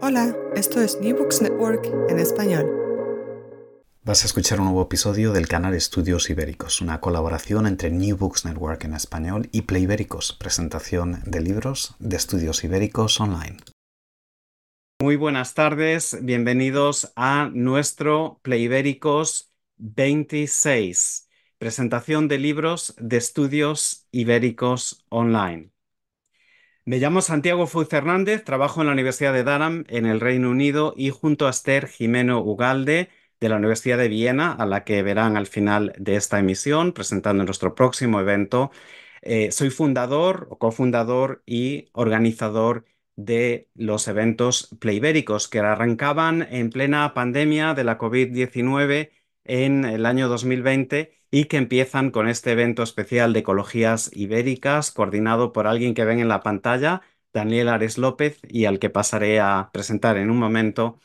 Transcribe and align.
Hola, 0.00 0.34
esto 0.56 0.80
es 0.80 0.98
New 1.02 1.14
Books 1.14 1.42
Network 1.42 1.84
en 2.08 2.18
español. 2.18 2.66
Vas 4.02 4.22
a 4.22 4.26
escuchar 4.26 4.58
un 4.60 4.64
nuevo 4.64 4.82
episodio 4.82 5.34
del 5.34 5.46
canal 5.46 5.74
Estudios 5.74 6.30
Ibéricos, 6.30 6.80
una 6.80 7.00
colaboración 7.00 7.66
entre 7.66 7.90
New 7.90 8.16
Books 8.16 8.46
Network 8.46 8.84
en 8.84 8.94
español 8.94 9.50
y 9.52 9.62
Play 9.62 9.82
Ibéricos, 9.82 10.32
presentación 10.32 11.22
de 11.26 11.40
libros 11.42 11.94
de 11.98 12.16
Estudios 12.16 12.64
Ibéricos 12.64 13.20
online. 13.20 13.58
Muy 15.02 15.16
buenas 15.16 15.52
tardes, 15.52 16.16
bienvenidos 16.22 17.12
a 17.14 17.50
nuestro 17.52 18.40
Play 18.42 18.62
Ibéricos 18.62 19.52
26, 19.76 21.28
presentación 21.58 22.26
de 22.26 22.38
libros 22.38 22.94
de 22.98 23.18
Estudios 23.18 24.08
Ibéricos 24.12 25.04
online. 25.10 25.71
Me 26.84 26.98
llamo 26.98 27.20
Santiago 27.20 27.68
Fuy 27.68 27.84
Fernández, 27.84 28.42
trabajo 28.44 28.80
en 28.80 28.88
la 28.88 28.92
Universidad 28.92 29.32
de 29.32 29.44
Durham 29.44 29.84
en 29.88 30.04
el 30.04 30.20
Reino 30.20 30.50
Unido 30.50 30.94
y 30.96 31.10
junto 31.10 31.46
a 31.46 31.50
Esther 31.50 31.86
Jimeno 31.86 32.40
Ugalde 32.42 33.08
de 33.38 33.48
la 33.48 33.56
Universidad 33.56 33.98
de 33.98 34.08
Viena, 34.08 34.52
a 34.52 34.66
la 34.66 34.82
que 34.84 35.02
verán 35.04 35.36
al 35.36 35.46
final 35.46 35.92
de 35.96 36.16
esta 36.16 36.40
emisión, 36.40 36.92
presentando 36.92 37.44
nuestro 37.44 37.76
próximo 37.76 38.18
evento. 38.20 38.72
Eh, 39.22 39.52
soy 39.52 39.70
fundador 39.70 40.48
o 40.50 40.58
cofundador 40.58 41.42
y 41.46 41.88
organizador 41.92 42.84
de 43.14 43.68
los 43.74 44.08
eventos 44.08 44.76
pleibéricos 44.80 45.48
que 45.48 45.60
arrancaban 45.60 46.42
en 46.50 46.70
plena 46.70 47.14
pandemia 47.14 47.74
de 47.74 47.84
la 47.84 47.98
COVID-19 47.98 49.10
en 49.44 49.84
el 49.84 50.06
año 50.06 50.28
2020 50.28 51.21
y 51.32 51.46
que 51.46 51.56
empiezan 51.56 52.10
con 52.12 52.28
este 52.28 52.52
evento 52.52 52.82
especial 52.84 53.32
de 53.32 53.40
ecologías 53.40 54.10
ibéricas 54.14 54.92
coordinado 54.92 55.52
por 55.52 55.66
alguien 55.66 55.94
que 55.94 56.04
ven 56.04 56.20
en 56.20 56.28
la 56.28 56.42
pantalla, 56.42 57.02
Daniel 57.32 57.70
Ares 57.70 57.98
López, 57.98 58.38
y 58.48 58.66
al 58.66 58.78
que 58.78 58.90
pasaré 58.90 59.40
a 59.40 59.70
presentar 59.72 60.18
en 60.18 60.30
un 60.30 60.38
momento. 60.38 61.00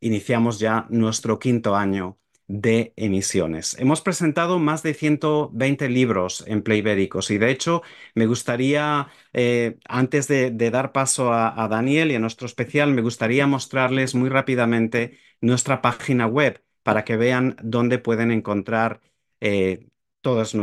Iniciamos 0.00 0.58
ya 0.58 0.86
nuestro 0.90 1.38
quinto 1.38 1.76
año 1.76 2.18
de 2.48 2.92
emisiones. 2.96 3.76
Hemos 3.78 4.00
presentado 4.00 4.58
más 4.58 4.82
de 4.82 4.94
120 4.94 5.88
libros 5.90 6.42
en 6.48 6.62
Playbéricos 6.62 7.30
y 7.30 7.38
de 7.38 7.50
hecho 7.50 7.82
me 8.14 8.26
gustaría, 8.26 9.08
eh, 9.32 9.78
antes 9.88 10.26
de, 10.28 10.50
dar 10.70 10.92
paso 10.92 11.32
a, 11.32 11.68
Daniel 11.68 12.10
y 12.10 12.16
a 12.16 12.18
nuestro 12.18 12.46
especial, 12.46 12.92
me 12.92 13.02
gustaría 13.02 13.46
mostrarles 13.46 14.14
muy 14.14 14.28
rápidamente 14.28 15.18
nuestra 15.40 15.82
página 15.82 16.26
web 16.26 16.64
para 16.82 17.04
que 17.04 17.16
vean 17.16 17.56
dónde 17.62 17.98
pueden 17.98 18.32
encontrar 18.32 19.00
eh, 19.40 19.88
todas 20.20 20.54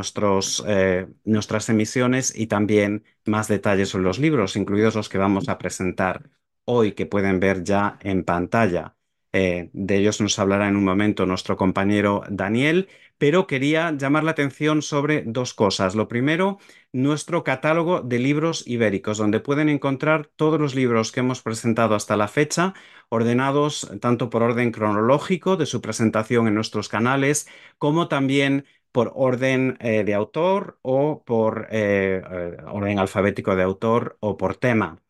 eh, 0.67 1.07
nuestras 1.23 1.69
emisiones 1.69 2.33
y 2.35 2.47
también 2.47 3.03
más 3.25 3.47
detalles 3.47 3.89
sobre 3.89 4.03
los 4.05 4.19
libros, 4.19 4.55
incluidos 4.55 4.95
los 4.95 5.09
que 5.09 5.17
vamos 5.17 5.49
a 5.49 5.57
presentar 5.57 6.29
hoy, 6.65 6.93
que 6.93 7.05
pueden 7.05 7.39
ver 7.39 7.63
ya 7.63 7.97
en 8.01 8.23
pantalla. 8.23 8.95
Eh, 9.33 9.69
de 9.73 9.97
ellos 9.97 10.21
nos 10.21 10.39
hablará 10.39 10.67
en 10.69 10.77
un 10.77 10.85
momento 10.85 11.25
nuestro 11.25 11.57
compañero 11.57 12.23
Daniel, 12.29 12.87
pero 13.17 13.47
quería 13.47 13.91
llamar 13.91 14.23
la 14.23 14.31
atención 14.31 14.81
sobre 14.81 15.23
dos 15.25 15.53
cosas. 15.53 15.95
Lo 15.95 16.07
primero, 16.07 16.59
nuestro 16.93 17.43
catálogo 17.43 18.01
de 18.01 18.19
libros 18.19 18.65
ibéricos, 18.67 19.17
donde 19.17 19.39
pueden 19.41 19.69
encontrar 19.69 20.27
todos 20.35 20.59
los 20.59 20.75
libros 20.75 21.11
que 21.11 21.21
hemos 21.21 21.41
presentado 21.41 21.95
hasta 21.95 22.15
la 22.17 22.27
fecha, 22.27 22.73
ordenados 23.09 23.89
tanto 24.01 24.29
por 24.29 24.43
orden 24.43 24.71
cronológico 24.71 25.57
de 25.57 25.65
su 25.65 25.81
presentación 25.81 26.47
en 26.47 26.55
nuestros 26.55 26.89
canales, 26.89 27.47
como 27.77 28.07
también 28.07 28.65
por 28.91 29.11
orden 29.15 29.77
eh, 29.81 30.03
de 30.05 30.13
autor 30.13 30.79
o 30.81 31.23
por 31.25 31.67
eh, 31.71 32.21
eh, 32.31 32.57
orden 32.67 32.97
alfabético 32.99 33.55
de 33.55 33.63
autor 33.63 34.17
o 34.21 34.37
por 34.37 34.55
tema. 34.55 35.01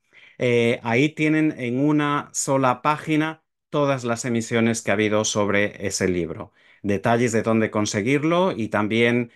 ahí 0.83 1.09
tienen 1.09 1.53
en 1.57 1.79
una 1.79 2.29
sola 2.33 2.81
página 2.81 3.43
todas 3.69 4.03
las 4.03 4.25
emisiones 4.25 4.81
que 4.81 4.91
ha 4.91 4.93
habido 4.95 5.23
sobre 5.25 5.85
ese 5.87 6.07
libro 6.07 6.51
detalles 6.81 7.31
de 7.31 7.41
dónde 7.43 7.71
conseguirlo 7.71 8.51
y 8.51 8.69
también 8.69 9.31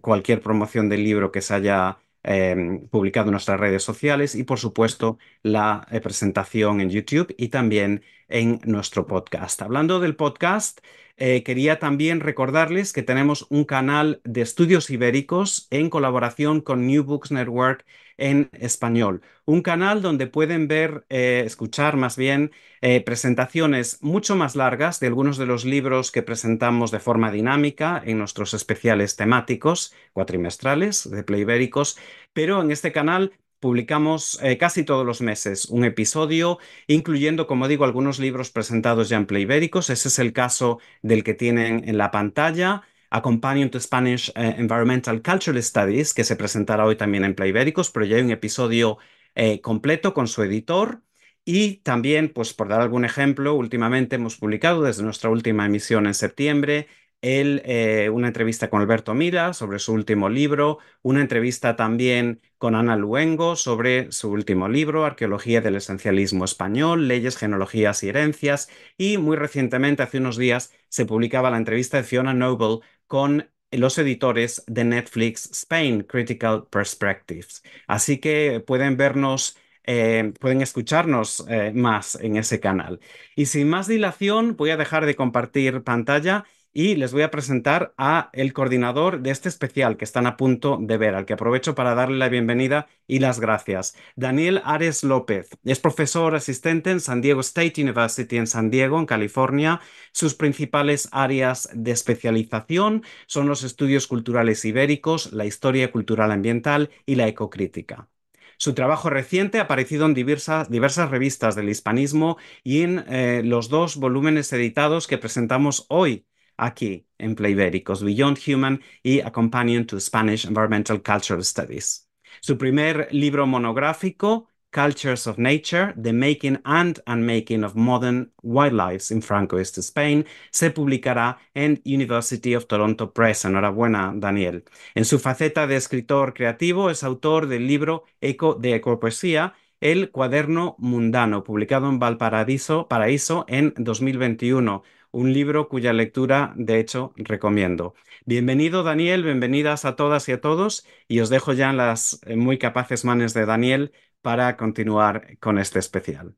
cualquier 0.00 0.40
promoción 0.40 0.88
del 0.88 1.04
libro 1.04 1.30
que 1.32 1.42
se 1.42 1.54
haya 1.54 1.98
em, 2.22 2.86
publicado 2.88 3.28
en 3.28 3.32
nuestras 3.32 3.58
redes 3.60 3.82
sociales 3.82 4.34
y 4.34 4.44
por 4.44 4.58
supuesto 4.58 5.18
la 5.42 5.86
eh, 5.90 6.00
presentación 6.00 6.80
en 6.80 6.90
YouTube 6.90 7.34
y 7.38 7.48
también 7.48 8.02
en 8.32 8.60
nuestro 8.64 9.06
podcast. 9.06 9.62
Hablando 9.62 10.00
del 10.00 10.16
podcast, 10.16 10.80
eh, 11.16 11.42
quería 11.44 11.78
también 11.78 12.20
recordarles 12.20 12.92
que 12.92 13.02
tenemos 13.02 13.46
un 13.50 13.64
canal 13.64 14.20
de 14.24 14.40
estudios 14.40 14.90
ibéricos 14.90 15.68
en 15.70 15.90
colaboración 15.90 16.62
con 16.62 16.86
New 16.86 17.04
Books 17.04 17.30
Network 17.30 17.84
en 18.16 18.48
español. 18.52 19.22
Un 19.44 19.62
canal 19.62 20.00
donde 20.00 20.26
pueden 20.26 20.68
ver, 20.68 21.04
eh, 21.10 21.42
escuchar 21.44 21.96
más 21.96 22.16
bien, 22.16 22.52
eh, 22.80 23.02
presentaciones 23.02 23.98
mucho 24.02 24.36
más 24.36 24.56
largas 24.56 25.00
de 25.00 25.08
algunos 25.08 25.36
de 25.36 25.46
los 25.46 25.64
libros 25.64 26.10
que 26.10 26.22
presentamos 26.22 26.90
de 26.90 27.00
forma 27.00 27.30
dinámica 27.30 28.02
en 28.04 28.18
nuestros 28.18 28.54
especiales 28.54 29.16
temáticos 29.16 29.94
cuatrimestrales 30.12 31.08
de 31.10 31.22
Playbéricos, 31.22 31.98
pero 32.32 32.62
en 32.62 32.70
este 32.70 32.92
canal 32.92 33.32
publicamos 33.62 34.40
eh, 34.42 34.58
casi 34.58 34.82
todos 34.84 35.06
los 35.06 35.22
meses 35.22 35.66
un 35.66 35.84
episodio, 35.84 36.58
incluyendo, 36.88 37.46
como 37.46 37.68
digo, 37.68 37.84
algunos 37.84 38.18
libros 38.18 38.50
presentados 38.50 39.08
ya 39.08 39.16
en 39.18 39.26
Playbéricos. 39.26 39.88
Ese 39.88 40.08
es 40.08 40.18
el 40.18 40.32
caso 40.32 40.80
del 41.00 41.22
que 41.22 41.34
tienen 41.34 41.88
en 41.88 41.96
la 41.96 42.10
pantalla. 42.10 42.82
Companion 43.22 43.70
to 43.70 43.78
Spanish 43.78 44.30
eh, 44.30 44.54
Environmental 44.58 45.22
Cultural 45.22 45.62
Studies, 45.62 46.12
que 46.14 46.24
se 46.24 46.34
presentará 46.36 46.84
hoy 46.86 46.96
también 46.96 47.24
en 47.24 47.34
Playbéricos, 47.34 47.90
pero 47.90 48.04
ya 48.06 48.16
hay 48.16 48.22
un 48.22 48.30
episodio 48.32 48.98
eh, 49.34 49.60
completo 49.60 50.12
con 50.12 50.26
su 50.26 50.42
editor. 50.42 51.02
Y 51.44 51.78
también, 51.78 52.32
pues 52.32 52.54
por 52.54 52.68
dar 52.68 52.80
algún 52.80 53.04
ejemplo, 53.04 53.54
últimamente 53.54 54.16
hemos 54.16 54.36
publicado 54.36 54.82
desde 54.82 55.02
nuestra 55.02 55.30
última 55.30 55.66
emisión 55.66 56.06
en 56.06 56.14
septiembre 56.14 56.88
eh, 57.22 58.10
una 58.10 58.26
entrevista 58.26 58.68
con 58.68 58.80
Alberto 58.82 59.14
Mira 59.14 59.54
sobre 59.54 59.78
su 59.78 59.92
último 59.92 60.28
libro, 60.28 60.78
una 61.02 61.20
entrevista 61.20 61.76
también 61.76 62.40
con 62.58 62.74
Ana 62.74 62.96
Luengo 62.96 63.54
sobre 63.56 64.10
su 64.10 64.30
último 64.30 64.68
libro, 64.68 65.04
Arqueología 65.04 65.60
del 65.60 65.76
Esencialismo 65.76 66.44
Español, 66.44 67.06
Leyes, 67.06 67.36
Genealogías 67.36 68.02
y 68.02 68.08
Herencias, 68.08 68.68
y 68.98 69.18
muy 69.18 69.36
recientemente, 69.36 70.02
hace 70.02 70.18
unos 70.18 70.36
días, 70.36 70.72
se 70.88 71.06
publicaba 71.06 71.50
la 71.50 71.58
entrevista 71.58 71.98
de 71.98 72.04
Fiona 72.04 72.34
Noble 72.34 72.80
con 73.06 73.48
los 73.70 73.96
editores 73.98 74.64
de 74.66 74.84
Netflix 74.84 75.50
Spain, 75.52 76.02
Critical 76.02 76.66
Perspectives. 76.70 77.62
Así 77.86 78.18
que 78.18 78.60
pueden 78.66 78.96
vernos 78.96 79.56
eh, 79.84 80.32
pueden 80.40 80.62
escucharnos 80.62 81.44
eh, 81.48 81.72
más 81.74 82.14
en 82.16 82.36
ese 82.36 82.60
canal. 82.60 83.00
Y 83.34 83.46
sin 83.46 83.68
más 83.68 83.88
dilación, 83.88 84.56
voy 84.56 84.70
a 84.70 84.76
dejar 84.76 85.06
de 85.06 85.16
compartir 85.16 85.82
pantalla 85.82 86.44
y 86.72 86.96
les 86.96 87.12
voy 87.12 87.22
a 87.22 87.30
presentar 87.30 87.94
a 87.98 88.30
el 88.32 88.52
coordinador 88.52 89.20
de 89.20 89.30
este 89.30 89.48
especial 89.48 89.96
que 89.96 90.04
están 90.04 90.26
a 90.26 90.36
punto 90.36 90.78
de 90.80 90.96
ver, 90.96 91.14
al 91.14 91.26
que 91.26 91.34
aprovecho 91.34 91.74
para 91.74 91.94
darle 91.94 92.18
la 92.18 92.28
bienvenida 92.28 92.88
y 93.06 93.18
las 93.18 93.40
gracias. 93.40 93.94
Daniel 94.16 94.62
Ares 94.64 95.04
López 95.04 95.50
es 95.64 95.80
profesor 95.80 96.34
asistente 96.34 96.90
en 96.90 97.00
San 97.00 97.20
Diego 97.20 97.40
State 97.40 97.82
University 97.82 98.36
en 98.36 98.46
San 98.46 98.70
Diego, 98.70 98.98
en 98.98 99.06
California. 99.06 99.80
Sus 100.12 100.34
principales 100.34 101.08
áreas 101.12 101.68
de 101.74 101.90
especialización 101.90 103.02
son 103.26 103.48
los 103.48 103.64
estudios 103.64 104.06
culturales 104.06 104.64
ibéricos, 104.64 105.32
la 105.32 105.44
historia 105.44 105.92
cultural 105.92 106.32
ambiental 106.32 106.90
y 107.06 107.16
la 107.16 107.28
ecocrítica. 107.28 108.08
Su 108.56 108.74
trabajo 108.74 109.10
reciente 109.10 109.58
ha 109.58 109.62
aparecido 109.62 110.06
en 110.06 110.14
diversas, 110.14 110.68
revistas 111.10 111.56
del 111.56 111.68
hispanismo 111.68 112.36
y 112.62 112.82
en 112.82 113.04
eh, 113.08 113.42
los 113.44 113.68
dos 113.68 113.96
volúmenes 113.96 114.52
editados 114.52 115.08
que 115.08 115.18
presentamos 115.18 115.84
hoy 115.88 116.26
aquí 116.64 117.06
en 117.18 117.34
Playbéricos, 117.34 118.02
Beyond 118.02 118.38
Human 118.46 118.80
y 119.02 119.20
A 119.20 119.30
Companion 119.30 119.86
to 119.86 119.98
Spanish 120.00 120.46
Environmental 120.46 121.02
Cultural 121.02 121.44
Studies. 121.44 122.08
Su 122.40 122.56
primer 122.56 123.08
libro 123.12 123.46
monográfico, 123.46 124.48
Cultures 124.72 125.26
of 125.26 125.36
Nature, 125.38 125.94
The 126.00 126.12
Making 126.14 126.60
and 126.64 127.02
Unmaking 127.06 127.62
of 127.62 127.74
Modern 127.74 128.32
Wildlife 128.42 129.12
in 129.12 129.20
Franco-East 129.20 129.78
Spain, 129.78 130.24
se 130.50 130.70
publicará 130.70 131.38
en 131.54 131.80
University 131.84 132.54
of 132.54 132.66
Toronto 132.66 133.12
Press. 133.12 133.44
Enhorabuena, 133.44 134.12
Daniel. 134.16 134.64
En 134.94 135.04
su 135.04 135.18
faceta 135.18 135.66
de 135.66 135.76
escritor 135.76 136.32
creativo, 136.32 136.88
es 136.88 137.04
autor 137.04 137.48
del 137.48 137.66
libro 137.66 138.04
Eco 138.22 138.54
de 138.54 138.74
Ecopoesía, 138.74 139.54
El 139.80 140.10
Cuaderno 140.10 140.76
Mundano, 140.78 141.44
publicado 141.44 141.90
en 141.90 141.98
Valparaíso 141.98 142.88
Paraíso 142.88 143.44
en 143.48 143.74
2021 143.76 144.82
un 145.12 145.32
libro 145.32 145.68
cuya 145.68 145.92
lectura, 145.92 146.52
de 146.56 146.80
hecho, 146.80 147.12
recomiendo. 147.16 147.94
Bienvenido, 148.24 148.82
Daniel, 148.82 149.22
bienvenidas 149.22 149.84
a 149.84 149.94
todas 149.94 150.28
y 150.28 150.32
a 150.32 150.40
todos, 150.40 150.86
y 151.06 151.20
os 151.20 151.28
dejo 151.28 151.52
ya 151.52 151.70
en 151.70 151.76
las 151.76 152.18
eh, 152.26 152.34
muy 152.36 152.58
capaces 152.58 153.04
manos 153.04 153.34
de 153.34 153.46
Daniel 153.46 153.92
para 154.22 154.56
continuar 154.56 155.38
con 155.38 155.58
este 155.58 155.78
especial. 155.78 156.34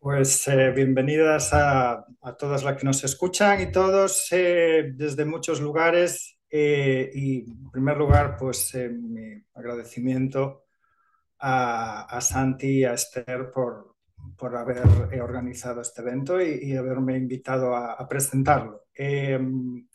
Pues 0.00 0.48
eh, 0.48 0.72
bienvenidas 0.72 1.50
a, 1.52 2.04
todas 2.36 2.64
las 2.64 2.76
que 2.76 2.84
nos 2.84 3.04
escuchan 3.04 3.60
y 3.62 3.70
todos 3.70 4.26
eh, 4.32 4.92
desde 4.94 5.24
muchos 5.24 5.60
lugares. 5.60 6.36
y 6.50 7.44
en 7.48 7.70
primer 7.70 7.96
lugar, 7.96 8.36
pues 8.36 8.74
mi 8.74 9.42
agradecimiento 9.54 10.64
a, 11.38 12.02
a 12.02 12.20
Santi 12.20 12.80
y 12.80 12.84
a 12.84 12.94
Esther 12.94 13.50
por, 13.52 13.91
por 14.36 14.56
haber 14.56 14.82
eh, 15.12 15.20
organizado 15.20 15.80
este 15.80 16.02
evento 16.02 16.40
y, 16.40 16.76
haberme 16.76 17.16
invitado 17.16 17.74
a, 17.74 18.08
presentarlo. 18.08 18.86
Em, 18.94 19.86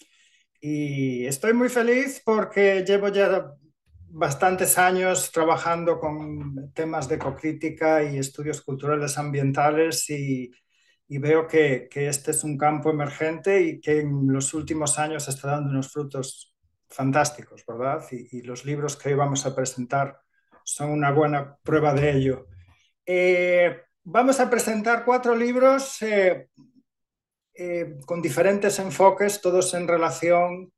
y 0.62 1.26
estoy 1.26 1.54
muy 1.54 1.70
feliz 1.70 2.22
porque 2.26 2.84
llevo 2.86 3.10
ya 3.10 3.54
bastantes 4.10 4.78
años 4.78 5.32
trabajando 5.32 6.00
con 6.00 6.72
temas 6.74 7.08
de 7.08 7.16
ecocrítica 7.16 8.04
y 8.04 8.18
estudios 8.18 8.62
culturales 8.62 9.18
ambientales 9.18 10.10
y, 10.10 10.52
veo 11.10 11.48
que, 11.48 11.88
este 11.94 12.32
es 12.32 12.44
un 12.44 12.58
campo 12.58 12.90
emergente 12.90 13.62
y 13.62 13.80
que 13.80 14.00
en 14.02 14.32
los 14.32 14.54
últimos 14.54 14.98
años 15.00 15.28
está 15.28 15.52
dando 15.52 15.70
unos 15.72 15.92
frutos 15.92 16.56
fantásticos, 16.90 17.64
¿verdad? 17.68 18.04
Y, 18.12 18.42
los 18.42 18.66
libros 18.66 18.96
que 18.96 19.10
hoy 19.10 19.16
vamos 19.16 19.46
a 19.46 19.56
presentar 19.56 20.20
son 20.64 20.90
una 20.92 21.12
buena 21.12 21.58
prueba 21.64 21.94
de 21.94 22.12
ello. 22.12 22.48
Eh, 23.06 23.87
Vamos 24.10 24.40
a 24.40 24.50
presentar 24.50 25.04
cuatro 25.04 25.36
libros 25.36 26.02
eh, 26.02 26.48
eh, 27.54 27.98
con 28.06 28.22
diferentes 28.22 28.80
enfoques, 28.80 29.42
todos 29.42 29.74
en 29.74 29.86
relación 29.86 30.72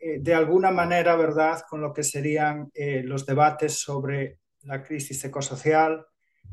eh, 0.00 0.18
de 0.18 0.34
alguna 0.34 0.72
manera, 0.72 1.14
¿verdad?, 1.14 1.62
con 1.70 1.80
lo 1.80 1.92
que 1.92 2.02
serían 2.02 2.72
los 3.04 3.24
debates 3.24 3.78
sobre 3.78 4.40
la 4.64 4.82
crisis 4.82 5.24
ecosocial 5.26 6.04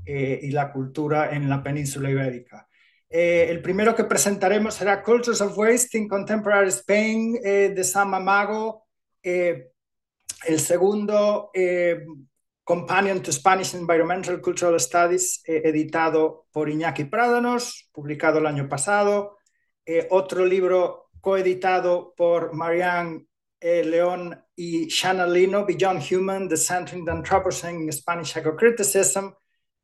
y 0.05 0.51
la 0.51 0.71
cultura 0.71 1.33
en 1.33 1.49
la 1.49 1.63
península 1.63 2.11
ibérica. 2.11 2.67
el 3.09 3.59
primero 3.59 3.95
que 3.95 4.03
presentaremos 4.03 4.75
será 4.75 5.01
Cultures 5.01 5.41
of 5.41 5.57
Waste 5.57 5.97
in 5.97 6.07
Contemporary 6.07 6.69
Spain 6.69 7.33
de 7.41 7.83
Sam 7.83 8.13
Amago. 8.13 8.85
el 9.23 10.59
segundo 10.59 11.49
Companion 12.63 13.21
to 13.21 13.31
Spanish 13.31 13.73
Environmental 13.73 14.39
Cultural 14.39 14.79
Studies, 14.79 15.41
eh, 15.45 15.61
editado 15.65 16.47
por 16.51 16.69
Iñaki 16.69 17.05
Prádanos, 17.05 17.89
publicado 17.91 18.39
el 18.39 18.45
año 18.45 18.69
pasado. 18.69 19.37
Eh, 19.85 20.07
otro 20.11 20.45
libro 20.45 21.09
coeditado 21.19 22.13
por 22.15 22.53
Marianne 22.53 23.27
eh, 23.59 23.83
León 23.83 24.41
y 24.55 24.87
Shanna 24.87 25.25
Lino, 25.25 25.65
Beyond 25.65 26.03
Human, 26.09 26.47
The 26.47 26.57
Centering 26.57 27.05
the 27.05 27.11
Anthropocene 27.11 27.81
in 27.81 27.91
Spanish 27.91 28.35
Ecocriticism. 28.37 29.33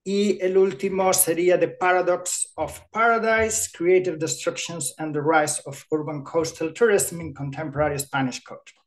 Y 0.04 0.40
el 0.42 0.58
último 0.58 1.14
sería 1.14 1.60
The 1.60 1.68
Paradox 1.68 2.54
of 2.56 2.80
Paradise, 2.92 3.70
Creative 3.72 4.18
Destructions 4.18 4.96
and 4.98 5.14
the 5.14 5.22
Rise 5.22 5.62
of 5.66 5.86
Urban 5.92 6.24
Coastal 6.24 6.74
Tourism 6.74 7.20
in 7.20 7.34
Contemporary 7.34 8.00
Spanish 8.00 8.42
Culture. 8.42 8.79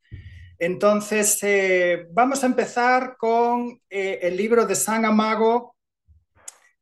Entonces, 0.63 1.41
eh, 1.43 2.07
vamos 2.13 2.45
a 2.45 2.47
empezar 2.47 3.17
con 3.19 3.81
eh, 3.91 4.21
el 4.23 4.37
libro 4.37 4.65
de 4.65 4.77
Sam 4.77 5.07
Amago 5.07 5.75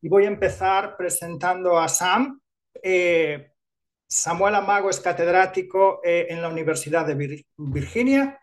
y 0.03 0.09
voy 0.11 0.27
a 0.27 0.29
empezar 0.29 0.99
presentando 0.99 1.79
a 1.79 1.88
Sam. 1.88 2.38
Eh, 2.82 3.53
Samuel 4.06 4.56
Amago 4.56 4.91
es 4.91 5.00
catedrático 5.00 6.03
en 6.05 6.43
la 6.43 6.49
Universidad 6.49 7.06
de 7.06 7.41
Virginia, 7.56 8.38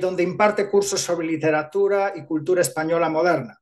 donde 0.00 0.22
imparte 0.22 0.70
cursos 0.70 1.02
sobre 1.02 1.26
literatura 1.26 2.14
y 2.16 2.24
cultura 2.24 2.62
española 2.62 3.10
moderna. 3.10 3.58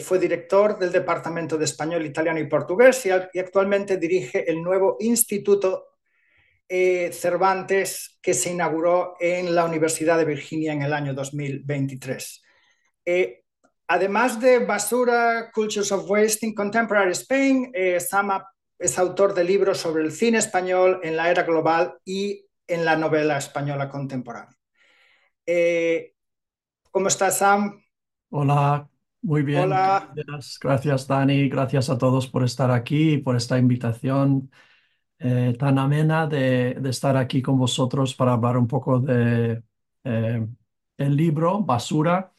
fue 0.00 0.18
director 0.18 0.78
del 0.78 0.92
Departamento 0.92 1.58
de 1.58 1.66
Español, 1.66 2.06
Italiano 2.06 2.38
y 2.38 2.48
Portugués 2.48 3.04
y 3.04 3.10
actualmente 3.10 3.98
dirige 3.98 4.48
el 4.50 4.62
nuevo 4.62 4.96
Instituto 5.00 5.95
eh, 6.68 7.12
Cervantes 7.12 8.18
que 8.20 8.34
se 8.34 8.50
inauguró 8.50 9.14
en 9.20 9.54
la 9.54 9.64
Universidad 9.64 10.18
de 10.18 10.24
Virginia 10.24 10.72
en 10.72 10.82
el 10.82 10.92
año 10.92 11.14
2023. 11.14 12.42
Eh, 13.04 13.44
además 13.86 14.40
de 14.40 14.58
Basura, 14.60 15.50
Cultures 15.52 15.92
of 15.92 16.10
Waste 16.10 16.46
in 16.46 16.54
Contemporary 16.54 17.12
Spain, 17.12 17.70
eh, 17.72 18.00
Sama 18.00 18.44
es 18.78 18.98
autor 18.98 19.32
de 19.32 19.44
libros 19.44 19.78
sobre 19.78 20.02
el 20.02 20.12
cine 20.12 20.38
español 20.38 21.00
en 21.02 21.16
la 21.16 21.30
era 21.30 21.44
global 21.44 21.94
y 22.04 22.44
en 22.66 22.84
la 22.84 22.96
novela 22.96 23.38
española 23.38 23.88
contemporánea. 23.88 24.56
¿Cómo 26.90 27.08
estás, 27.08 27.38
Sam? 27.38 27.80
Hola, 28.30 28.88
muy 29.22 29.42
bien. 29.42 29.64
Hola. 29.64 30.12
Gracias, 30.14 30.58
gracias, 30.60 31.06
Dani. 31.06 31.48
Gracias 31.48 31.88
a 31.90 31.96
todos 31.96 32.26
por 32.26 32.42
estar 32.42 32.70
aquí 32.70 33.12
y 33.12 33.18
por 33.18 33.36
esta 33.36 33.56
invitación. 33.56 34.50
Eh, 35.18 35.54
tan 35.58 35.78
amena 35.78 36.26
de, 36.26 36.78
estar 36.90 37.16
aquí 37.16 37.40
con 37.40 37.58
vosotros 37.58 38.14
para 38.14 38.34
hablar 38.34 38.58
un 38.58 38.66
poco 38.66 39.00
de 39.00 39.62
eh, 40.04 40.46
el 40.98 41.16
libro 41.16 41.60
Basura 41.60 42.32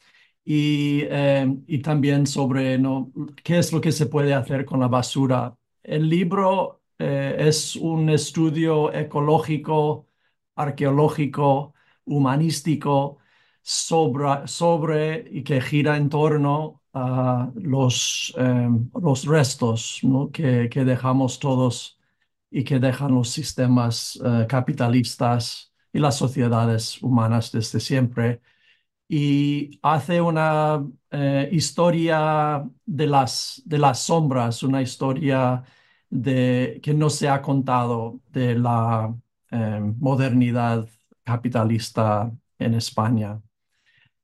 y, 0.44 1.02
eh, 1.02 1.46
y 1.66 1.78
también 1.80 2.26
sobre 2.26 2.78
¿no? 2.78 3.12
qué 3.42 3.58
es 3.58 3.72
lo 3.72 3.80
que 3.80 3.90
se 3.92 4.06
puede 4.06 4.32
hacer 4.34 4.64
con 4.64 4.80
la 4.80 4.88
basura. 4.88 5.56
El 5.82 6.08
libro 6.08 6.82
es 6.98 7.76
un 7.76 8.10
estudio 8.10 8.92
ecológico, 8.92 10.08
arqueológico, 10.56 11.74
humanístico 12.04 13.18
sobre, 13.62 14.46
sobre 14.48 15.28
y 15.30 15.42
que 15.44 15.60
gira 15.60 15.96
en 15.96 16.08
torno 16.08 16.82
a 16.92 17.50
los, 17.54 18.34
los 19.00 19.24
restos 19.26 20.00
¿no? 20.02 20.30
que, 20.32 20.68
que 20.68 20.84
dejamos 20.84 21.38
todos 21.38 21.97
y 22.50 22.64
que 22.64 22.78
dejan 22.78 23.14
los 23.14 23.30
sistemas 23.30 24.18
eh, 24.24 24.46
capitalistas 24.48 25.72
y 25.92 25.98
las 25.98 26.16
sociedades 26.16 27.02
humanas 27.02 27.52
desde 27.52 27.80
siempre. 27.80 28.40
Y 29.08 29.78
hace 29.82 30.20
una 30.20 30.86
eh, 31.10 31.48
historia 31.52 32.68
de 32.86 33.06
las, 33.06 33.62
de 33.64 33.78
las 33.78 34.00
sombras, 34.00 34.62
una 34.62 34.82
historia 34.82 35.64
de, 36.10 36.80
que 36.82 36.94
no 36.94 37.10
se 37.10 37.28
ha 37.28 37.42
contado 37.42 38.20
de 38.30 38.54
la 38.56 39.14
eh, 39.50 39.80
modernidad 39.98 40.88
capitalista 41.24 42.32
en 42.58 42.74
España. 42.74 43.40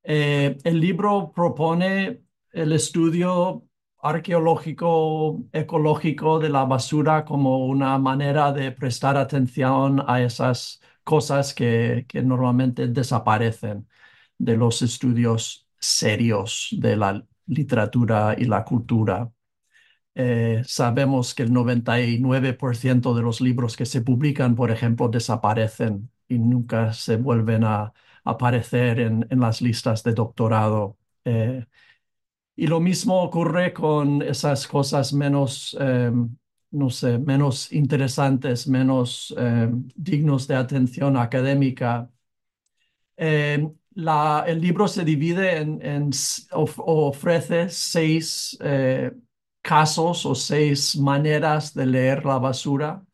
el 0.02 0.80
libro 0.80 1.32
propone 1.34 2.22
el 2.52 2.72
estudio 2.72 3.64
arqueológico 4.04 5.44
ecológico 5.52 6.38
de 6.38 6.50
la 6.50 6.64
basura 6.66 7.24
como 7.24 7.66
una 7.66 7.98
manera 7.98 8.52
de 8.52 8.70
prestar 8.72 9.16
atención 9.16 10.04
a 10.06 10.22
esas 10.22 10.80
cosas 11.04 11.54
que, 11.54 12.06
normalmente 12.24 12.88
desaparecen 12.88 13.88
de 14.38 14.56
los 14.56 14.82
estudios 14.82 15.66
serios 15.78 16.68
de 16.72 16.96
la 16.96 17.24
literatura 17.46 18.36
y 18.38 18.44
la 18.46 18.64
cultura. 18.64 19.30
Eh, 20.14 20.62
sabemos 20.66 21.34
que 21.34 21.44
el 21.44 21.52
99% 21.52 23.14
de 23.14 23.22
los 23.22 23.40
libros 23.40 23.76
que 23.76 23.86
se 23.86 24.02
publican, 24.02 24.54
por 24.54 24.70
ejemplo, 24.70 25.08
desaparecen 25.08 26.10
y 26.28 26.38
nunca 26.38 26.92
se 26.92 27.16
vuelven 27.16 27.64
a 27.64 27.92
aparecer 28.24 29.00
en, 29.00 29.26
las 29.30 29.60
listas 29.62 30.02
de 30.02 30.12
doctorado. 30.14 30.98
Eh, 31.24 31.66
y 32.56 32.66
lo 32.66 32.80
mismo 32.80 33.22
ocurre 33.22 33.72
con 33.72 34.22
esas 34.22 34.66
cosas 34.66 35.12
menos, 35.12 35.76
em, 35.80 36.36
no 36.70 36.90
sé, 36.90 37.18
menos 37.18 37.72
interesantes, 37.72 38.66
menos 38.68 39.34
em, 39.36 39.86
dignos 39.96 40.46
de 40.48 40.56
atención 40.56 41.16
académica. 41.16 42.10
Em, 43.16 43.72
el 44.46 44.60
libro 44.60 44.88
se 44.88 45.04
divide 45.04 45.58
en, 45.58 46.10
ofrece 46.52 47.68
seis 47.70 48.56
eh, 48.60 49.12
casos 49.62 50.26
o 50.26 50.34
seis 50.34 50.96
maneras 50.96 51.72
de 51.74 51.86
leer 51.86 52.24
la 52.24 52.38
basura 52.38 53.04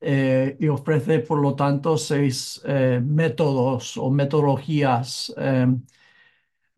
eh, 0.00 0.56
y 0.60 0.68
ofrece, 0.68 1.20
por 1.20 1.40
lo 1.40 1.54
tanto, 1.56 1.98
seis 1.98 2.60
eh, 2.66 3.00
métodos 3.04 3.96
o 3.98 4.10
metodologías. 4.10 5.34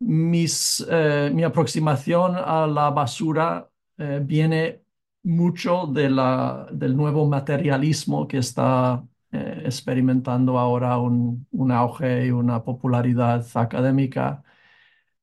Mis, 0.01 0.85
mi 1.33 1.43
aproximación 1.43 2.35
a 2.35 2.67
la 2.67 2.89
basura 2.89 3.69
viene 3.97 4.81
mucho 5.23 5.87
de 5.87 6.09
la, 6.09 6.67
del 6.71 6.95
nuevo 6.95 7.27
materialismo 7.27 8.27
que 8.27 8.39
está 8.39 9.03
eh, 9.31 9.61
experimentando 9.65 10.57
ahora 10.59 10.97
un, 10.97 11.47
auge 11.71 12.27
y 12.27 12.31
una 12.31 12.63
popularidad 12.63 13.45
académica. 13.55 14.43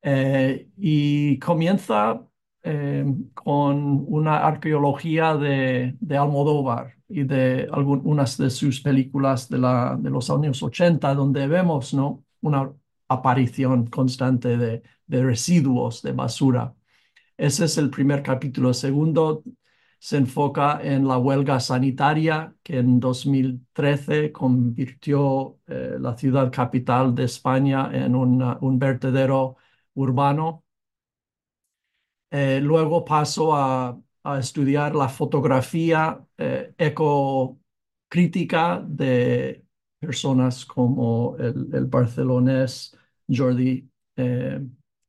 Eh, 0.03 0.71
y 0.79 1.39
comienza 1.39 2.23
eh, 2.63 3.05
con 3.35 4.05
una 4.09 4.39
arqueología 4.47 5.37
de, 5.37 5.97
de, 6.01 6.17
Almodóvar 6.17 6.95
y 7.09 7.25
de 7.25 7.69
algunas 7.73 8.39
de 8.39 8.51
sus 8.51 8.81
películas 8.81 9.49
de, 9.49 9.59
la, 9.59 9.97
de 10.01 10.11
los 10.11 10.31
años 10.31 10.63
80, 10.63 11.15
donde 11.15 11.47
vemos 11.49 11.95
¿no? 11.95 12.25
una 12.41 12.71
aparición 13.09 13.87
constante 13.87 14.57
de, 14.57 14.83
residuos 15.09 16.03
de 16.03 16.13
basura. 16.13 16.75
Ese 17.37 17.65
es 17.67 17.79
el 17.79 17.91
primer 17.91 18.23
capítulo. 18.23 18.75
Segundo 18.75 19.45
se 19.99 20.19
enfoca 20.19 20.81
en 20.83 21.09
la 21.09 21.19
huelga 21.19 21.61
sanitaria 21.61 22.55
que 22.63 22.79
en 22.79 23.01
2013 23.01 24.33
convirtió 24.33 25.59
eh, 25.67 25.97
la 26.01 26.17
ciudad 26.17 26.53
capital 26.53 27.15
de 27.15 27.25
España 27.25 27.91
en 27.93 28.15
un 28.15 28.79
vertedero 28.79 29.57
urbano. 29.95 30.65
Eh, 32.31 32.61
luego 32.63 33.05
pasó 33.05 33.55
a, 33.57 33.99
estudiar 34.39 34.95
la 34.95 35.09
fotografía 35.09 36.23
eh, 36.37 36.75
ecocrítica 36.77 37.59
de 38.87 39.65
personas 39.99 40.67
como 40.67 41.35
el, 41.39 41.69
el 41.73 41.87
barcelonés 41.87 42.98
Jordi 43.29 43.89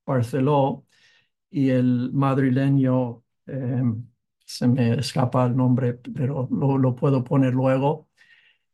Barceló 0.05 0.85
y 1.49 1.69
el 1.69 2.11
madrileño 2.13 3.23
se 4.49 4.67
me 4.67 4.93
escapa 4.95 5.45
el 5.45 5.55
nombre, 5.55 5.93
pero 5.93 6.47
lo, 6.51 6.95
puedo 6.95 7.23
poner 7.23 7.53
luego. 7.53 8.09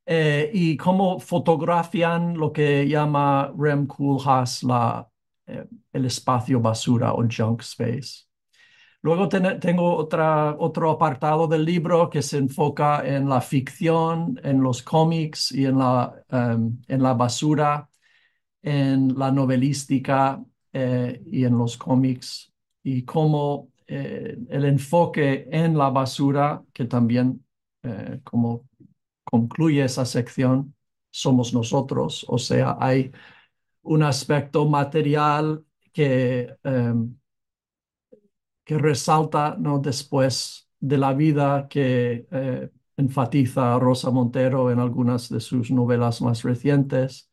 Eh, 0.06 0.50
y 0.54 0.78
cómo 0.78 1.20
fotografian 1.20 2.38
lo 2.38 2.54
que 2.54 2.88
llama 2.88 3.52
Rem 3.58 3.86
Koolhaas 3.86 4.64
la, 4.64 5.06
eh, 5.48 5.68
el 5.92 6.06
espacio 6.06 6.62
basura 6.62 7.14
o 7.14 7.26
junk 7.30 7.62
space. 7.62 8.26
Luego 9.02 9.28
tengo 9.28 9.98
otra, 9.98 10.56
otro 10.58 10.92
apartado 10.92 11.46
del 11.48 11.66
libro 11.66 12.10
que 12.10 12.22
se 12.22 12.38
enfoca 12.38 13.06
en 13.06 13.28
la 13.28 13.42
ficción, 13.42 14.40
en 14.44 14.64
los 14.64 14.82
cómics 14.82 15.52
y 15.52 15.66
en 15.66 15.78
la, 15.78 16.14
en 16.32 17.04
la 17.04 17.14
basura, 17.14 17.90
en 18.66 19.18
la 19.18 19.32
novelística 19.32 20.44
eh, 20.74 21.22
y 21.28 21.46
en 21.46 21.58
los 21.58 21.78
cómics 21.78 22.52
y 22.84 23.04
cómo 23.04 23.70
eh, 23.88 24.38
el 24.50 24.66
enfoque 24.66 25.48
en 25.52 25.78
la 25.78 25.90
basura, 25.92 26.64
que 26.74 26.86
también, 26.86 27.46
eh, 27.84 28.20
como 28.24 28.68
concluye 29.24 29.84
esa 29.84 30.06
sección, 30.06 30.76
somos 31.12 31.54
nosotros, 31.54 32.26
o 32.28 32.38
sea, 32.40 32.78
hay 32.80 33.12
un 33.84 34.04
aspecto 34.04 34.68
material 34.68 35.64
que, 35.94 36.56
em, 36.64 37.16
que 38.64 38.78
resalta 38.78 39.56
¿no? 39.60 39.80
después 39.80 40.68
de 40.80 40.98
la 40.98 41.14
vida 41.14 41.68
que 41.70 42.28
eh, 42.32 42.70
enfatiza 42.98 43.78
Rosa 43.80 44.10
Montero 44.12 44.72
en 44.72 44.80
algunas 44.80 45.30
de 45.30 45.40
sus 45.40 45.72
novelas 45.72 46.22
más 46.22 46.44
recientes 46.44 47.30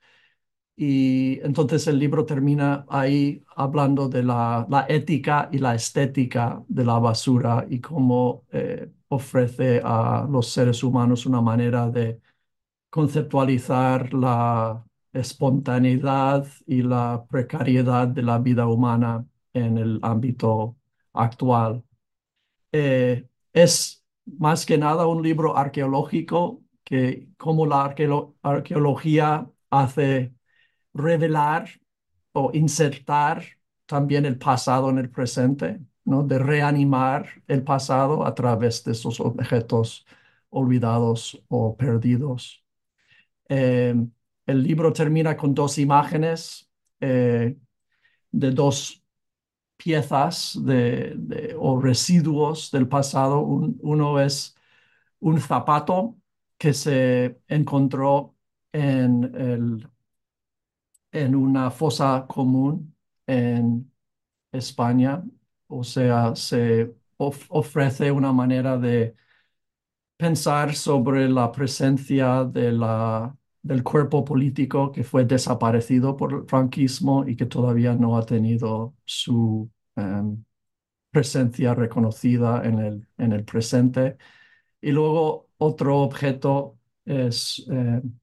y 0.77 1.41
entonces 1.43 1.87
el 1.87 1.99
libro 1.99 2.25
termina 2.25 2.87
ahí 2.89 3.45
hablando 3.57 4.09
de 4.09 4.23
la, 4.23 4.67
ética 4.89 5.49
y 5.53 5.59
la 5.59 5.75
estética 5.75 6.63
de 6.69 6.85
la 6.85 6.99
basura 6.99 7.67
y 7.69 7.81
cómo 7.81 8.45
eh, 8.53 8.91
ofrece 9.09 9.81
a 9.85 10.27
los 10.31 10.49
seres 10.49 10.83
humanos 10.83 11.27
una 11.27 11.41
manera 11.41 11.89
de 11.91 12.21
conceptualizar 12.91 14.13
la 14.15 14.85
espontaneidad 15.13 16.47
y 16.67 16.83
la 16.83 17.27
precariedad 17.29 18.09
de 18.09 18.23
la 18.23 18.39
vida 18.39 18.67
humana 18.67 19.27
en 19.53 19.79
el 19.79 20.01
ámbito 20.03 20.77
actual. 21.13 21.85
Eh, 22.73 23.27
es 23.53 24.05
más 24.27 24.67
que 24.67 24.79
nada 24.79 25.07
un 25.07 25.23
libro 25.23 25.57
arqueológico 25.57 26.63
que 26.85 27.29
como 27.37 27.67
la 27.67 27.85
arqueología 28.43 29.51
hace 29.71 30.35
revelar 30.95 31.69
o 32.33 32.51
insertar 32.55 33.45
también 33.87 34.25
el 34.27 34.39
pasado 34.39 34.91
en 34.91 34.99
el 34.99 35.11
presente, 35.11 35.81
¿no? 36.05 36.23
de 36.23 36.39
reanimar 36.39 37.29
el 37.49 37.63
pasado 37.65 38.27
a 38.27 38.35
través 38.35 38.85
de 38.85 38.93
esos 38.93 39.21
objetos 39.21 40.07
olvidados 40.51 41.43
o 41.49 41.77
perdidos. 41.77 42.65
Eh, 43.49 43.95
el 44.47 44.63
libro 44.63 44.93
termina 44.93 45.37
con 45.37 45.55
dos 45.55 45.79
imágenes 45.79 46.71
eh, 47.01 47.57
de 48.31 48.51
dos 48.51 49.05
piezas 49.77 50.59
de, 50.63 51.55
o 51.59 51.81
residuos 51.81 52.71
del 52.71 52.89
pasado. 52.89 53.41
uno 53.41 54.21
es 54.21 54.57
un 55.21 55.41
zapato 55.41 56.17
que 56.59 56.73
se 56.75 57.41
encontró 57.49 58.37
en 58.73 59.25
el 59.35 59.92
en 61.13 61.35
una 61.35 61.71
fosa 61.71 62.27
común 62.29 62.95
en 63.27 63.93
España, 64.53 65.25
o 65.69 65.85
sea, 65.85 66.35
se 66.37 66.95
ofrece 67.19 68.11
una 68.13 68.33
manera 68.33 68.79
de 68.79 69.17
pensar 70.17 70.75
sobre 70.75 71.29
la 71.29 71.51
presencia 71.53 72.45
de 72.45 72.73
la, 72.73 73.37
del 73.63 73.83
cuerpo 73.83 74.25
político 74.25 74.93
que 74.93 75.03
fue 75.05 75.25
desaparecido 75.25 76.17
por 76.17 76.33
el 76.33 76.45
franquismo 76.49 77.25
y 77.27 77.37
que 77.37 77.47
todavía 77.47 77.95
no 77.95 78.17
ha 78.17 78.25
tenido 78.25 78.95
su 79.05 79.71
em, 79.97 80.45
presencia 81.11 81.75
reconocida 81.75 82.63
en 82.65 82.79
el, 82.81 83.09
en 83.19 83.33
el 83.33 83.45
presente. 83.45 84.19
Y 84.81 84.93
luego 84.93 85.51
otro 85.59 86.01
objeto 86.01 86.79
es 87.05 87.65
em, 87.71 88.19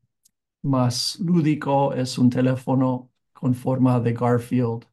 más 0.63 1.19
lúdico 1.19 1.93
es 1.93 2.17
un 2.17 2.29
teléfono 2.29 3.11
con 3.33 3.53
forma 3.55 3.99
de 3.99 4.13
Garfield 4.13 4.85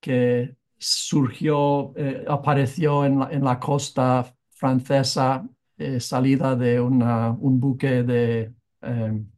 que 0.00 0.56
surgió, 0.78 1.92
eh, 1.96 2.24
apareció 2.28 3.04
en 3.04 3.20
la, 3.20 3.30
en 3.32 3.44
la, 3.44 3.58
costa 3.60 4.34
francesa, 4.50 5.48
eh, 5.78 6.00
salida 6.00 6.56
de 6.56 6.80
un 6.80 7.60
buque 7.60 8.02
de 8.04 8.54
em, 8.82 9.30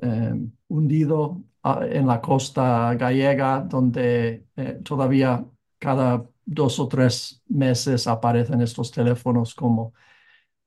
em, 0.00 0.52
hundido 0.68 1.42
ah, 1.62 1.80
en 1.88 2.06
la 2.06 2.20
costa 2.20 2.94
gallega, 2.94 3.60
donde 3.60 4.46
eh, 4.56 4.80
todavía 4.84 5.44
cada 5.78 6.24
dos 6.44 6.78
o 6.78 6.88
tres 6.88 7.42
meses 7.48 8.06
aparecen 8.06 8.60
estos 8.60 8.90
teléfonos 8.90 9.54
como 9.54 9.94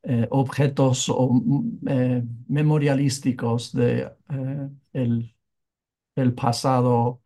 eh, 0.06 0.28
objetos 0.32 1.08
o, 1.08 1.30
mm, 1.34 1.88
eh, 1.88 2.24
memorialísticos 2.50 3.72
de 3.72 4.12
eh, 4.30 4.70
el, 4.92 6.34
pasado 6.36 7.22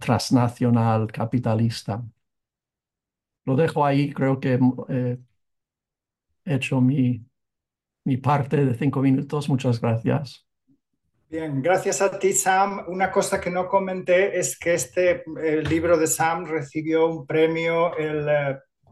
transnacional 0.00 1.12
capitalista. 1.12 2.02
Lo 3.44 3.54
dejo 3.54 3.84
ahí, 3.84 4.12
creo 4.14 4.40
que 4.40 4.58
he 6.44 6.54
hecho 6.54 6.80
mi, 6.80 7.22
mi 8.04 8.16
parte 8.16 8.64
de 8.64 8.74
cinco 8.74 9.02
minutos. 9.02 9.48
Muchas 9.48 9.78
gracias. 9.78 10.46
Bien, 11.28 11.60
gracias 11.60 12.00
a 12.00 12.18
ti, 12.18 12.32
Sam. 12.32 12.86
Una 12.88 13.12
cosa 13.12 13.38
que 13.38 13.50
no 13.50 13.68
comenté 13.68 14.38
es 14.38 14.58
que 14.58 14.72
este 14.72 15.22
libro 15.64 15.98
de 15.98 16.06
Sam 16.06 16.46
recibió 16.46 17.06
un 17.06 17.26
premio, 17.26 17.94
el 17.98 18.26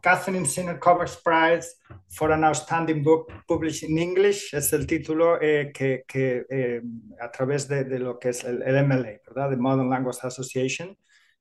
Catherine 0.03 0.47
Sinner 0.47 0.79
Covers 0.79 1.17
Prize 1.17 1.77
for 2.09 2.33
an 2.33 2.45
Outstanding 2.45 3.03
Book 3.03 3.33
Published 3.47 3.89
in 3.89 3.99
English. 3.99 4.53
Es 4.55 4.73
el 4.73 4.87
título 4.87 5.41
eh, 5.41 5.73
que, 5.73 6.05
que 6.07 6.45
eh, 6.49 6.83
a 7.21 7.31
través 7.31 7.69
de, 7.69 7.85
de, 7.85 7.99
lo 7.99 8.19
que 8.19 8.31
es 8.31 8.45
el, 8.45 8.63
el, 8.63 8.87
MLA, 8.87 9.21
¿verdad? 9.27 9.51
The 9.51 9.57
Modern 9.57 9.91
Language 9.91 10.21
Association. 10.23 10.97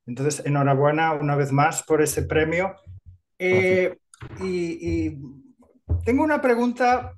Entonces, 0.05 0.45
enhorabuena 0.45 1.13
una 1.13 1.35
vez 1.35 1.51
más 1.51 1.83
por 1.83 2.01
ese 2.01 2.23
premio. 2.23 2.75
Eh, 3.39 3.97
y, 4.41 5.07
y, 5.07 5.17
tengo 6.03 6.23
una 6.23 6.41
pregunta 6.41 7.13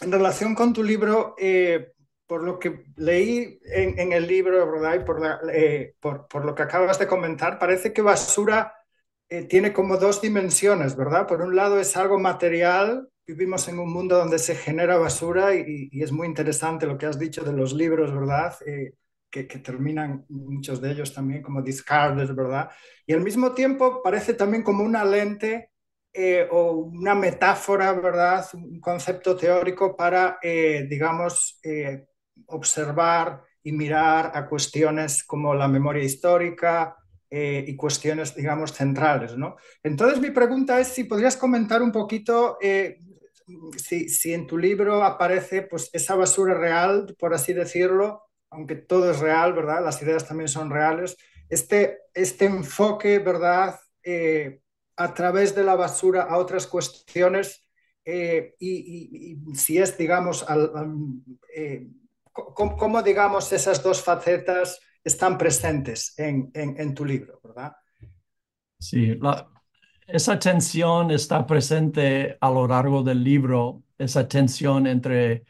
en 0.00 0.12
relación 0.12 0.54
con 0.54 0.72
tu 0.72 0.82
libro 0.82 1.34
por 2.26 2.42
lo 2.42 2.58
que 2.58 2.84
leí 2.96 3.60
en, 3.64 3.98
en 3.98 4.12
el 4.12 4.26
libro, 4.26 4.70
¿verdad? 4.70 4.94
Y 4.94 5.04
por, 5.04 5.20
la, 5.20 5.40
eh, 5.52 5.94
por, 6.00 6.26
por, 6.26 6.44
lo 6.44 6.54
que 6.54 6.64
acabas 6.64 6.98
de 6.98 7.06
comentar, 7.06 7.58
parece 7.58 7.92
que 7.92 8.02
basura 8.02 8.74
eh, 9.28 9.44
tiene 9.44 9.72
como 9.72 9.96
dos 9.96 10.20
dimensiones, 10.22 10.96
¿verdad? 10.96 11.26
Por 11.26 11.42
un 11.42 11.56
lado 11.56 11.80
es 11.80 11.96
algo 11.96 12.18
material, 12.18 13.08
vivimos 13.26 13.68
en 13.68 13.78
un 13.78 13.92
mundo 13.92 14.18
donde 14.18 14.38
se 14.38 14.54
genera 14.54 14.98
basura 14.98 15.54
y, 15.54 15.88
y 15.90 16.02
es 16.02 16.12
muy 16.12 16.26
interesante 16.26 16.86
lo 16.86 16.98
que 16.98 17.06
has 17.06 17.18
dicho 17.18 17.42
de 17.44 17.52
los 17.52 17.72
libros, 17.72 18.14
¿verdad? 18.14 18.54
Eh, 18.66 18.94
que, 19.30 19.46
que, 19.46 19.58
terminan 19.58 20.24
muchos 20.28 20.80
de 20.80 20.92
ellos 20.92 21.12
también 21.12 21.42
como 21.42 21.60
discarded, 21.60 22.32
¿verdad? 22.34 22.70
Y 23.06 23.12
al 23.12 23.20
mismo 23.22 23.52
tiempo 23.52 24.02
parece 24.02 24.34
también 24.34 24.62
como 24.62 24.84
una 24.84 25.04
lente 25.04 25.70
eh, 26.18 26.48
o 26.50 26.70
una 26.72 27.14
metáfora, 27.14 27.92
¿verdad? 27.92 28.46
Un 28.54 28.80
concepto 28.80 29.36
teórico 29.36 29.94
para, 29.94 30.38
eh, 30.42 30.86
digamos, 30.88 31.60
eh, 31.62 32.06
observar 32.46 33.42
y 33.62 33.72
mirar 33.72 34.32
a 34.34 34.48
cuestiones 34.48 35.22
como 35.22 35.54
la 35.54 35.68
memoria 35.68 36.02
histórica 36.02 36.96
eh, 37.30 37.64
y 37.66 37.76
cuestiones, 37.76 38.34
digamos, 38.34 38.72
centrales. 38.72 39.36
¿no? 39.36 39.56
Entonces, 39.82 40.20
mi 40.20 40.30
pregunta 40.30 40.80
es 40.80 40.88
si 40.88 41.04
podrías 41.04 41.36
comentar 41.36 41.82
un 41.82 41.92
poquito 41.92 42.58
eh, 42.60 42.98
si, 43.76 44.08
si, 44.08 44.32
en 44.32 44.46
tu 44.46 44.58
libro 44.58 45.04
aparece 45.04 45.62
pues, 45.62 45.90
esa 45.92 46.14
basura 46.16 46.54
real, 46.54 47.14
por 47.18 47.34
así 47.34 47.52
decirlo, 47.52 48.24
aunque 48.50 48.76
todo 48.76 49.10
es 49.10 49.20
real, 49.20 49.52
¿verdad? 49.52 49.84
Las 49.84 50.02
ideas 50.02 50.26
también 50.26 50.48
son 50.48 50.70
reales. 50.70 51.16
Este, 51.48 51.98
este 52.14 52.46
enfoque, 52.46 53.18
¿verdad? 53.18 53.78
Eh, 54.02 54.60
a 54.96 55.14
través 55.14 55.54
de 55.54 55.64
la 55.64 55.76
basura 55.76 56.22
a 56.22 56.38
otras 56.38 56.66
cuestiones 56.66 57.68
eh, 58.04 58.54
y, 58.58 58.70
y, 58.70 59.50
y, 59.50 59.54
si 59.54 59.78
es, 59.78 59.96
digamos, 59.98 60.48
al, 60.48 60.72
al, 60.74 60.94
eh, 61.54 61.88
cómo, 62.32 63.02
digamos, 63.02 63.52
esas 63.52 63.82
dos 63.82 64.02
facetas 64.02 64.80
están 65.06 65.38
presentes 65.38 66.18
en, 66.18 66.50
en, 66.52 66.92
tu 66.92 67.04
libro, 67.04 67.40
¿verdad? 67.44 67.72
Sí, 68.76 69.16
esa 70.08 70.36
tensión 70.36 71.12
está 71.12 71.46
presente 71.46 72.36
a 72.40 72.50
lo 72.50 72.66
largo 72.66 73.04
del 73.04 73.22
libro, 73.22 73.84
esa 73.96 74.26
tensión 74.26 74.88
entre 74.88 75.44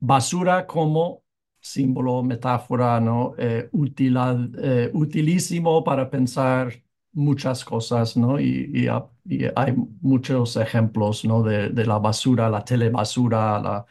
basura 0.00 0.66
como 0.66 1.22
símbolo, 1.60 2.24
metáfora, 2.24 2.98
¿no? 3.00 3.34
Eh, 3.38 3.70
eh, 3.72 4.90
utilísimo 4.92 5.84
para 5.84 6.10
pensar 6.10 6.72
muchas 7.12 7.64
cosas, 7.64 8.16
¿no? 8.16 8.40
Y, 8.40 8.88
hay 9.54 9.74
muchos 10.00 10.56
ejemplos, 10.56 11.24
¿no? 11.24 11.42
De, 11.44 11.68
de, 11.68 11.86
la 11.86 11.98
basura, 11.98 12.48
la 12.48 12.64
telebasura, 12.64 13.60
la, 13.60 13.86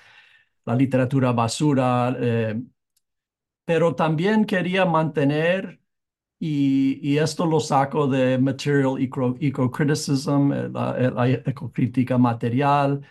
la 0.66 0.76
literatura 0.76 1.32
basura, 1.32 2.16
eh, 2.20 2.62
pero 3.68 3.96
también 3.96 4.46
quería 4.46 4.86
mantener, 4.86 5.82
y, 6.40 7.00
y, 7.04 7.18
esto 7.20 7.46
lo 7.48 7.60
saco 7.62 8.08
de 8.08 8.38
Material 8.40 8.98
Eco-Criticism, 9.42 10.54
eh, 10.54 10.70
la, 10.70 10.96
eh, 11.00 11.12
la 11.12 11.30
ecocrítica 11.30 12.18
material, 12.18 13.02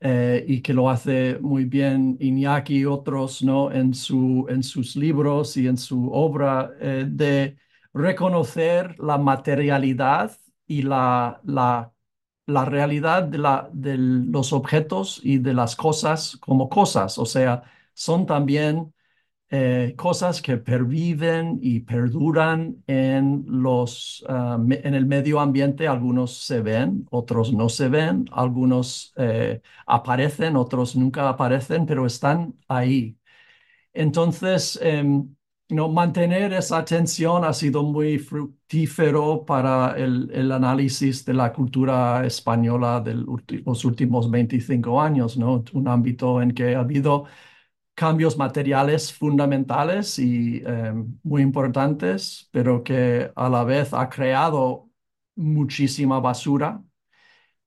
eh, 0.00 0.44
y 0.48 0.62
que 0.62 0.74
lo 0.74 0.90
hace 0.90 1.38
muy 1.40 1.64
bien 1.66 2.16
Iñaki 2.20 2.78
y 2.80 2.84
otros, 2.86 3.42
¿no? 3.42 3.72
En, 3.72 3.94
su, 3.94 4.46
en 4.50 4.62
sus 4.62 4.96
libros 4.96 5.56
y 5.56 5.66
en 5.68 5.76
su 5.78 6.10
obra, 6.12 6.72
eh, 6.80 7.06
de 7.08 7.58
reconocer 7.94 8.98
la 9.00 9.18
materialidad 9.18 10.32
y 10.66 10.82
la, 10.82 11.40
la 11.44 11.90
la 12.46 12.64
realidad 12.66 13.24
de, 13.24 13.38
la, 13.38 13.70
de, 13.72 13.96
los 13.98 14.52
objetos 14.54 15.20
y 15.24 15.38
de 15.38 15.54
las 15.54 15.76
cosas 15.76 16.36
como 16.38 16.68
cosas, 16.70 17.18
o 17.18 17.26
sea, 17.26 17.64
son 17.94 18.26
también 18.26 18.93
eh, 19.50 19.94
cosas 19.96 20.42
que 20.42 20.56
perviven 20.56 21.58
y 21.62 21.80
perduran 21.80 22.82
en, 22.86 23.44
los, 23.48 24.24
uh, 24.28 24.54
en 24.72 24.94
el 24.94 25.06
medio 25.06 25.40
ambiente. 25.40 25.86
Algunos 25.88 26.36
se 26.38 26.60
ven, 26.60 27.06
otros 27.10 27.52
no 27.52 27.68
se 27.68 27.88
ven, 27.88 28.26
algunos 28.32 29.12
eh, 29.16 29.60
aparecen, 29.86 30.56
otros 30.56 30.96
nunca 30.96 31.28
aparecen, 31.28 31.86
pero 31.86 32.06
están 32.06 32.54
ahí. 32.68 33.16
Entonces, 33.92 34.78
eh, 34.82 35.04
no, 35.70 35.88
mantener 35.88 36.52
esa 36.52 36.78
atención 36.78 37.44
ha 37.44 37.52
sido 37.52 37.82
muy 37.82 38.18
fructífero 38.18 39.44
para 39.46 39.96
el, 39.96 40.30
el 40.32 40.52
análisis 40.52 41.24
de 41.24 41.34
la 41.34 41.52
cultura 41.52 42.24
española 42.26 43.00
de 43.00 43.14
los 43.14 43.84
últimos 43.84 44.30
25 44.30 45.00
años, 45.00 45.36
¿no? 45.36 45.64
Un 45.72 45.88
ámbito 45.88 46.42
en 46.42 46.52
que 46.52 46.74
ha 46.74 46.80
habido 46.80 47.24
cambios 47.94 48.36
materiales 48.36 49.12
fundamentales 49.12 50.18
y 50.18 50.62
eh, 50.66 50.92
muy 51.22 51.42
importantes, 51.42 52.48
pero 52.52 52.82
que 52.82 53.30
a 53.34 53.48
la 53.48 53.64
vez 53.64 53.92
ha 53.94 54.08
creado 54.08 54.90
muchísima 55.36 56.20
basura 56.20 56.82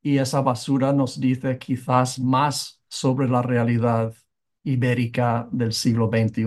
y 0.01 0.17
esa 0.17 0.41
basura 0.41 0.93
nos 0.93 1.19
dice 1.19 1.57
quizás 1.57 2.19
más 2.19 2.81
sobre 2.87 3.27
la 3.27 3.41
realidad 3.41 4.13
ibérica 4.63 5.47
del 5.51 5.73
siglo 5.73 6.09
XXI 6.09 6.45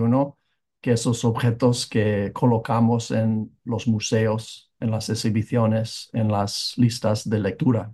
que 0.81 0.93
esos 0.93 1.23
objetos 1.25 1.87
que 1.87 2.31
colocamos 2.33 3.11
en 3.11 3.55
los 3.63 3.87
museos, 3.87 4.73
en 4.79 4.91
las 4.91 5.09
exhibiciones, 5.09 6.09
en 6.13 6.27
las 6.27 6.73
listas 6.77 7.29
de 7.29 7.39
lectura. 7.39 7.93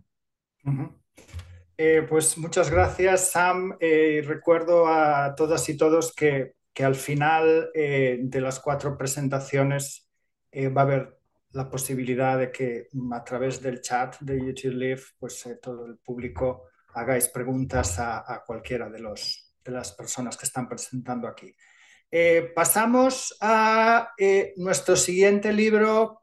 Eh, 1.79 2.01
pues 2.09 2.39
muchas 2.39 2.71
gracias, 2.71 3.29
Sam. 3.29 3.77
Eh, 3.79 4.23
recuerdo 4.25 4.87
a 4.87 5.35
todas 5.35 5.69
y 5.69 5.77
todos 5.77 6.11
que, 6.11 6.55
que 6.73 6.83
al 6.83 6.95
final 6.95 7.69
eh, 7.75 8.17
de 8.19 8.41
las 8.41 8.59
cuatro 8.59 8.97
presentaciones 8.97 10.09
va 10.75 10.81
a 10.81 10.85
haber 10.85 11.19
la 11.51 11.69
posibilidad 11.69 12.39
de 12.39 12.51
que 12.51 12.87
a 13.11 13.23
través 13.23 13.61
del 13.61 13.79
chat 13.79 14.17
de 14.21 14.39
YouTube 14.39 14.73
Live, 14.73 15.01
pues 15.19 15.47
todo 15.61 15.85
el 15.85 15.97
público 15.99 16.63
hagáis 16.95 17.27
preguntas 17.27 17.99
a, 17.99 18.43
cualquiera 18.43 18.89
de, 18.89 18.99
los, 18.99 19.53
de 19.63 19.71
las 19.71 19.91
personas 19.91 20.35
que 20.35 20.47
están 20.47 20.67
presentando 20.67 21.27
aquí. 21.27 21.55
Pasamos 22.55 23.37
a 23.39 24.13
nuestro 24.55 24.95
siguiente 24.95 25.53
libro 25.53 26.21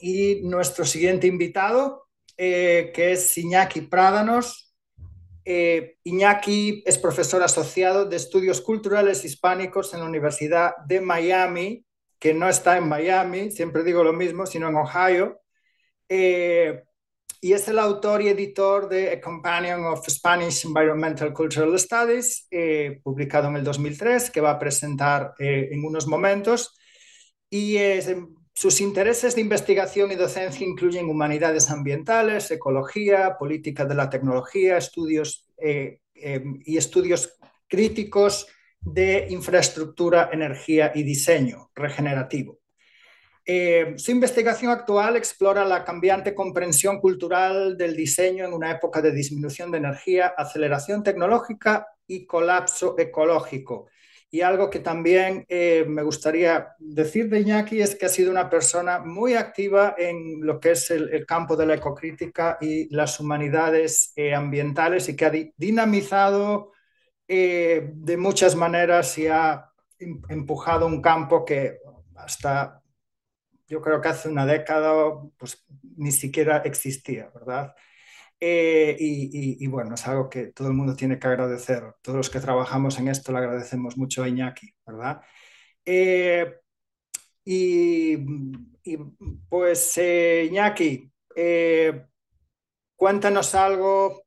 y 0.00 0.40
nuestro 0.42 0.84
siguiente 0.84 1.28
invitado, 1.28 2.08
que 2.36 3.12
es 3.12 3.38
Iñaki 3.38 3.82
Prádanos. 3.82 4.63
Eh, 5.44 5.96
Iñaki 6.04 6.82
es 6.86 6.98
profesor 6.98 7.42
asociado 7.42 8.06
de 8.06 8.16
estudios 8.16 8.60
culturales 8.60 9.24
hispánicos 9.24 9.92
en 9.92 10.00
la 10.00 10.06
Universidad 10.06 10.76
de 10.86 11.00
Miami, 11.00 11.84
que 12.18 12.32
no 12.32 12.48
está 12.48 12.78
en 12.78 12.88
Miami, 12.88 13.50
siempre 13.50 13.82
digo 13.84 14.02
lo 14.02 14.12
mismo, 14.12 14.46
sino 14.46 14.68
en 14.68 14.76
Ohio. 14.76 15.40
Eh, 16.08 16.82
y 17.44 17.52
es 17.52 17.68
el 17.68 17.78
autor 17.78 18.22
y 18.22 18.28
editor 18.28 18.88
de 18.88 19.12
A 19.12 19.20
Companion 19.20 19.84
of 19.84 20.08
Spanish 20.08 20.64
Environmental 20.64 21.34
Cultural 21.34 21.78
Studies, 21.78 22.46
eh, 22.50 23.00
publicado 23.02 23.48
en 23.48 23.56
el 23.56 23.64
2003, 23.64 24.30
que 24.30 24.40
va 24.40 24.52
a 24.52 24.58
presentar 24.58 25.34
en 25.38 25.84
unos 25.84 26.06
momentos. 26.06 26.74
Y 27.50 27.76
eh, 27.76 28.02
sus 28.54 28.80
intereses 28.80 29.34
de 29.34 29.40
investigación 29.40 30.12
y 30.12 30.14
docencia 30.14 30.66
incluyen 30.66 31.08
humanidades 31.08 31.70
ambientales, 31.70 32.50
ecología, 32.50 33.36
política 33.36 33.84
de 33.84 33.94
la 33.96 34.08
tecnología, 34.08 34.76
estudios 34.76 35.46
eh, 35.58 35.98
y 36.14 36.76
estudios 36.76 37.36
críticos 37.66 38.46
de 38.80 39.26
infraestructura, 39.30 40.30
energía 40.32 40.92
y 40.94 41.02
diseño 41.02 41.70
regenerativo. 41.74 42.60
Eh, 43.46 43.94
su 43.96 44.10
investigación 44.10 44.70
actual 44.70 45.16
explora 45.16 45.64
la 45.66 45.84
cambiante 45.84 46.34
comprensión 46.34 46.98
cultural 46.98 47.76
del 47.76 47.94
diseño 47.94 48.44
en 48.46 48.54
una 48.54 48.70
época 48.70 49.02
de 49.02 49.12
disminución 49.12 49.70
de 49.70 49.78
energía, 49.78 50.28
aceleración 50.28 51.02
tecnológica 51.02 51.86
y 52.06 52.24
colapso 52.24 52.94
ecológico. 52.98 53.88
Y 54.34 54.40
algo 54.42 54.68
que 54.68 54.80
también 54.80 55.46
eh, 55.48 55.84
me 55.86 56.02
gustaría 56.02 56.74
decir 56.80 57.28
de 57.30 57.38
Iñaki 57.38 57.80
es 57.80 57.94
que 57.94 58.06
ha 58.06 58.08
sido 58.08 58.32
una 58.32 58.50
persona 58.50 58.98
muy 58.98 59.34
activa 59.34 59.94
en 59.96 60.44
lo 60.44 60.58
que 60.58 60.72
es 60.72 60.90
el, 60.90 61.24
campo 61.24 61.54
de 61.54 61.66
la 61.66 61.74
ecocrítica 61.74 62.58
y 62.60 62.92
las 62.92 63.20
humanidades 63.20 64.12
eh, 64.16 64.34
ambientales 64.34 65.08
y 65.08 65.14
que 65.14 65.24
ha 65.24 65.30
di 65.30 65.52
dinamizado 65.56 66.72
eh, 67.28 67.92
de 67.94 68.16
muchas 68.16 68.56
maneras 68.56 69.16
y 69.18 69.28
ha 69.28 69.70
empujado 70.28 70.88
un 70.88 71.00
campo 71.00 71.44
que 71.44 71.78
hasta 72.16 72.82
yo 73.68 73.80
creo 73.80 74.00
que 74.00 74.08
hace 74.08 74.28
una 74.28 74.46
década 74.46 75.14
pues 75.38 75.64
ni 75.96 76.10
siquiera 76.10 76.56
existía, 76.64 77.30
¿verdad? 77.32 77.72
Eh, 78.46 78.94
y, 79.00 79.66
bueno, 79.68 79.94
es 79.94 80.06
algo 80.06 80.28
que 80.28 80.48
todo 80.48 80.68
el 80.68 80.74
mundo 80.74 80.94
tiene 80.94 81.18
que 81.18 81.26
agradecer. 81.26 81.82
Todos 82.02 82.18
los 82.18 82.28
que 82.28 82.40
trabajamos 82.40 82.98
en 82.98 83.08
esto 83.08 83.32
le 83.32 83.38
agradecemos 83.38 83.96
mucho 83.96 84.22
a 84.22 84.28
Iñaki, 84.28 84.70
¿verdad? 84.86 85.22
Eh, 85.82 86.54
y, 87.42 88.18
pues, 89.48 89.96
eh, 89.96 90.44
Iñaki, 90.50 91.10
cuéntanos 92.94 93.54
algo 93.54 94.26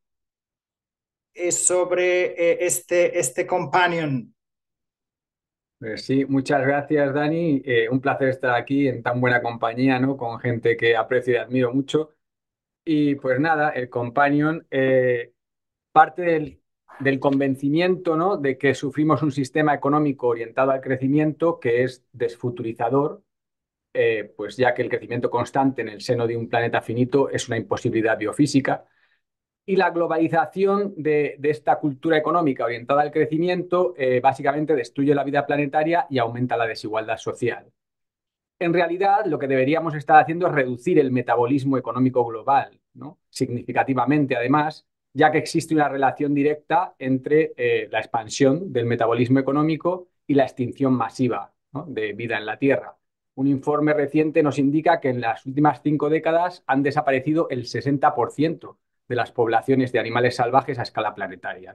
sobre 1.52 2.66
este, 2.66 3.20
este 3.20 3.46
companion. 3.46 4.34
Pues 5.78 6.06
sí, 6.06 6.26
muchas 6.26 6.66
gracias, 6.66 7.14
Dani. 7.14 7.62
un 7.92 8.02
placer 8.02 8.30
estar 8.30 8.56
aquí 8.56 8.88
en 8.88 9.04
tan 9.04 9.22
buena 9.22 9.44
compañía, 9.44 10.00
¿no? 10.00 10.18
Con 10.18 10.40
gente 10.40 10.76
que 10.76 10.96
aprecio 10.96 11.36
y 11.36 11.38
admiro 11.38 11.72
mucho. 11.72 12.17
Y 12.90 13.16
pues 13.16 13.38
nada, 13.42 13.72
el 13.72 13.90
companion 13.90 14.66
eh, 14.72 15.34
parte 15.92 16.22
del, 17.02 17.20
convencimiento 17.20 18.16
¿no? 18.16 18.38
de 18.38 18.58
que 18.58 18.74
sufrimos 18.74 19.22
un 19.24 19.34
sistema 19.34 19.74
económico 19.74 20.28
orientado 20.28 20.72
al 20.72 20.80
crecimiento 20.80 21.60
que 21.60 21.84
es 21.84 22.06
desfuturizador, 22.14 23.24
eh, 23.94 24.34
pues 24.38 24.56
ya 24.56 24.74
que 24.74 24.84
el 24.84 24.90
crecimiento 24.90 25.30
constante 25.30 25.82
en 25.82 25.90
el 25.90 26.00
seno 26.00 26.28
de 26.28 26.38
un 26.38 26.48
planeta 26.48 26.82
finito 26.82 27.30
es 27.30 27.50
una 27.50 27.58
imposibilidad 27.58 28.18
biofísica. 28.18 28.86
Y 29.66 29.76
la 29.76 29.90
globalización 29.90 30.94
de, 30.96 31.38
esta 31.44 31.80
cultura 31.80 32.18
económica 32.18 32.64
orientada 32.64 33.02
al 33.02 33.12
crecimiento 33.12 33.96
eh, 33.98 34.22
básicamente 34.22 34.76
destruye 34.76 35.14
la 35.14 35.26
vida 35.26 35.46
planetaria 35.46 36.08
y 36.10 36.20
aumenta 36.20 36.56
la 36.56 36.68
desigualdad 36.68 37.18
social 37.18 37.70
en 38.60 38.74
realidad 38.74 39.26
lo 39.26 39.40
que 39.40 39.48
deberíamos 39.48 39.96
estar 39.96 40.22
haciendo 40.22 40.48
es 40.48 40.54
reducir 40.54 41.00
el 41.00 41.12
metabolismo 41.12 41.78
económico 41.78 42.26
global, 42.26 42.80
¿no? 42.94 43.20
significativamente 43.30 44.36
además, 44.36 44.88
ya 45.14 45.32
que 45.32 45.38
existe 45.38 45.74
una 45.74 45.90
relación 45.90 46.34
directa 46.34 46.96
entre 47.00 47.54
eh, 47.58 47.88
la 47.92 48.00
expansión 48.00 48.72
del 48.72 48.86
metabolismo 48.86 49.40
económico 49.40 50.08
y 50.26 50.34
la 50.34 50.44
extinción 50.44 50.94
masiva 50.94 51.54
de 51.88 52.14
vida 52.14 52.38
en 52.38 52.46
la 52.46 52.58
Tierra. 52.58 52.98
Un 53.36 53.48
informe 53.48 53.94
reciente 53.94 54.42
nos 54.42 54.58
indica 54.58 55.00
que 55.00 55.10
en 55.10 55.22
las 55.22 55.46
últimas 55.46 55.82
cinco 55.84 56.10
décadas 56.10 56.64
han 56.66 56.82
desaparecido 56.82 57.48
el 57.50 57.66
60% 57.66 58.78
de 59.08 59.16
las 59.16 59.32
poblaciones 59.32 59.92
de 59.92 60.00
animales 60.00 60.36
salvajes 60.36 60.80
a 60.80 60.84
escala 60.84 61.14
planetaria. 61.14 61.74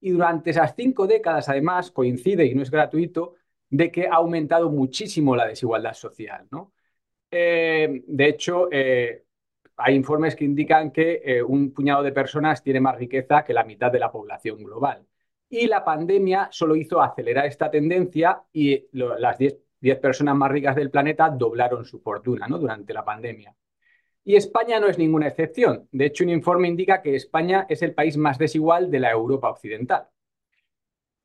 Y 0.00 0.10
durante 0.10 0.50
esas 0.50 0.74
cinco 0.76 1.06
décadas, 1.06 1.48
además, 1.48 1.90
coincide, 1.90 2.46
y 2.46 2.54
no 2.54 2.62
es 2.62 2.70
gratuito, 2.70 3.34
de 3.70 3.90
que 3.90 4.06
ha 4.06 4.14
aumentado 4.14 4.70
muchísimo 4.70 5.36
la 5.36 5.46
desigualdad 5.46 5.94
social. 5.94 6.46
¿no? 6.50 6.72
Eh, 7.30 8.02
de 8.06 8.28
hecho, 8.28 8.68
eh, 8.70 9.24
hay 9.76 9.94
informes 9.94 10.36
que 10.36 10.44
indican 10.44 10.90
que 10.92 11.20
eh, 11.24 11.42
un 11.42 11.72
puñado 11.72 12.02
de 12.02 12.12
personas 12.12 12.62
tiene 12.62 12.80
más 12.80 12.96
riqueza 12.96 13.44
que 13.44 13.52
la 13.52 13.64
mitad 13.64 13.90
de 13.90 13.98
la 13.98 14.12
población 14.12 14.62
global. 14.62 15.04
Y 15.48 15.66
la 15.66 15.84
pandemia 15.84 16.48
solo 16.50 16.76
hizo 16.76 17.02
acelerar 17.02 17.46
esta 17.46 17.70
tendencia 17.70 18.42
y 18.52 18.86
las 18.92 19.38
10, 19.38 19.56
personas 20.00 20.36
más 20.36 20.50
ricas 20.50 20.76
del 20.76 20.90
planeta 20.90 21.28
doblaron 21.28 21.84
su 21.84 22.00
fortuna 22.00 22.46
¿no? 22.48 22.58
durante 22.58 22.94
la 22.94 23.04
pandemia. 23.04 23.54
Y 24.24 24.36
España 24.36 24.80
no 24.80 24.86
es 24.86 24.96
ninguna 24.96 25.28
excepción. 25.28 25.88
De 25.92 26.06
hecho, 26.06 26.24
un 26.24 26.30
informe 26.30 26.68
indica 26.68 27.02
que 27.02 27.14
España 27.14 27.66
es 27.68 27.82
el 27.82 27.94
país 27.94 28.16
más 28.16 28.38
desigual 28.38 28.90
de 28.90 29.00
la 29.00 29.10
Europa 29.10 29.50
occidental. 29.50 30.08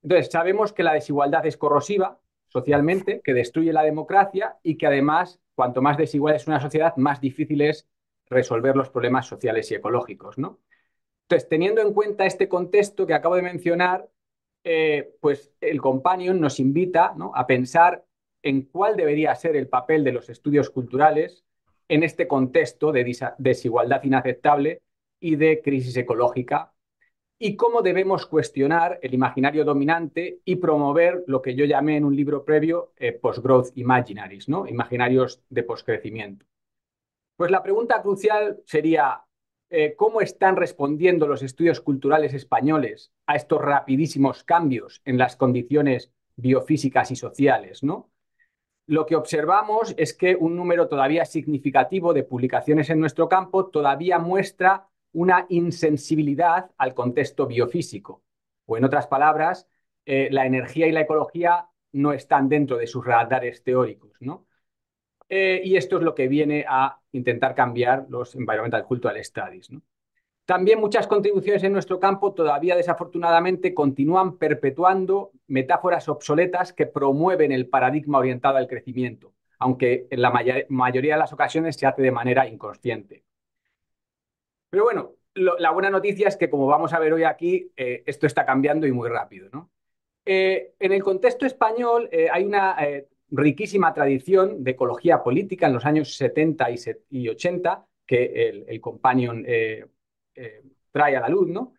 Entonces, 0.02 0.32
sabemos 0.32 0.74
que 0.74 0.84
la 0.84 0.94
desigualdad 0.94 1.46
es 1.46 1.56
corrosiva 1.56 2.20
socialmente, 2.50 3.22
que 3.24 3.34
destruye 3.34 3.72
la 3.72 3.84
democracia 3.84 4.58
y 4.64 4.78
que 4.78 4.88
además, 4.88 5.40
cuanto 5.56 5.82
más 5.82 5.98
desigual 5.98 6.36
es 6.36 6.48
una 6.48 6.60
sociedad, 6.60 6.96
más 6.98 7.22
difícil 7.22 7.62
es 7.62 7.88
resolver 8.26 8.76
los 8.76 8.90
problemas 8.90 9.28
sociales 9.28 9.72
y 9.72 9.76
ecológicos. 9.76 10.38
¿no? 10.38 10.60
Entonces, 11.24 11.48
teniendo 11.48 11.82
en 11.82 11.94
cuenta 11.94 12.26
este 12.26 12.50
contexto 12.50 13.08
que 13.08 13.14
acabo 13.14 13.36
de 13.36 13.44
mencionar, 13.44 14.10
eh, 14.64 15.16
pues 15.22 15.54
el 15.62 15.80
Companion 15.80 16.40
nos 16.42 16.60
invita 16.60 17.16
a 17.34 17.48
pensar 17.48 18.06
en 18.42 18.64
cuál 18.64 18.98
debería 18.98 19.34
ser 19.36 19.56
el 19.56 19.68
papel 19.68 20.04
de 20.04 20.12
los 20.12 20.30
estudios 20.30 20.70
culturales 20.70 21.46
en 21.88 22.04
este 22.04 22.28
contexto 22.28 22.92
de 22.92 23.36
desigualdad 23.38 24.04
inaceptable 24.04 24.82
y 25.20 25.36
de 25.36 25.62
crisis 25.62 25.96
ecológica 25.98 26.74
y 27.42 27.56
cómo 27.56 27.82
debemos 27.82 28.26
cuestionar 28.26 29.00
el 29.02 29.14
imaginario 29.14 29.64
dominante 29.64 30.42
y 30.44 30.58
promover 30.58 31.24
lo 31.26 31.42
que 31.42 31.56
yo 31.56 31.64
llamé 31.64 31.96
en 31.96 32.04
un 32.04 32.14
libro 32.14 32.44
previo 32.44 32.92
eh, 32.98 33.14
post-growth 33.14 33.70
imaginaries, 33.76 34.50
¿no? 34.50 34.68
imaginarios 34.68 35.42
de 35.50 35.64
poscrecimiento. 35.64 36.46
Pues 37.38 37.50
la 37.50 37.64
pregunta 37.64 38.02
crucial 38.02 38.60
sería, 38.66 39.24
eh, 39.70 39.96
¿cómo 39.96 40.20
están 40.20 40.58
respondiendo 40.58 41.28
los 41.28 41.42
estudios 41.42 41.80
culturales 41.80 42.34
españoles 42.34 43.14
a 43.26 43.38
estos 43.38 43.62
rapidísimos 43.62 44.44
cambios 44.44 45.02
en 45.06 45.18
las 45.18 45.38
condiciones 45.38 46.12
biofísicas 46.36 47.10
y 47.12 47.16
sociales? 47.16 47.84
¿no? 47.84 48.12
Lo 48.86 49.06
que 49.06 49.16
observamos 49.16 49.94
es 49.98 50.14
que 50.14 50.36
un 50.36 50.58
número 50.58 50.90
todavía 50.90 51.24
significativo 51.24 52.14
de 52.14 52.24
publicaciones 52.24 52.90
en 52.90 53.00
nuestro 53.00 53.30
campo 53.30 53.68
todavía 53.68 54.20
muestra 54.20 54.89
una 55.14 55.46
insensibilidad 55.50 56.72
al 56.78 56.94
contexto 56.94 57.48
biofísico. 57.48 58.24
O 58.66 58.78
en 58.78 58.86
otras 58.86 59.08
palabras, 59.08 59.68
eh, 60.06 60.30
la 60.32 60.46
energía 60.46 60.88
y 60.88 60.92
la 60.92 61.02
ecología 61.02 61.68
no 61.92 62.14
están 62.14 62.50
dentro 62.50 62.78
de 62.78 62.88
sus 62.88 63.06
radares 63.06 63.64
teóricos. 63.64 64.12
¿no? 64.20 64.48
Eh, 65.28 65.62
y 65.64 65.76
esto 65.76 65.98
es 65.98 66.04
lo 66.04 66.16
que 66.16 66.28
viene 66.28 66.66
a 66.68 67.00
intentar 67.12 67.54
cambiar 67.56 68.08
los 68.10 68.36
Environmental 68.36 68.84
Cultural 68.84 69.24
Studies. 69.24 69.70
También 70.46 70.80
muchas 70.80 71.06
contribuciones 71.06 71.64
en 71.64 71.74
nuestro 71.74 72.00
campo 72.00 72.34
todavía 72.34 72.76
desafortunadamente 72.76 73.76
continúan 73.76 74.40
perpetuando 74.40 75.32
metáforas 75.46 76.10
obsoletas 76.10 76.74
que 76.74 76.88
promueven 76.88 77.52
el 77.52 77.70
paradigma 77.70 78.18
orientado 78.18 78.58
al 78.58 78.68
crecimiento, 78.68 79.36
aunque 79.60 80.08
en 80.10 80.22
la 80.24 80.34
mayoría 80.70 81.14
de 81.14 81.20
las 81.20 81.34
ocasiones 81.34 81.76
se 81.76 81.86
hace 81.86 82.02
de 82.02 82.12
manera 82.12 82.48
inconsciente. 82.48 83.24
Pero 84.70 84.84
bueno, 84.84 85.16
la 85.36 85.72
buena 85.72 85.90
noticia 85.90 86.28
es 86.28 86.38
que, 86.38 86.50
como 86.50 86.68
vamos 86.68 86.94
a 86.94 87.00
ver 87.00 87.14
hoy 87.14 87.24
aquí, 87.24 87.72
eh, 87.76 88.04
esto 88.06 88.28
está 88.28 88.46
cambiando 88.46 88.86
y 88.88 88.92
muy 88.92 89.10
rápido. 89.10 89.50
¿no? 89.52 89.72
Eh, 90.26 90.74
en 90.80 90.92
el 90.92 91.04
contexto 91.04 91.46
español 91.46 92.10
eh, 92.12 92.28
hay 92.32 92.46
una 92.46 92.78
riquísima 93.32 93.94
tradición 93.94 94.64
de 94.64 94.72
ecología 94.72 95.24
política 95.24 95.68
en 95.68 95.74
los 95.74 95.86
años 95.86 96.16
70 96.16 96.68
y, 97.10 97.30
80 97.30 97.86
que 98.06 98.50
el, 98.50 98.66
el 98.68 98.82
Companion 98.82 99.46
trae 100.92 101.16
a 101.16 101.20
la 101.20 101.30
luz, 101.30 101.48
¿no? 101.48 101.74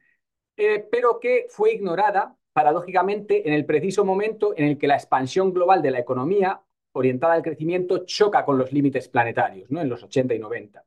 pero 0.55 1.19
que 1.19 1.47
fue 1.49 1.73
ignorada, 1.73 2.37
paradójicamente, 2.53 3.49
en 3.49 3.55
el 3.55 3.65
preciso 3.65 4.05
momento 4.05 4.55
en 4.57 4.67
el 4.67 4.79
que 4.79 4.87
la 4.87 4.95
expansión 4.95 5.53
global 5.53 5.83
de 5.83 5.91
la 5.91 5.99
economía 5.99 6.61
orientada 6.93 7.35
al 7.35 7.43
crecimiento 7.43 8.05
choca 8.05 8.45
con 8.45 8.59
los 8.59 8.73
límites 8.73 9.09
planetarios, 9.09 9.71
¿no? 9.71 9.81
en 9.81 9.89
los 9.89 10.03
80 10.03 10.35
y 10.35 10.39
90. 10.39 10.85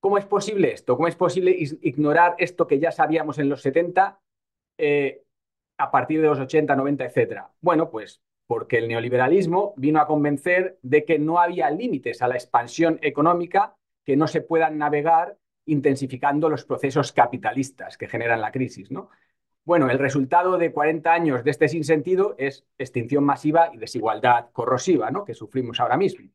¿Cómo 0.00 0.18
es 0.18 0.26
posible 0.26 0.72
esto? 0.72 0.96
¿Cómo 0.96 1.08
es 1.08 1.16
posible 1.16 1.56
ignorar 1.58 2.34
esto 2.38 2.66
que 2.66 2.78
ya 2.78 2.92
sabíamos 2.92 3.38
en 3.38 3.48
los 3.48 3.62
70 3.62 4.20
eh, 4.78 5.22
a 5.76 5.90
partir 5.90 6.20
de 6.20 6.28
los 6.28 6.38
80, 6.38 6.76
90, 6.76 7.04
etcétera? 7.04 7.50
Bueno, 7.60 7.90
pues 7.90 8.22
porque 8.46 8.78
el 8.78 8.88
neoliberalismo 8.88 9.74
vino 9.76 10.00
a 10.00 10.06
convencer 10.06 10.78
de 10.82 11.04
que 11.04 11.18
no 11.18 11.38
había 11.38 11.70
límites 11.70 12.22
a 12.22 12.28
la 12.28 12.34
expansión 12.34 12.98
económica 13.02 13.76
que 14.04 14.16
no 14.16 14.26
se 14.26 14.40
puedan 14.40 14.78
navegar 14.78 15.36
intensificando 15.66 16.48
los 16.48 16.64
procesos 16.64 17.12
capitalistas 17.12 17.98
que 17.98 18.08
generan 18.08 18.40
la 18.40 18.50
crisis, 18.50 18.90
¿no? 18.90 19.10
Bueno, 19.64 19.90
el 19.90 19.98
resultado 19.98 20.56
de 20.56 20.72
40 20.72 21.12
años 21.12 21.44
de 21.44 21.50
este 21.50 21.68
sinsentido 21.68 22.34
es 22.38 22.64
extinción 22.78 23.22
masiva 23.22 23.70
y 23.74 23.76
desigualdad 23.76 24.46
corrosiva, 24.52 25.10
¿no? 25.10 25.26
Que 25.26 25.34
sufrimos 25.34 25.78
ahora 25.78 25.98
mismo. 25.98 26.30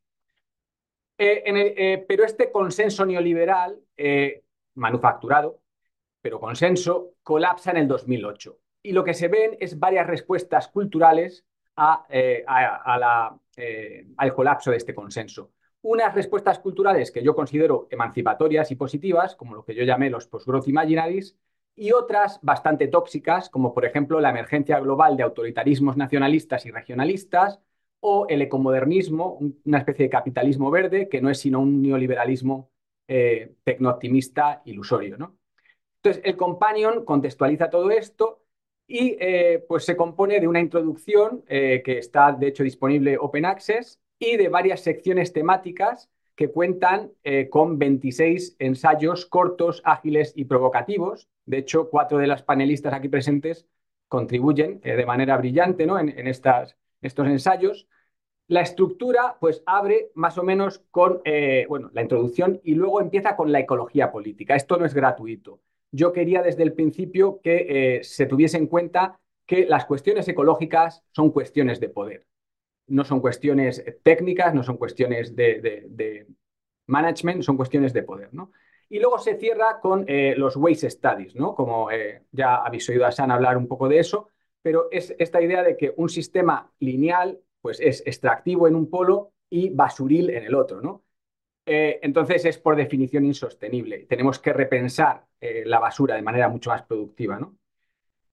Eh, 1.25 1.73
eh, 1.77 2.05
pero 2.05 2.25
este 2.25 2.51
consenso 2.51 3.05
neoliberal, 3.05 3.79
eh, 3.95 4.43
manufacturado, 4.75 5.61
pero 6.21 6.37
consenso, 6.37 7.13
colapsa 7.23 7.71
en 7.71 7.77
el 7.77 7.87
2008. 7.87 8.59
Y 8.81 8.91
lo 8.91 9.05
que 9.05 9.13
se 9.13 9.29
ven 9.29 9.55
es 9.61 9.79
varias 9.79 10.05
respuestas 10.05 10.67
culturales 10.67 11.45
al 11.75 12.09
colapso 14.35 14.71
de 14.71 14.77
este 14.77 14.93
consenso. 14.93 15.51
Unas 15.81 16.13
respuestas 16.13 16.59
culturales 16.59 17.09
que 17.09 17.23
yo 17.23 17.33
considero 17.33 17.87
emancipatorias 17.89 18.69
y 18.71 18.75
positivas, 18.75 19.37
como 19.37 19.55
lo 19.55 19.63
que 19.63 19.75
yo 19.75 19.83
llamé 19.83 20.09
los 20.09 20.27
post-growth 20.27 20.67
imaginaries, 20.67 21.37
y 21.73 21.93
otras 21.93 22.39
bastante 22.41 22.89
tóxicas, 22.89 23.49
como 23.49 23.73
por 23.73 23.85
ejemplo 23.85 24.19
la 24.19 24.29
emergencia 24.29 24.79
global 24.81 25.15
de 25.15 25.23
autoritarismos 25.23 25.95
nacionalistas 25.95 26.65
y 26.65 26.71
regionalistas, 26.71 27.61
o 28.03 28.27
el 28.27 28.41
ecomodernismo, 28.41 29.39
una 29.63 29.77
especie 29.77 30.05
de 30.05 30.09
capitalismo 30.09 30.69
verde 30.69 31.07
que 31.07 31.21
no 31.21 31.29
es 31.29 31.39
sino 31.39 31.61
un 31.61 31.81
neoliberalismo 31.81 32.69
eh, 33.07 33.55
tecnooptimista 33.63 34.61
ilusorio. 34.65 35.17
¿no? 35.17 35.37
Entonces, 35.95 36.21
el 36.25 36.35
Companion 36.35 37.05
contextualiza 37.05 37.69
todo 37.69 37.91
esto 37.91 38.41
y 38.85 39.17
pues 39.69 39.85
se 39.85 39.95
compone 39.95 40.41
de 40.41 40.47
una 40.47 40.59
introducción 40.59 41.43
que 41.47 41.97
está 41.97 42.33
de 42.33 42.47
hecho 42.47 42.63
disponible 42.63 43.17
Open 43.17 43.45
Access 43.45 44.01
y 44.19 44.35
de 44.35 44.49
varias 44.49 44.81
secciones 44.81 45.31
temáticas 45.31 46.11
que 46.35 46.49
cuentan 46.49 47.13
con 47.49 47.79
26 47.79 48.57
ensayos 48.59 49.25
cortos, 49.25 49.81
ágiles 49.85 50.33
y 50.35 50.45
provocativos. 50.45 51.29
De 51.45 51.59
hecho, 51.59 51.89
cuatro 51.89 52.17
de 52.17 52.27
las 52.27 52.43
panelistas 52.43 52.93
aquí 52.93 53.07
presentes 53.07 53.65
contribuyen 54.09 54.81
de 54.81 55.05
manera 55.05 55.37
brillante 55.37 55.87
¿no? 55.87 55.97
en, 55.97 56.27
estas, 56.27 56.75
estos 57.01 57.27
ensayos. 57.27 57.87
La 58.47 58.61
estructura 58.61 59.37
pues 59.39 59.63
abre 59.65 60.11
más 60.15 60.37
o 60.37 60.43
menos 60.43 60.79
con 60.91 61.21
eh, 61.23 61.65
bueno, 61.69 61.89
la 61.93 62.01
introducción 62.01 62.59
y 62.63 62.75
luego 62.75 62.99
empieza 62.99 63.35
con 63.35 63.51
la 63.51 63.59
ecología 63.59 64.11
política. 64.11 64.55
Esto 64.55 64.77
no 64.77 64.85
es 64.85 64.93
gratuito. 64.93 65.61
Yo 65.91 66.11
quería 66.11 66.41
desde 66.41 66.63
el 66.63 66.73
principio 66.73 67.39
que 67.41 67.97
eh, 67.97 68.03
se 68.03 68.25
tuviese 68.25 68.57
en 68.57 68.67
cuenta 68.67 69.19
que 69.45 69.65
las 69.65 69.85
cuestiones 69.85 70.27
ecológicas 70.27 71.03
son 71.11 71.31
cuestiones 71.31 71.79
de 71.79 71.89
poder. 71.89 72.25
No 72.87 73.05
son 73.05 73.21
cuestiones 73.21 73.83
técnicas, 74.03 74.53
no 74.53 74.63
son 74.63 74.77
cuestiones 74.77 75.35
de, 75.35 76.27
management, 76.87 77.43
son 77.43 77.55
cuestiones 77.55 77.93
de 77.93 78.03
poder. 78.03 78.33
¿no? 78.33 78.51
Y 78.89 78.99
luego 78.99 79.19
se 79.19 79.37
cierra 79.37 79.79
con 79.79 80.03
eh, 80.07 80.33
los 80.35 80.57
waste 80.57 80.89
studies, 80.89 81.35
¿no? 81.35 81.55
como 81.55 81.87
ya 82.31 82.57
habéis 82.57 82.89
oído 82.89 83.05
a 83.05 83.11
San 83.11 83.31
hablar 83.31 83.55
un 83.57 83.67
poco 83.67 83.87
de 83.87 83.99
eso, 83.99 84.27
pero 84.61 84.89
es 84.91 85.15
esta 85.17 85.41
idea 85.41 85.63
de 85.63 85.77
que 85.77 85.93
un 85.95 86.09
sistema 86.09 86.71
lineal 86.79 87.39
pues 87.63 87.79
es 87.79 88.03
extractivo 88.05 88.67
en 88.67 88.75
un 88.75 88.89
polo 88.89 89.31
y 89.49 89.69
basuril 89.69 90.29
en 90.31 90.43
el 90.43 90.53
otro, 90.53 90.81
¿no? 90.81 91.05
Eh, 91.65 92.01
entonces 92.03 92.43
es 92.43 92.57
por 92.57 92.75
definición 92.75 93.23
insostenible. 93.23 94.05
Tenemos 94.05 94.37
que 94.37 94.51
repensar 94.51 95.25
eh, 95.39 95.63
la 95.65 95.79
basura 95.79 96.15
de 96.15 96.21
manera 96.21 96.49
mucho 96.49 96.71
más 96.71 96.83
productiva, 96.83 97.39
¿no? 97.39 97.55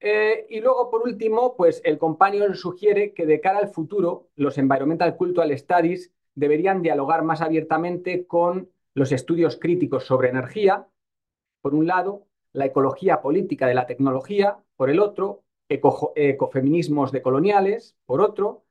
Eh, 0.00 0.46
y 0.48 0.60
luego, 0.60 0.90
por 0.90 1.02
último, 1.02 1.54
pues 1.56 1.80
el 1.84 1.96
companion 1.96 2.56
sugiere 2.56 3.14
que 3.14 3.24
de 3.24 3.40
cara 3.40 3.60
al 3.60 3.68
futuro, 3.68 4.30
los 4.34 4.58
Environmental 4.58 5.16
Cultural 5.16 5.56
Studies 5.56 6.10
deberían 6.34 6.82
dialogar 6.82 7.22
más 7.22 7.40
abiertamente 7.40 8.26
con 8.26 8.68
los 8.94 9.12
estudios 9.12 9.58
críticos 9.58 10.06
sobre 10.06 10.30
energía, 10.30 10.88
por 11.62 11.76
un 11.76 11.86
lado, 11.86 12.26
la 12.52 12.66
ecología 12.66 13.22
política 13.22 13.68
de 13.68 13.74
la 13.74 13.86
tecnología, 13.86 14.58
por 14.74 14.90
el 14.90 14.98
otro, 14.98 15.44
ecofeminismos 15.68 17.12
decoloniales, 17.12 17.94
por 18.06 18.20
otro, 18.22 18.64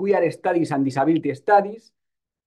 Queer 0.00 0.30
Studies 0.32 0.72
and 0.72 0.84
Disability 0.84 1.34
Studies 1.34 1.94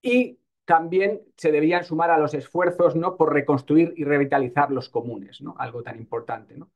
y 0.02 0.38
también 0.64 1.22
se 1.36 1.52
deberían 1.52 1.84
sumar 1.84 2.10
a 2.10 2.18
los 2.18 2.34
esfuerzos 2.34 2.96
¿no? 2.96 3.16
por 3.16 3.32
reconstruir 3.32 3.92
y 3.96 4.04
revitalizar 4.04 4.70
los 4.70 4.88
comunes, 4.88 5.40
¿no? 5.42 5.54
algo 5.58 5.82
tan 5.82 5.98
importante. 5.98 6.56
¿no? 6.56 6.70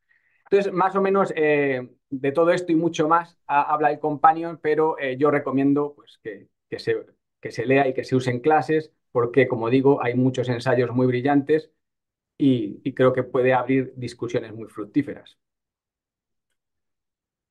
Entonces, 0.50 0.72
más 0.72 0.94
o 0.96 1.00
menos 1.02 1.32
eh, 1.36 1.88
de 2.10 2.32
todo 2.32 2.50
esto 2.52 2.72
y 2.72 2.76
mucho 2.76 3.08
más 3.08 3.38
habla 3.46 3.90
el 3.90 3.98
Companion, 3.98 4.58
pero 4.62 4.98
eh, 4.98 5.16
yo 5.18 5.30
recomiendo 5.30 5.94
pues, 5.94 6.18
que, 6.22 6.48
se, 6.78 7.06
que 7.40 7.50
se 7.50 7.66
lea 7.66 7.88
y 7.88 7.94
que 7.94 8.04
se 8.04 8.16
use 8.16 8.30
en 8.30 8.40
clases, 8.40 8.92
porque, 9.12 9.48
como 9.48 9.70
digo, 9.70 10.02
hay 10.02 10.14
muchos 10.14 10.48
ensayos 10.48 10.90
muy 10.90 11.06
brillantes 11.06 11.70
y, 12.38 12.80
y 12.84 12.94
creo 12.94 13.12
que 13.12 13.24
puede 13.24 13.54
abrir 13.54 13.92
discusiones 13.96 14.54
muy 14.54 14.68
fructíferas. 14.68 15.38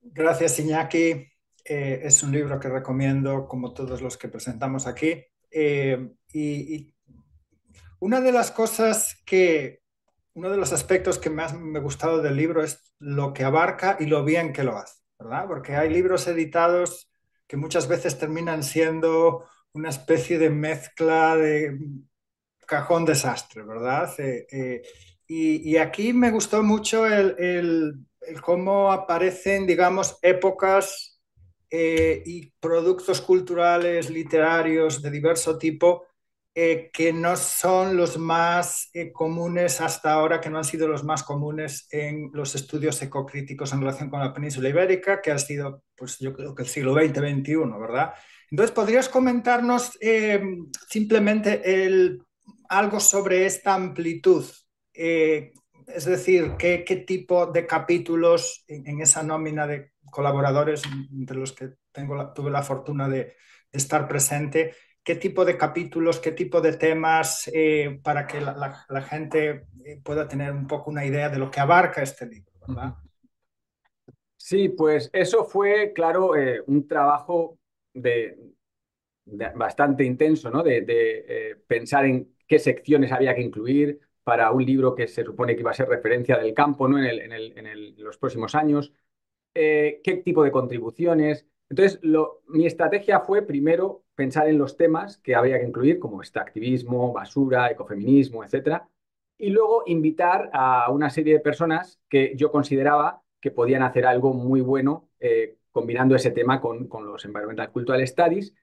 Gracias, 0.01 0.59
Iñaki. 0.59 1.31
Eh, 1.69 1.99
es 2.03 2.23
un 2.23 2.31
libro 2.31 2.61
que 2.61 2.69
recomiendo 2.69 3.45
como 3.45 3.73
todos 3.73 4.01
los 4.01 4.17
que 4.17 4.29
presentamos 4.29 4.87
aquí. 4.87 5.21
Eh, 5.51 6.13
y, 6.31 6.93
una 7.99 8.21
de 8.21 8.31
las 8.31 8.51
cosas 8.51 9.21
que, 9.25 9.81
uno 10.33 10.49
de 10.49 10.55
los 10.55 10.71
aspectos 10.71 11.19
que 11.19 11.29
más 11.29 11.53
me 11.59 11.79
ha 11.79 11.81
gustado 11.81 12.21
del 12.21 12.37
libro 12.37 12.63
es 12.63 12.93
lo 12.99 13.33
que 13.33 13.43
abarca 13.43 13.97
y 13.99 14.05
lo 14.05 14.23
bien 14.23 14.53
que 14.53 14.63
lo 14.63 14.77
hace, 14.77 15.01
¿verdad? 15.19 15.45
Porque 15.47 15.75
hay 15.75 15.89
libros 15.89 16.27
editados 16.27 17.11
que 17.47 17.57
muchas 17.57 17.87
veces 17.87 18.17
terminan 18.17 18.63
siendo 18.63 19.45
una 19.73 19.89
especie 19.89 20.37
de 20.37 20.51
mezcla 20.51 21.35
de 21.35 21.77
cajón 22.65 23.03
desastre, 23.03 23.63
¿verdad? 23.63 24.13
Eh, 24.19 24.83
y, 25.27 25.75
aquí 25.77 26.13
me 26.13 26.31
gustó 26.31 26.63
mucho 26.63 27.05
el, 27.07 27.35
el 28.21 28.41
cómo 28.41 28.91
aparecen, 28.91 29.65
digamos, 29.65 30.17
épocas 30.21 31.16
eh, 31.69 32.23
y 32.25 32.49
productos 32.61 33.19
culturales, 33.19 34.09
literarios 34.09 35.01
de 35.01 35.11
diverso 35.11 35.57
tipo 35.57 36.05
eh, 36.55 36.89
que 36.93 37.11
no 37.11 37.35
son 37.35 37.97
los 37.97 38.17
más 38.17 38.89
eh, 38.93 39.11
comunes 39.11 39.81
hasta 39.81 40.13
ahora, 40.13 40.39
que 40.39 40.49
no 40.49 40.59
han 40.59 40.63
sido 40.63 40.87
los 40.87 41.03
más 41.03 41.23
comunes 41.23 41.89
en 41.91 42.31
los 42.31 42.55
estudios 42.55 43.01
ecocríticos 43.01 43.73
en 43.73 43.81
relación 43.81 44.09
con 44.09 44.21
la 44.21 44.33
península 44.33 44.69
ibérica, 44.69 45.21
que 45.21 45.31
ha 45.31 45.37
sido, 45.37 45.83
pues 45.93 46.17
yo 46.19 46.33
creo 46.33 46.55
que 46.55 46.63
el 46.63 46.69
siglo 46.69 46.93
XX, 46.93 47.17
XXI, 47.17 47.55
¿verdad? 47.77 48.13
Entonces, 48.49 48.73
¿podrías 48.73 49.09
comentarnos 49.09 49.99
simplemente 50.87 51.85
el, 51.85 52.23
algo 52.69 53.01
sobre 53.01 53.45
esta 53.45 53.73
amplitud? 53.73 54.45
es 54.93 56.05
decir, 56.05 56.53
¿qué, 56.57 56.83
¿qué, 56.83 56.95
tipo 56.95 57.45
de 57.45 57.67
capítulos 57.67 58.63
en, 58.67 58.87
en 58.87 59.01
esa 59.01 59.21
nómina 59.21 59.67
de 59.67 59.91
colaboradores 60.11 60.83
entre 61.11 61.37
los 61.37 61.53
que 61.53 61.69
tengo 61.91 62.33
tuve 62.33 62.51
la 62.51 62.63
fortuna 62.63 63.07
de, 63.09 63.35
estar 63.71 64.07
presente, 64.07 64.73
qué 65.03 65.15
tipo 65.15 65.45
de 65.45 65.57
capítulos, 65.57 66.19
qué 66.19 66.31
tipo 66.31 66.61
de 66.61 66.73
temas, 66.73 67.49
eh, 67.53 67.99
para 68.03 68.27
que 68.27 68.41
la, 68.41 69.01
gente 69.01 69.67
eh, 69.85 70.01
pueda 70.03 70.27
tener 70.27 70.51
un 70.51 70.67
poco 70.67 70.89
una 70.91 71.05
idea 71.05 71.29
de 71.29 71.37
lo 71.37 71.51
que 71.51 71.59
abarca 71.59 72.01
este 72.01 72.25
libro, 72.25 72.51
¿verdad? 72.67 72.95
Sí, 74.35 74.69
pues 74.69 75.09
eso 75.13 75.43
fue, 75.45 75.91
claro, 75.93 76.35
eh, 76.35 76.61
un 76.67 76.87
trabajo 76.87 77.59
de, 77.93 78.37
bastante 79.25 80.03
intenso, 80.03 80.49
¿no? 80.49 80.63
De, 80.63 81.57
pensar 81.67 82.05
en 82.05 82.35
qué 82.47 82.59
secciones 82.59 83.11
había 83.11 83.35
que 83.35 83.41
incluir 83.41 83.99
para 84.23 84.51
un 84.51 84.65
libro 84.65 84.95
que 84.95 85.07
se 85.07 85.23
supone 85.23 85.55
que 85.55 85.61
iba 85.61 85.71
a 85.71 85.73
ser 85.73 85.87
referencia 85.87 86.37
del 86.37 86.53
campo, 86.53 86.87
¿no? 86.87 87.01
En, 87.01 87.31
en 87.31 88.03
los 88.03 88.17
próximos 88.17 88.55
años. 88.55 88.93
Eh, 89.59 90.01
qué 90.03 90.17
tipo 90.17 90.43
de 90.43 90.51
contribuciones. 90.51 91.47
Entonces, 91.67 91.99
mi 92.47 92.67
estrategia 92.67 93.21
fue 93.21 93.41
primero 93.41 94.03
pensar 94.13 94.47
en 94.47 94.59
los 94.59 94.77
temas 94.77 95.17
que 95.17 95.33
había 95.33 95.57
que 95.57 95.65
incluir, 95.65 95.97
como 95.97 96.21
extractivismo, 96.21 97.11
basura, 97.11 97.71
ecofeminismo, 97.71 98.43
etc. 98.43 98.83
Y 99.35 99.49
luego 99.49 99.81
invitar 99.87 100.51
a 100.53 100.91
una 100.91 101.09
serie 101.09 101.33
de 101.33 101.39
personas 101.39 101.99
que 102.07 102.33
yo 102.35 102.51
consideraba 102.51 103.23
que 103.41 103.49
podían 103.49 103.81
hacer 103.81 104.05
algo 104.05 104.31
muy 104.31 104.61
bueno 104.61 105.09
eh, 105.19 105.57
combinando 105.71 106.15
ese 106.15 106.29
tema 106.29 106.61
con, 106.61 106.87
los 107.03 107.25
Environmental 107.25 107.71
Cultural 107.71 108.07
Studies. 108.07 108.53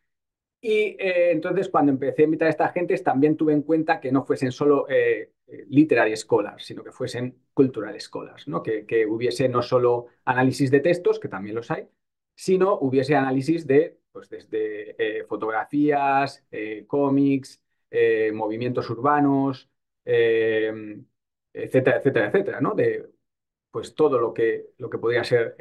Y 0.61 0.97
eh, 1.01 1.33
entonces, 1.33 1.69
cuando 1.71 1.91
empecé 1.91 2.23
a 2.23 2.27
invitar 2.27 2.47
a 2.47 2.51
estas 2.53 2.73
gentes, 2.73 3.03
también 3.03 3.37
tuve 3.37 3.53
en 3.53 3.63
cuenta 3.63 3.99
que 3.99 4.13
no 4.13 4.25
fuesen 4.25 4.53
solo 4.53 4.87
literary 5.69 6.17
scholars, 6.17 6.65
sino 6.65 6.83
que 6.83 6.93
fuesen 6.93 7.39
cultural 7.53 8.01
scholars, 8.01 8.49
¿no? 8.49 8.63
Que, 8.63 9.07
hubiese 9.07 9.49
no 9.49 9.63
solo 9.63 10.07
análisis 10.25 10.71
de 10.71 10.81
textos, 10.81 11.19
que 11.21 11.29
también 11.29 11.57
los 11.57 11.71
hay, 11.71 11.89
sino 12.35 12.79
hubiese 12.79 13.15
análisis 13.17 13.67
de, 13.67 13.99
pues 14.13 14.29
desde 14.29 14.97
eh, 14.99 15.25
fotografías, 15.25 16.45
eh, 16.51 16.85
cómics, 16.87 17.61
movimientos 18.33 18.91
urbanos, 18.91 19.71
etcétera, 20.05 21.99
etcétera, 21.99 22.27
etcétera, 22.27 22.61
¿no? 22.61 22.75
De 22.75 23.09
pues 23.71 23.95
todo 23.95 24.19
lo 24.19 24.35
que, 24.35 24.71
lo 24.79 24.91
que 24.91 24.99
podría 24.99 25.23
ser 25.23 25.57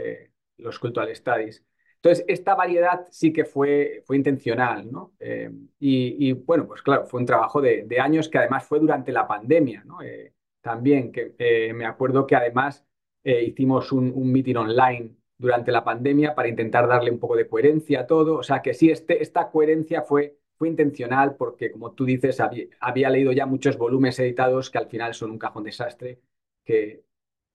los 0.58 0.80
cultural 0.80 1.16
studies. 1.16 1.64
Entonces, 2.04 2.26
esta 2.28 2.54
variedad 2.54 3.08
sí 3.12 3.32
que 3.32 3.46
fue, 3.46 4.04
fue 4.06 4.18
intencional, 4.18 4.92
¿no? 4.92 5.14
Eh, 5.22 5.50
y, 5.80 6.34
bueno, 6.34 6.68
pues 6.68 6.82
claro, 6.82 7.06
fue 7.06 7.22
un 7.22 7.26
trabajo 7.26 7.62
de, 7.62 7.88
años 7.98 8.28
que 8.28 8.40
además 8.40 8.66
fue 8.66 8.82
durante 8.82 9.14
la 9.14 9.26
pandemia, 9.26 9.86
¿no? 9.86 10.02
Eh, 10.02 10.34
también, 10.60 11.14
que 11.14 11.34
eh, 11.38 11.72
me 11.74 11.86
acuerdo 11.86 12.28
que 12.28 12.36
además 12.36 12.86
hicimos 13.24 13.94
un, 13.94 14.12
un, 14.14 14.34
meeting 14.34 14.56
online 14.58 15.16
durante 15.38 15.72
la 15.72 15.86
pandemia 15.86 16.36
para 16.36 16.50
intentar 16.50 16.90
darle 16.90 17.10
un 17.10 17.20
poco 17.20 17.38
de 17.38 17.48
coherencia 17.48 18.02
a 18.02 18.08
todo. 18.08 18.36
O 18.38 18.44
sea, 18.44 18.62
que 18.62 18.74
sí, 18.74 18.92
este, 18.92 19.24
esta 19.24 19.50
coherencia 19.50 20.02
fue, 20.02 20.38
fue 20.58 20.68
intencional 20.68 21.38
porque, 21.38 21.72
como 21.72 21.94
tú 21.94 22.04
dices, 22.04 22.42
había, 22.42 23.10
leído 23.10 23.32
ya 23.32 23.46
muchos 23.46 23.78
volúmenes 23.78 24.20
editados 24.20 24.70
que 24.70 24.78
al 24.78 24.88
final 24.88 25.14
son 25.14 25.32
un 25.32 25.40
cajón 25.40 25.64
desastre, 25.64 26.20
que, 26.66 27.06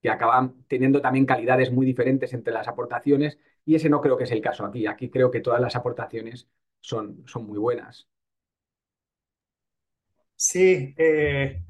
que 0.00 0.08
acaban 0.08 0.64
teniendo 0.68 1.02
también 1.02 1.26
calidades 1.26 1.70
muy 1.70 1.84
diferentes 1.84 2.32
entre 2.32 2.54
las 2.54 2.66
aportaciones 2.66 3.38
y 3.68 3.74
ese 3.74 3.90
no 3.90 4.00
creo 4.00 4.16
que 4.16 4.24
es 4.24 4.31
el 4.31 4.40
caso 4.40 4.64
aquí. 4.64 4.87
Aquí 4.87 5.11
creo 5.11 5.31
que 5.31 5.40
todas 5.40 5.61
las 5.61 5.76
aportaciones 5.76 6.48
son, 6.81 7.22
son 7.26 7.44
muy 7.46 7.59
buenas. 7.59 8.09
Sí, 10.35 10.94
eh, 10.96 11.62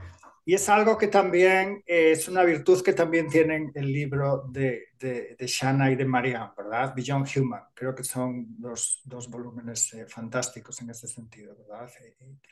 y 0.44 0.54
es 0.54 0.68
algo 0.68 0.96
que 0.96 1.08
también 1.08 1.82
eh, 1.84 2.12
es 2.12 2.28
una 2.28 2.44
virtud 2.44 2.84
que 2.84 2.92
también 2.92 3.28
tienen 3.28 3.72
el 3.74 3.92
libro 3.92 4.44
de, 4.48 4.90
de, 4.96 5.34
de 5.36 5.46
Shanna 5.48 5.90
y 5.90 5.96
de 5.96 6.04
Marianne, 6.04 6.52
¿verdad? 6.56 6.94
Beyond 6.94 7.26
Human. 7.34 7.64
Creo 7.74 7.96
que 7.96 8.04
son 8.04 8.46
dos, 8.60 9.02
dos 9.04 9.28
volúmenes 9.28 9.92
eh, 9.94 10.06
fantásticos 10.06 10.80
en 10.80 10.90
ese 10.90 11.08
sentido, 11.08 11.56
¿verdad? 11.56 11.90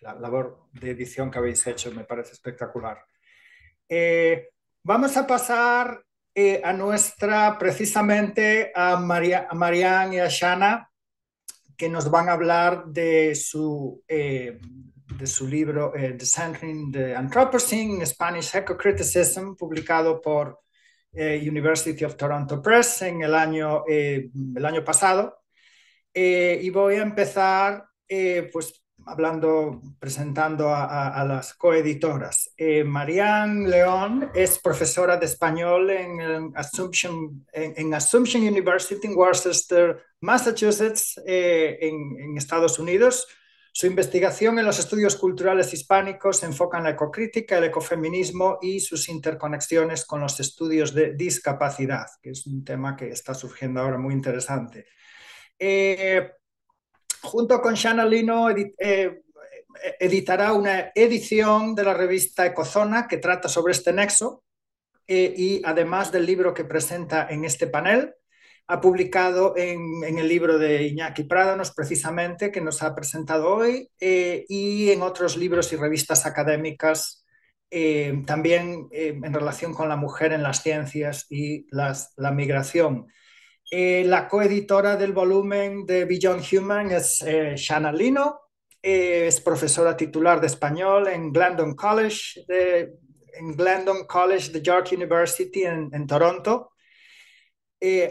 la 0.01 0.15
labor 0.17 0.67
de 0.73 0.91
edición 0.91 1.31
que 1.31 1.39
habéis 1.39 1.65
hecho 1.69 1.93
me 1.93 2.03
parece 2.03 2.33
espectacular. 2.33 2.99
vamos 4.83 5.17
a 5.17 5.25
pasar 5.25 6.06
eh, 6.39 6.61
a 6.63 6.75
nuestra, 6.75 7.57
precisamente 7.57 8.71
a, 8.75 8.97
María, 8.97 9.49
a 9.49 9.55
Marianne 9.55 10.17
y 10.17 10.19
a 10.19 10.29
Shana, 10.29 10.91
que 11.75 11.89
nos 11.89 12.11
van 12.11 12.29
a 12.29 12.33
hablar 12.33 12.85
de 12.89 13.35
su, 13.35 14.05
eh, 14.07 14.59
de 15.19 15.27
su 15.27 15.49
libro 15.49 15.97
eh, 15.97 16.13
Dissenting 16.13 16.93
the 16.93 17.17
Anthropocene, 17.17 18.05
Spanish 18.05 18.55
Ecocriticism, 18.55 19.55
publicado 19.57 20.21
por 20.21 20.61
eh, 21.11 21.43
University 21.43 22.05
of 22.05 22.17
Toronto 22.17 22.61
Press 22.61 23.01
en 23.01 23.23
el 23.23 23.35
año, 23.35 23.85
el 23.87 24.65
año 24.65 24.85
pasado. 24.85 25.43
Y 26.13 26.69
voy 26.69 26.97
a 26.97 27.03
empezar 27.03 27.83
pues 28.53 28.83
hablando, 29.07 29.81
presentando 30.01 30.75
a, 30.75 31.25
las 31.27 31.55
coeditoras. 31.55 32.51
Eh, 32.57 32.83
Marianne 32.83 33.69
León 33.69 34.31
es 34.35 34.59
profesora 34.59 35.17
de 35.17 35.27
español 35.27 35.91
en, 35.91 36.53
Assumption, 36.57 37.47
en, 37.53 37.95
Assumption 37.95 38.43
University 38.43 39.07
en 39.07 39.17
Worcester, 39.17 40.03
Massachusetts, 40.21 41.21
eh, 41.25 41.79
en, 41.81 42.37
Estados 42.37 42.81
Unidos. 42.81 43.27
Su 43.73 43.87
investigación 43.87 44.59
en 44.59 44.65
los 44.65 44.79
estudios 44.79 45.17
culturales 45.17 45.73
hispánicos 45.73 46.39
se 46.39 46.47
enfoca 46.47 46.79
en 46.79 46.85
la 46.85 46.91
ecocrítica, 46.91 47.59
el 47.59 47.65
ecofeminismo 47.65 48.59
y 48.61 48.81
sus 48.81 49.09
interconexiones 49.09 50.05
con 50.05 50.21
los 50.21 50.41
estudios 50.41 50.93
de 50.93 51.15
discapacidad, 51.15 52.07
que 52.21 52.31
es 52.31 52.47
un 52.47 52.65
tema 52.65 52.97
que 52.97 53.11
está 53.11 53.35
surgiendo 53.35 53.81
ahora 53.81 53.99
muy 53.99 54.15
interesante. 54.15 54.87
Eh, 55.59 56.33
junto 57.27 57.61
con 57.61 57.75
Shanna 57.75 58.05
Lino, 58.07 58.49
eh, 58.51 59.23
editará 60.01 60.53
una 60.53 60.93
edición 60.95 61.75
de 61.75 61.85
la 61.85 61.93
revista 61.93 62.47
Ecozona 62.47 63.07
que 63.07 63.19
trata 63.19 63.49
sobre 63.49 63.73
este 63.73 63.93
nexo 63.93 64.43
eh, 65.07 65.35
y 65.37 65.63
además 65.65 66.11
del 66.11 66.25
libro 66.25 66.55
que 66.55 66.65
presenta 66.65 67.27
en 67.29 67.45
este 67.45 67.67
panel, 67.67 68.15
ha 68.69 68.81
publicado 68.81 69.55
en, 69.57 70.19
el 70.19 70.27
libro 70.27 70.59
de 70.59 70.85
Iñaki 70.85 71.25
Prádanos, 71.25 71.73
precisamente, 71.73 72.51
que 72.51 72.61
nos 72.61 72.83
ha 72.83 72.95
presentado 72.95 73.55
hoy, 73.55 73.89
eh, 74.01 74.45
y 74.49 74.91
en 74.91 75.03
otros 75.03 75.37
libros 75.37 75.73
y 75.73 75.77
revistas 75.77 76.27
académicas, 76.27 77.25
también 78.27 78.89
en 78.93 79.35
relación 79.35 79.75
con 79.75 79.89
la 79.89 79.97
mujer 79.97 80.33
en 80.33 80.43
las 80.43 80.63
ciencias 80.63 81.27
y 81.29 81.67
la 81.71 82.31
migración. 82.31 83.09
Eh, 83.69 84.05
la 84.07 84.29
coeditora 84.29 84.97
del 84.97 85.13
volumen 85.13 85.85
de 85.85 86.05
Beyond 86.05 86.45
Human 86.53 86.93
es 86.93 87.21
eh, 87.23 87.55
Shanna 87.57 87.91
Lino, 87.91 88.43
eh, 88.81 89.27
es 89.27 89.41
profesora 89.41 89.97
titular 89.97 90.41
de 90.41 90.47
español 90.47 91.09
en 91.09 91.33
Glendon 91.33 91.75
College, 91.75 92.45
de, 92.47 92.95
en 93.33 93.57
Glendon 93.57 94.07
College 94.07 94.53
de 94.53 94.63
York 94.63 94.91
University 94.93 95.65
en, 95.65 95.91
en 95.93 96.07
Toronto. 96.07 96.71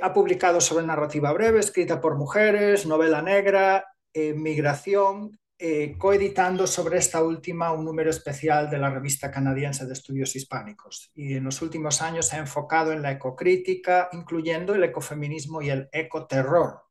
ha 0.02 0.14
publicado 0.14 0.60
sobre 0.62 0.86
narrativa 0.86 1.32
breve, 1.34 1.60
escrita 1.60 2.00
por 2.02 2.16
mujeres, 2.18 2.86
novela 2.86 3.22
negra, 3.22 3.86
migración 4.14 5.32
eh, 5.68 5.96
coeditando 5.98 6.68
sobre 6.68 7.00
esta 7.00 7.24
última 7.24 7.72
un 7.72 7.84
número 7.84 8.12
especial 8.12 8.70
de 8.70 8.78
la 8.78 8.92
revista 8.92 9.32
canadiense 9.32 9.88
de 9.88 9.94
estudios 9.94 10.36
hispánicos 10.36 11.10
y 11.16 11.38
en 11.38 11.44
los 11.44 11.60
últimos 11.64 12.04
años 12.04 12.28
se 12.28 12.36
ha 12.36 12.40
enfocado 12.40 12.92
en 12.92 13.02
la 13.02 13.12
ecocrítica, 13.12 14.10
incluyendo 14.12 14.76
el 14.76 14.84
ecofeminismo 14.84 15.64
y 15.64 15.72
el 15.72 15.90
ecoterror, 15.92 16.84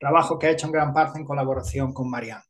trabajo 0.00 0.36
que 0.36 0.48
ha 0.48 0.50
hecho 0.50 0.66
en 0.66 0.72
gran 0.72 0.92
parte 0.92 1.20
en 1.20 1.24
colaboración 1.24 1.94
con 1.94 2.10
Marianne. 2.10 2.42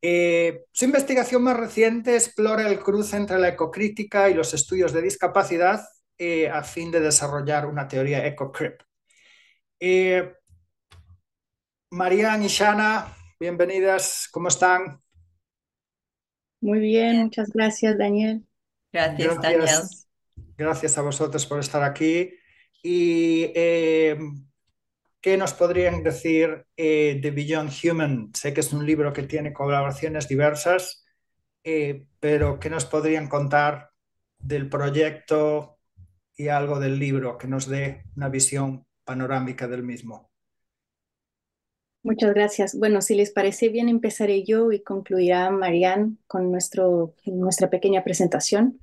Eh, 0.00 0.66
su 0.70 0.84
investigación 0.84 1.42
más 1.42 1.56
reciente 1.56 2.14
explora 2.14 2.68
el 2.68 2.78
cruce 2.78 3.16
entre 3.16 3.40
la 3.40 3.48
ecocrítica 3.48 4.30
y 4.30 4.34
los 4.34 4.54
estudios 4.54 4.92
de 4.92 5.02
discapacidad 5.02 5.84
eh, 6.16 6.48
a 6.48 6.62
fin 6.62 6.92
de 6.92 7.00
desarrollar 7.00 7.66
una 7.66 7.88
teoría 7.88 8.24
ecocrip. 8.24 8.80
Marianne 11.90 12.44
y 12.44 12.48
Shana 12.48 13.16
Bienvenidas, 13.40 14.28
¿cómo 14.30 14.48
están? 14.48 15.00
Muy 16.60 16.78
bien, 16.78 17.22
muchas 17.22 17.48
gracias, 17.48 17.96
Daniel. 17.96 18.44
Gracias, 18.92 19.40
Daniel. 19.40 19.80
Gracias 20.58 20.98
a 20.98 21.00
vosotros 21.00 21.46
por 21.46 21.58
estar 21.58 21.82
aquí. 21.82 22.34
¿Y 22.82 23.50
eh, 23.54 24.18
qué 25.22 25.38
nos 25.38 25.54
podrían 25.54 26.02
decir 26.02 26.66
eh, 26.76 27.18
de 27.22 27.30
Beyond 27.30 27.72
Human? 27.82 28.30
Sé 28.34 28.52
que 28.52 28.60
es 28.60 28.74
un 28.74 28.84
libro 28.84 29.10
que 29.14 29.22
tiene 29.22 29.54
colaboraciones 29.54 30.28
diversas, 30.28 31.06
eh, 31.64 32.08
pero 32.20 32.60
¿qué 32.60 32.68
nos 32.68 32.84
podrían 32.84 33.26
contar 33.26 33.90
del 34.38 34.68
proyecto 34.68 35.78
y 36.36 36.48
algo 36.48 36.78
del 36.78 36.98
libro 36.98 37.38
que 37.38 37.48
nos 37.48 37.66
dé 37.66 38.04
una 38.16 38.28
visión 38.28 38.86
panorámica 39.02 39.66
del 39.66 39.82
mismo? 39.82 40.29
Muchas 42.02 42.32
gracias. 42.32 42.78
Bueno, 42.78 43.02
si 43.02 43.14
les 43.14 43.30
parece 43.30 43.68
bien, 43.68 43.88
empezaré 43.90 44.42
yo 44.42 44.72
y 44.72 44.82
concluirá 44.82 45.50
Marianne 45.50 46.16
con 46.26 46.50
nuestro, 46.50 47.14
nuestra 47.26 47.68
pequeña 47.68 48.02
presentación. 48.04 48.80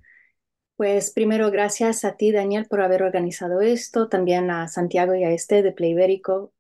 Pues 0.76 1.12
primero, 1.12 1.50
gracias 1.50 2.06
a 2.06 2.16
ti, 2.16 2.32
Daniel, 2.32 2.68
por 2.70 2.82
haber 2.82 3.02
organizado 3.02 3.62
esto, 3.62 4.08
también 4.08 4.52
a 4.52 4.68
Santiago 4.68 5.16
y 5.16 5.24
a 5.24 5.32
este 5.32 5.64
de 5.64 5.72
Playbérico. 5.72 6.54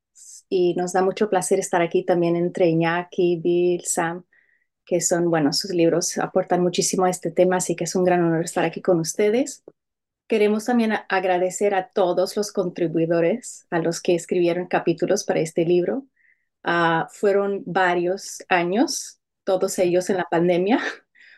Y 0.50 0.74
nos 0.76 0.94
da 0.94 1.04
mucho 1.04 1.30
placer 1.30 1.60
estar 1.60 1.82
aquí 1.84 2.04
también 2.04 2.36
entre 2.36 2.68
Iñaki, 2.70 3.40
Bill, 3.40 3.84
Sam, 3.86 4.26
que 4.86 5.00
son, 5.02 5.30
bueno, 5.30 5.54
sus 5.54 5.72
libros 5.72 6.18
aportan 6.18 6.64
muchísimo 6.64 7.06
a 7.06 7.12
este 7.12 7.30
tema, 7.30 7.58
así 7.58 7.76
que 7.76 7.84
es 7.84 7.96
un 7.96 8.04
gran 8.04 8.24
honor 8.24 8.44
estar 8.44 8.66
aquí 8.66 8.82
con 8.82 9.00
ustedes. 9.00 9.64
Queremos 10.28 10.66
también 10.66 10.94
agradecer 11.10 11.76
a 11.76 11.90
todos 11.90 12.36
los 12.36 12.52
contribuidores, 12.52 13.68
a 13.70 13.80
los 13.80 14.02
que 14.02 14.16
escribieron 14.16 14.68
capítulos 14.68 15.24
para 15.24 15.40
este 15.42 15.64
libro 15.64 16.08
Ah, 16.70 17.08
fueron 17.14 17.64
varios 17.66 18.44
años, 18.50 19.22
todos 19.46 19.80
ellos 19.80 20.10
en 20.10 20.18
la 20.18 20.28
pandemia, 20.30 20.80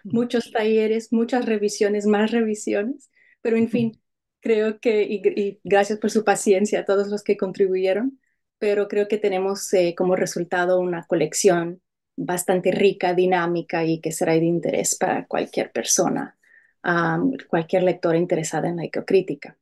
muchos 0.04 0.52
talleres, 0.52 1.14
muchas 1.14 1.46
revisiones, 1.46 2.08
más 2.08 2.32
revisiones, 2.32 3.12
pero 3.40 3.56
en 3.56 3.70
fin, 3.70 4.02
creo 4.40 4.80
que, 4.80 5.04
y, 5.04 5.60
gracias 5.64 6.00
por 6.00 6.10
su 6.10 6.24
paciencia 6.24 6.80
a 6.80 6.86
todos 6.86 7.10
los 7.10 7.24
que 7.24 7.38
contribuyeron, 7.38 8.20
pero 8.58 8.88
creo 8.88 9.08
que 9.08 9.20
tenemos 9.20 9.72
eh, 9.76 9.94
como 9.96 10.16
resultado 10.16 10.80
una 10.80 11.06
colección 11.06 11.80
bastante 12.16 12.72
rica, 12.72 13.14
dinámica 13.14 13.86
y 13.86 14.02
que 14.02 14.12
será 14.12 14.34
de 14.34 14.46
interés 14.46 14.96
para 14.96 15.28
cualquier 15.28 15.72
persona, 15.72 16.40
cualquier 17.48 17.84
lectora 17.84 18.18
interesada 18.18 18.68
en 18.68 18.78
la 18.78 18.86
ecocrítica. 18.86 19.56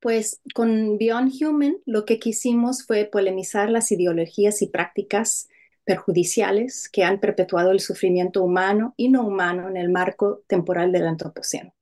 Pues 0.00 0.40
con 0.54 0.98
Beyond 0.98 1.32
Human 1.42 1.78
lo 1.86 2.04
que 2.04 2.18
quisimos 2.18 2.84
fue 2.84 3.04
polemizar 3.06 3.70
las 3.70 3.90
ideologías 3.92 4.62
y 4.62 4.68
prácticas 4.68 5.48
perjudiciales 5.84 6.88
que 6.88 7.04
han 7.04 7.20
perpetuado 7.20 7.70
el 7.70 7.80
sufrimiento 7.80 8.42
humano 8.42 8.94
y 8.96 9.08
no 9.08 9.26
humano 9.26 9.68
en 9.68 9.76
el 9.76 9.88
marco 9.88 10.42
temporal 10.48 10.92
del 10.92 11.06
antropoceno. 11.06 11.72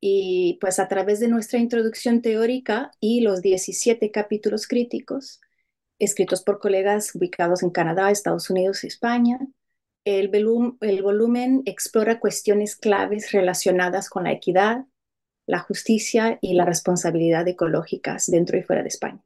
Y 0.00 0.58
pues 0.60 0.80
a 0.80 0.88
través 0.88 1.20
de 1.20 1.28
nuestra 1.28 1.58
introducción 1.58 2.22
teórica 2.22 2.90
y 2.98 3.20
los 3.20 3.40
17 3.40 4.10
capítulos 4.10 4.66
críticos, 4.66 5.40
escritos 5.98 6.42
por 6.42 6.58
colegas 6.58 7.14
ubicados 7.14 7.62
en 7.62 7.70
Canadá, 7.70 8.10
Estados 8.10 8.50
Unidos 8.50 8.82
y 8.82 8.88
España, 8.88 9.38
el, 10.04 10.28
volumen 11.02 11.62
explora 11.66 12.18
cuestiones 12.18 12.76
claves 12.76 13.30
relacionadas 13.30 14.08
con 14.08 14.24
la 14.24 14.32
equidad, 14.32 14.86
la 15.46 15.60
justicia 15.60 16.38
y 16.40 16.54
la 16.54 16.64
responsabilidad 16.64 17.46
ecológicas 17.48 18.30
dentro 18.30 18.58
y 18.58 18.62
fuera 18.62 18.82
de 18.82 18.88
España. 18.88 19.22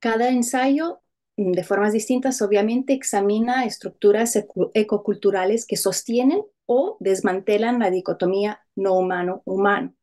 Cada 0.00 0.28
ensayo, 0.28 1.00
mm, 1.36 1.52
de 1.52 1.64
formas 1.64 1.92
distintas, 1.92 2.42
obviamente 2.42 2.92
examina 2.92 3.64
estructuras 3.64 4.36
ecoculturales 4.74 5.66
que 5.66 5.76
sostienen 5.76 6.42
o 6.66 6.96
desmantelan 7.00 7.78
la 7.78 7.90
dicotomía 7.90 8.60
no 8.74 8.98
humano-humano 8.98 9.94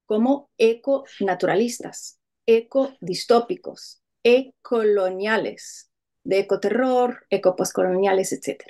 como 0.06 0.50
econaturalistas, 0.58 2.20
ecodistópicos, 2.46 4.02
ecoloniales, 4.24 5.92
de 6.24 6.40
ecoterror, 6.40 7.26
ecopostcoloniales, 7.30 8.32
etc. 8.34 8.64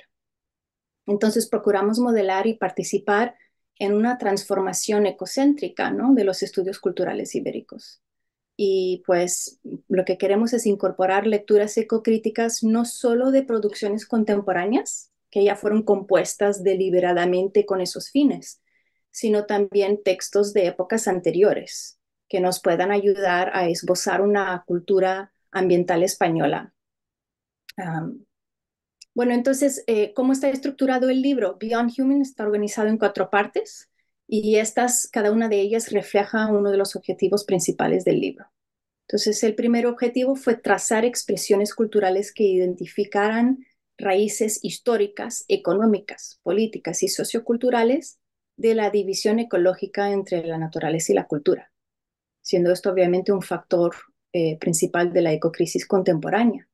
Entonces 1.06 1.48
procuramos 1.48 1.98
modelar 1.98 2.46
y 2.46 2.54
participar 2.54 3.36
en 3.78 3.94
una 3.94 4.18
transformación 4.18 5.06
ecocéntrica 5.06 5.90
¿no? 5.90 6.14
de 6.14 6.24
los 6.24 6.42
estudios 6.42 6.78
culturales 6.78 7.34
ibéricos. 7.34 8.02
Y 8.56 9.02
pues 9.06 9.60
lo 9.88 10.04
que 10.04 10.16
queremos 10.16 10.52
es 10.52 10.66
incorporar 10.66 11.26
lecturas 11.26 11.76
ecocríticas 11.76 12.62
no 12.62 12.84
solo 12.84 13.32
de 13.32 13.42
producciones 13.42 14.06
contemporáneas, 14.06 15.10
que 15.30 15.42
ya 15.42 15.56
fueron 15.56 15.82
compuestas 15.82 16.62
deliberadamente 16.62 17.66
con 17.66 17.80
esos 17.80 18.10
fines, 18.10 18.62
sino 19.10 19.46
también 19.46 20.00
textos 20.04 20.52
de 20.52 20.68
épocas 20.68 21.08
anteriores 21.08 21.98
que 22.28 22.40
nos 22.40 22.60
puedan 22.60 22.92
ayudar 22.92 23.50
a 23.54 23.68
esbozar 23.68 24.22
una 24.22 24.62
cultura 24.66 25.32
ambiental 25.50 26.02
española. 26.02 26.72
Bueno, 29.14 29.32
entonces, 29.32 29.84
eh, 29.86 30.12
¿cómo 30.12 30.32
está 30.32 30.48
estructurado 30.48 31.08
el 31.08 31.22
libro? 31.22 31.56
Beyond 31.60 31.92
Human 31.96 32.20
está 32.20 32.42
organizado 32.42 32.88
en 32.88 32.98
cuatro 32.98 33.30
partes 33.30 33.90
y 34.26 34.56
estas, 34.56 35.08
cada 35.08 35.30
una 35.30 35.48
de 35.48 35.60
ellas 35.60 35.92
refleja 35.92 36.48
uno 36.48 36.70
de 36.70 36.78
los 36.78 36.96
objetivos 36.96 37.44
principales 37.44 38.04
del 38.04 38.20
libro. 38.20 38.46
Entonces, 39.06 39.44
el 39.44 39.54
primer 39.54 39.86
objetivo 39.86 40.34
fue 40.34 40.56
trazar 40.56 41.04
expresiones 41.04 41.74
culturales 41.74 42.32
que 42.32 42.44
identificaran 42.44 43.64
raíces 43.96 44.58
históricas, 44.62 45.44
económicas, 45.46 46.40
políticas 46.42 47.02
y 47.04 47.08
socioculturales 47.08 48.18
de 48.56 48.74
la 48.74 48.90
división 48.90 49.38
ecológica 49.38 50.10
entre 50.10 50.44
la 50.44 50.58
naturaleza 50.58 51.12
y 51.12 51.14
la 51.14 51.26
cultura, 51.26 51.72
siendo 52.42 52.72
esto 52.72 52.90
obviamente 52.90 53.32
un 53.32 53.42
factor 53.42 53.94
eh, 54.32 54.58
principal 54.58 55.12
de 55.12 55.22
la 55.22 55.32
ecocrisis 55.32 55.86
contemporánea. 55.86 56.68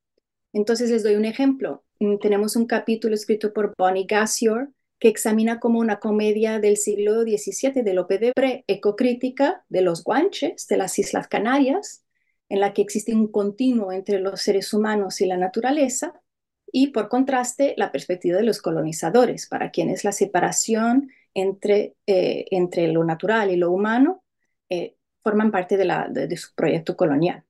Entonces 0.53 0.90
les 0.90 1.03
doy 1.03 1.16
un 1.16 1.24
ejemplo. 1.24 1.84
Mm, 2.01 2.18
tenemos 2.18 2.57
un 2.57 2.66
capítulo 2.66 3.14
escrito 3.14 3.53
por 3.53 3.74
Bonnie 3.78 4.07
Gassior 4.07 4.70
que 4.98 5.09
examina 5.09 5.61
como 5.61 5.78
una 5.80 5.98
comedia 5.98 6.61
del 6.61 6.76
siglo 6.76 7.22
XVII 7.22 7.82
de 7.82 7.94
Lope 7.94 8.18
de 8.18 8.32
Bre, 8.36 8.64
ecocrítica 8.66 9.64
de 9.68 9.80
los 9.80 10.05
guanches 10.05 10.66
de 10.68 10.76
las 10.76 10.98
Islas 10.98 11.26
Canarias, 11.26 12.05
en 12.51 12.61
la 12.61 12.74
que 12.74 12.82
existe 12.82 13.14
un 13.14 13.28
continuo 13.28 13.92
entre 13.92 14.20
los 14.20 14.42
seres 14.42 14.74
humanos 14.74 15.20
y 15.22 15.26
la 15.26 15.38
naturaleza, 15.38 16.20
y 16.70 16.88
por 16.88 17.09
contraste 17.09 17.74
la 17.78 17.90
perspectiva 17.92 18.36
de 18.36 18.44
los 18.44 18.61
colonizadores, 18.61 19.46
para 19.46 19.70
quienes 19.70 20.05
la 20.05 20.12
separación 20.12 21.11
entre, 21.34 21.96
eh, 22.07 22.44
entre 22.51 22.88
lo 22.88 23.03
natural 23.05 23.51
y 23.51 23.57
lo 23.57 23.70
humano 23.70 24.22
eh, 24.68 24.96
forman 25.22 25.51
parte 25.51 25.76
de, 25.76 26.36
su 26.36 26.55
proyecto 26.55 26.96
colonial. 26.96 27.44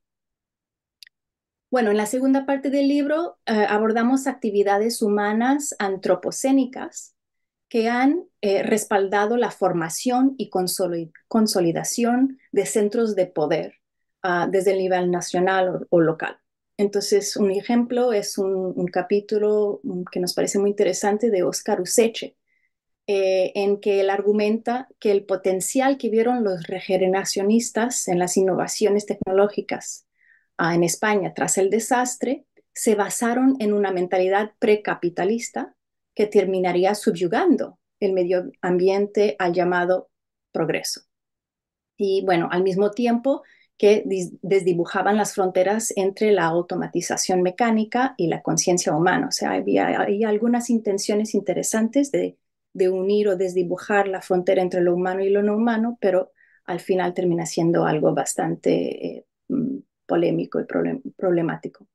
Bueno, 1.70 1.90
en 1.90 1.96
la 1.96 2.06
segunda 2.06 2.46
parte 2.46 2.68
del 2.68 2.88
libro 2.88 3.38
eh, 3.46 3.64
abordamos 3.68 4.26
actividades 4.26 5.02
humanas 5.02 5.74
antropocénicas 5.78 7.14
que 7.68 7.88
han 7.88 8.24
respaldado 8.42 9.36
la 9.36 9.52
formación 9.52 10.34
y 10.36 10.50
consolidación 11.28 12.38
de 12.50 12.66
centros 12.66 13.14
de 13.14 13.26
poder 13.26 13.74
ah, 14.22 14.48
desde 14.50 14.72
el 14.72 14.78
nivel 14.78 15.10
nacional 15.12 15.86
o 15.88 16.00
local. 16.00 16.40
Entonces, 16.80 17.36
un 17.36 17.50
ejemplo 17.50 18.14
es 18.14 18.38
un, 18.38 18.86
capítulo 18.86 19.80
mm, 19.82 20.04
que 20.10 20.18
nos 20.18 20.32
parece 20.32 20.58
muy 20.58 20.70
interesante 20.70 21.30
de 21.30 21.42
Oscar 21.42 21.80
Useche, 21.80 22.38
eh, 23.06 23.52
en 23.54 23.80
que 23.80 24.00
él 24.00 24.08
argumenta 24.08 24.88
que 24.98 25.10
el 25.10 25.24
potencial 25.26 25.98
que 25.98 26.08
vieron 26.08 26.42
los 26.42 26.62
regeneracionistas 26.66 28.08
en 28.08 28.18
las 28.18 28.36
innovaciones 28.36 29.04
tecnológicas 29.04 30.06
en 30.60 30.84
España 30.84 31.32
tras 31.34 31.58
el 31.58 31.70
desastre 31.70 32.44
se 32.72 32.94
basaron 32.94 33.56
en 33.60 33.72
una 33.72 33.92
mentalidad 33.92 34.52
precapitalista 34.58 35.74
que 36.14 36.26
terminaría 36.26 36.94
subyugando 36.94 37.78
el 37.98 38.12
medio 38.12 38.50
ambiente 38.60 39.36
al 39.38 39.52
llamado 39.52 40.10
progreso. 40.52 41.02
Y 41.96 42.24
bueno, 42.24 42.48
al 42.50 42.62
mismo 42.62 42.90
tiempo, 42.90 43.42
que 43.80 44.04
desdibujaban 44.42 45.16
las 45.16 45.34
fronteras 45.34 45.92
entre 45.96 46.32
la 46.32 46.44
automatización 46.44 47.40
mecánica 47.40 48.14
y 48.18 48.26
la 48.26 48.42
conciencia 48.42 48.94
humana. 48.94 49.28
O 49.28 49.32
sea, 49.32 49.52
había, 49.52 50.06
algunas 50.28 50.68
intenciones 50.68 51.34
interesantes 51.34 52.12
de, 52.12 52.36
unir 52.90 53.28
o 53.28 53.36
desdibujar 53.36 54.06
la 54.06 54.20
frontera 54.20 54.60
entre 54.60 54.82
lo 54.82 54.94
humano 54.94 55.24
y 55.24 55.30
lo 55.30 55.42
no 55.42 55.56
humano, 55.56 55.96
pero 55.98 56.32
al 56.66 56.80
final 56.80 57.14
termina 57.14 57.46
siendo 57.46 57.86
algo 57.86 58.14
bastante 58.14 59.06
eh, 59.06 59.26
mm, 59.48 59.78
polémico 60.10 60.60
y 60.60 60.64
problemático. 61.16 61.86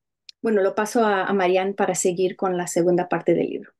Bueno, 0.42 0.62
lo 0.62 0.74
paso 0.74 1.04
a, 1.04 1.26
a 1.26 1.34
Marianne 1.34 1.74
para 1.74 1.96
seguir 1.96 2.38
con 2.38 2.56
la 2.56 2.68
segunda 2.68 3.10
parte 3.10 3.34
del 3.34 3.50
libro. 3.50 3.75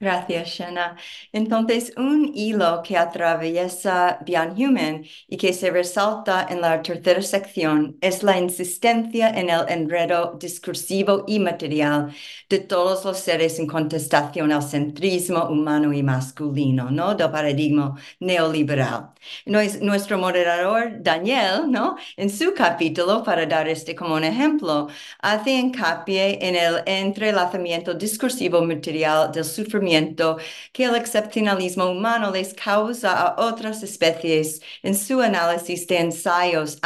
Gracias, 0.00 0.48
Shanna. 0.48 0.96
Entonces, 1.32 1.92
un 1.96 2.30
hilo 2.34 2.82
que 2.82 2.96
atraviesa 2.98 4.18
Beyond 4.26 4.58
Human 4.58 5.04
y 5.28 5.36
que 5.38 5.52
se 5.54 5.70
resalta 5.70 6.46
en 6.50 6.60
la 6.60 6.82
tercera 6.82 7.22
sección 7.22 7.96
es 8.02 8.22
la 8.22 8.36
insistencia 8.38 9.30
en 9.30 9.48
el 9.48 9.62
enredo 9.68 10.36
discursivo 10.38 11.24
y 11.26 11.38
material 11.38 12.12
de 12.50 12.58
todos 12.58 13.04
los 13.04 13.18
seres 13.18 13.58
en 13.58 13.66
contestación 13.66 14.52
al 14.52 14.62
centrismo 14.62 15.44
humano 15.48 15.92
y 15.92 16.02
masculino, 16.02 16.90
¿no? 16.90 17.14
Del 17.14 17.30
paradigma 17.30 17.94
neoliberal. 18.20 19.10
nuestro 19.46 20.18
moderador, 20.18 21.02
Daniel, 21.02 21.70
¿no? 21.70 21.96
En 22.16 22.28
su 22.30 22.52
capítulo, 22.52 23.22
para 23.22 23.46
dar 23.46 23.68
este 23.68 23.94
como 23.94 24.14
un 24.16 24.24
ejemplo, 24.24 24.88
hace 25.20 25.52
hincapié 25.52 26.38
en 26.46 26.56
el 26.56 26.82
entrelazamiento 26.86 27.94
discursivo 27.94 28.62
material 28.62 29.30
del 29.32 29.44
que 30.72 30.84
el 30.84 30.94
excepcionalismo 30.96 31.86
humano 31.86 32.30
les 32.30 32.54
causa 32.54 33.12
a 33.12 33.46
otras 33.46 33.82
especies 33.82 34.60
en 34.82 34.94
su 34.94 35.20
análisis 35.20 35.86
de 35.86 35.98
ensayos 35.98 36.78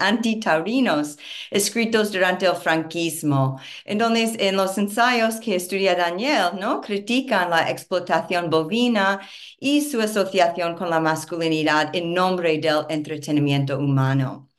antitaurinos 0.00 1.16
escritos 1.50 2.12
durante 2.12 2.46
el 2.46 2.56
franquismo. 2.56 3.60
Entonces, 3.84 4.36
en 4.38 4.56
los 4.56 4.76
ensayos 4.78 5.36
que 5.40 5.54
estudia 5.56 5.94
Daniel, 5.94 6.50
¿no? 6.58 6.80
critican 6.80 7.50
la 7.50 7.70
explotación 7.70 8.50
bovina 8.50 9.20
y 9.58 9.82
su 9.82 10.00
asociación 10.00 10.74
con 10.76 10.90
la 10.90 11.00
masculinidad 11.00 11.94
en 11.94 12.14
nombre 12.14 12.58
del 12.58 12.84
entretenimiento 12.88 13.78
humano. 13.78 14.49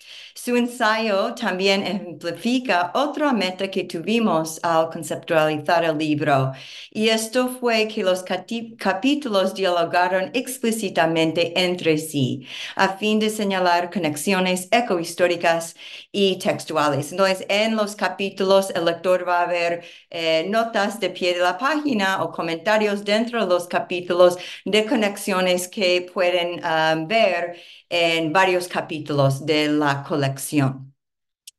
Su 0.44 0.56
ensayo 0.58 1.36
también 1.36 1.84
ejemplifica 1.84 2.92
otra 2.96 3.32
meta 3.32 3.70
que 3.70 3.84
tuvimos 3.84 4.60
al 4.64 4.90
conceptualizar 4.90 5.84
el 5.84 5.96
libro, 6.00 6.52
y 6.90 7.10
esto 7.10 7.48
fue 7.60 7.88
que 7.88 8.02
los 8.02 8.24
capítulos 8.24 9.54
dialogaron 9.54 10.32
explícitamente 10.34 11.54
entre 11.64 12.00
sí, 12.00 12.48
a 12.76 12.98
fin 12.98 13.20
de 13.20 13.30
señalar 13.30 13.92
conexiones 13.92 14.68
ecohistóricas 14.72 15.76
y 16.12 16.40
textuales. 16.40 17.12
Entonces, 17.12 17.46
en 17.48 17.76
los 17.76 17.96
capítulos 17.96 18.72
el 18.72 18.86
lector 18.86 19.28
va 19.28 19.44
a 19.44 19.46
ver 19.46 19.84
eh, 20.10 20.46
notas 20.50 21.00
de 21.00 21.12
pie 21.12 21.36
de 21.36 21.42
la 21.42 21.58
página 21.60 22.24
o 22.24 22.32
comentarios 22.32 23.06
dentro 23.06 23.42
de 23.42 23.48
los 23.48 23.68
capítulos 23.68 24.38
de 24.66 24.86
conexiones 24.88 25.68
que 25.68 26.10
pueden 26.12 26.62
ah, 26.64 26.96
ver 27.08 27.58
en 27.92 28.32
varios 28.32 28.68
capítulos 28.68 29.46
de 29.46 29.68
la 29.68 30.04
colección. 30.04 30.96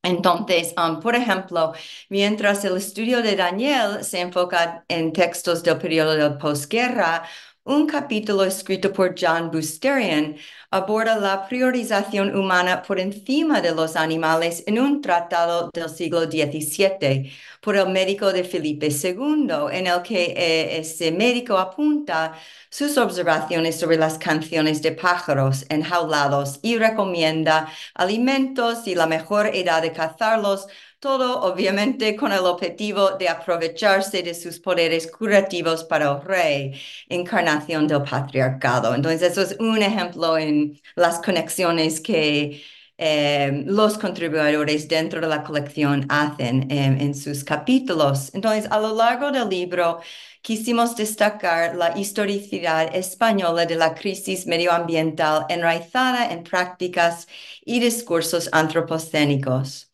Entonces, 0.03 0.74
um, 0.76 0.99
por 0.99 1.14
ejemplo, 1.14 1.74
mientras 2.09 2.64
el 2.64 2.76
estudio 2.76 3.22
de 3.22 3.37
Daniel 3.37 4.03
se 4.03 4.20
enfoca 4.20 4.85
en 4.89 5.12
textos 5.12 5.62
del 5.62 5.78
periodo 5.78 6.14
de 6.14 6.30
posguerra, 6.39 7.22
un 7.64 7.86
capítulo 7.86 8.44
escrito 8.44 8.92
por 8.92 9.14
John 9.18 9.50
Busterian 9.50 10.36
aborda 10.70 11.16
la 11.16 11.46
priorización 11.46 12.34
humana 12.34 12.82
por 12.82 12.98
encima 12.98 13.60
de 13.60 13.72
los 13.72 13.94
animales 13.94 14.64
en 14.66 14.80
un 14.80 15.00
tratado 15.00 15.70
del 15.72 15.88
siglo 15.88 16.22
XVII 16.22 17.32
por 17.60 17.76
el 17.76 17.88
médico 17.90 18.32
de 18.32 18.42
Felipe 18.44 18.88
II, 18.88 19.48
en 19.70 19.86
el 19.86 20.02
que 20.02 20.34
eh, 20.36 20.78
ese 20.80 21.12
médico 21.12 21.56
apunta 21.58 22.34
sus 22.68 22.98
observaciones 22.98 23.78
sobre 23.78 23.96
las 23.96 24.18
canciones 24.18 24.82
de 24.82 24.92
pájaros 24.92 25.64
enjaulados 25.68 26.58
y 26.62 26.78
recomienda 26.78 27.68
alimentos 27.94 28.86
y 28.88 28.94
la 28.96 29.06
mejor 29.06 29.46
edad 29.54 29.82
de 29.82 29.92
cazarlos 29.92 30.66
todo 31.03 31.40
obviamente 31.42 32.14
con 32.16 32.32
el 32.32 32.46
objetivo 32.46 33.12
de 33.18 33.28
aprovecharse 33.28 34.22
de 34.22 34.34
sus 34.34 34.61
poderes 34.61 35.11
curativos 35.11 35.82
para 35.84 36.12
el 36.12 36.22
rey, 36.22 36.80
encarnación 37.09 37.88
del 37.88 38.03
patriarcado. 38.05 38.94
Entonces, 38.94 39.22
eso 39.32 39.42
es 39.42 39.57
un 39.59 39.82
ejemplo 39.82 40.38
en 40.38 40.80
las 40.94 41.18
conexiones 41.20 42.00
que 42.00 42.62
eh, 42.98 43.64
los 43.66 43.98
contribuidores 43.98 44.86
dentro 44.88 45.20
de 45.20 45.26
la 45.26 45.42
colección 45.42 46.07
hacen 46.09 46.70
eh, 46.70 46.96
en 47.00 47.14
sus 47.16 47.42
capítulos. 47.42 48.30
Entonces, 48.34 48.70
a 48.70 48.78
lo 48.78 48.94
largo 48.94 49.32
del 49.32 49.48
libro, 49.48 50.00
quisimos 50.40 50.94
destacar 50.96 51.74
la 51.74 51.98
historicidad 51.98 52.94
española 52.94 53.66
de 53.66 53.74
la 53.76 53.94
crisis 53.94 54.46
medioambiental 54.46 55.46
enraizada 55.48 56.30
en 56.32 56.44
prácticas 56.44 57.26
y 57.64 57.80
discursos 57.80 58.48
antropocénicos. 58.53 59.91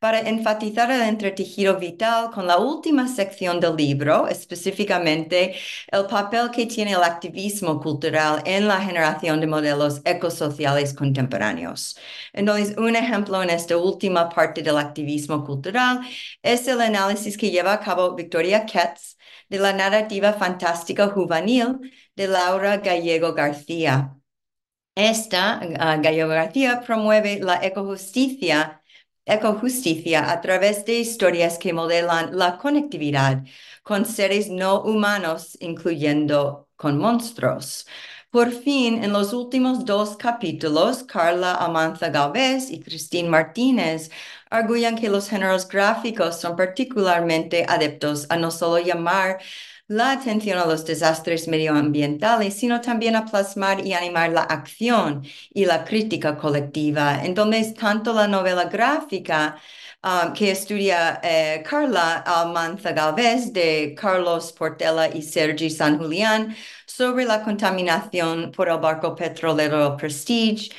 Para 0.00 0.20
enfatizar 0.20 0.90
el 0.90 1.02
entretejido 1.02 1.78
vital 1.78 2.30
con 2.32 2.46
la 2.46 2.58
última 2.58 3.06
sección 3.06 3.60
del 3.60 3.76
libro, 3.76 4.26
específicamente 4.28 5.54
el 5.92 6.06
papel 6.06 6.50
que 6.50 6.66
tiene 6.66 6.92
el 6.92 7.02
activismo 7.04 7.80
cultural 7.80 8.42
en 8.46 8.66
la 8.66 8.80
generación 8.80 9.40
de 9.40 9.46
modelos 9.46 10.00
ecosociales 10.04 10.94
contemporáneos. 10.94 11.96
Entonces, 12.32 12.76
un 12.78 12.96
ejemplo 12.96 13.42
en 13.42 13.50
esta 13.50 13.76
última 13.76 14.28
parte 14.30 14.62
del 14.62 14.78
activismo 14.78 15.44
cultural 15.44 16.00
es 16.42 16.66
el 16.66 16.80
análisis 16.80 17.36
que 17.36 17.50
lleva 17.50 17.74
a 17.74 17.80
cabo 17.80 18.14
Victoria 18.14 18.66
Ketz 18.66 19.18
de 19.50 19.58
la 19.58 19.72
narrativa 19.72 20.32
fantástica 20.32 21.08
juvenil 21.08 21.92
de 22.16 22.26
Laura 22.28 22.78
Gallego 22.78 23.34
García. 23.34 24.16
Esta 24.94 25.60
uh, 25.62 26.02
Gallego 26.02 26.28
García 26.28 26.80
promueve 26.80 27.40
la 27.40 27.64
ecojusticia, 27.64 28.79
ecojusticia 29.34 30.30
a 30.30 30.40
través 30.40 30.84
de 30.84 30.98
historias 30.98 31.58
que 31.58 31.72
modelan 31.72 32.36
la 32.36 32.58
conectividad 32.58 33.44
con 33.82 34.04
seres 34.06 34.48
no 34.50 34.82
humanos, 34.82 35.56
incluyendo 35.60 36.68
con 36.76 36.98
monstruos. 36.98 37.86
Por 38.30 38.52
fin, 38.52 39.02
en 39.02 39.12
los 39.12 39.32
últimos 39.32 39.84
dos 39.84 40.16
capítulos, 40.16 41.02
Carla 41.02 41.54
Amanza 41.56 42.10
Galvez 42.10 42.70
y 42.70 42.80
Cristín 42.80 43.28
Martínez 43.28 44.10
arguyen 44.50 44.96
que 44.96 45.08
los 45.08 45.28
géneros 45.28 45.66
gráficos 45.68 46.40
son 46.40 46.54
particularmente 46.56 47.66
adeptos 47.68 48.26
a 48.30 48.36
no 48.36 48.50
solo 48.52 48.78
llamar 48.78 49.38
la 49.90 50.12
atención 50.12 50.56
a 50.58 50.66
los 50.66 50.84
desastres 50.84 51.48
medioambientales, 51.48 52.54
sino 52.54 52.80
también 52.80 53.16
a 53.16 53.24
plasmar 53.26 53.84
y 53.84 53.92
animar 53.92 54.30
la 54.30 54.42
acción 54.42 55.24
y 55.52 55.64
la 55.66 55.84
crítica 55.84 56.36
colectiva. 56.36 57.24
Entonces, 57.24 57.74
tanto 57.74 58.12
la 58.12 58.28
novela 58.28 58.66
gráfica 58.66 59.56
um, 60.04 60.32
que 60.32 60.52
estudia 60.52 61.20
eh, 61.24 61.64
Carla 61.68 62.18
Almanza 62.18 62.92
Galvez 62.92 63.52
de 63.52 63.96
Carlos 64.00 64.52
Portela 64.52 65.08
y 65.08 65.22
Sergi 65.22 65.68
San 65.70 65.98
Julián 65.98 66.54
sobre 66.86 67.24
la 67.24 67.42
contaminación 67.42 68.52
por 68.52 68.68
el 68.68 68.78
barco 68.78 69.16
petrolero 69.16 69.96
Prestige, 69.96 70.70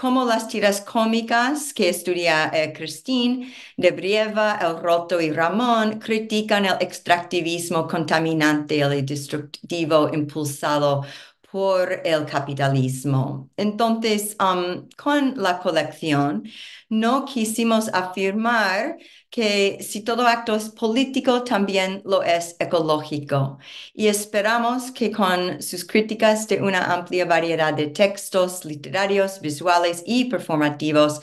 como 0.00 0.24
las 0.24 0.48
tiras 0.48 0.80
cómicas 0.80 1.74
que 1.74 1.90
estudia 1.90 2.50
eh, 2.54 2.72
Christine 2.72 3.52
de 3.76 3.90
Brieva, 3.90 4.58
El 4.62 4.78
Roto 4.78 5.20
y 5.20 5.30
Ramón 5.30 5.98
critican 5.98 6.64
el 6.64 6.76
extractivismo 6.80 7.86
contaminante 7.86 8.76
y 8.76 9.02
destructivo 9.02 10.08
impulsado 10.10 11.04
por 11.52 12.00
el 12.02 12.24
capitalismo. 12.24 13.50
Entonces, 13.58 14.38
um, 14.40 14.88
con 14.96 15.34
la 15.36 15.58
colección, 15.58 16.44
no 16.90 17.24
quisimos 17.24 17.88
afirmar 17.94 18.98
que 19.30 19.78
si 19.82 20.02
todo 20.02 20.26
acto 20.26 20.54
es 20.56 20.68
político, 20.70 21.44
también 21.44 22.02
lo 22.04 22.22
es 22.22 22.56
ecológico. 22.58 23.58
Y 23.94 24.08
esperamos 24.08 24.90
que 24.92 25.10
con 25.12 25.62
sus 25.62 25.84
críticas 25.86 26.48
de 26.48 26.60
una 26.62 26.92
amplia 26.92 27.24
variedad 27.26 27.72
de 27.74 27.86
textos 27.88 28.64
literarios, 28.66 29.40
visuales 29.40 30.02
y 30.06 30.26
performativos, 30.26 31.20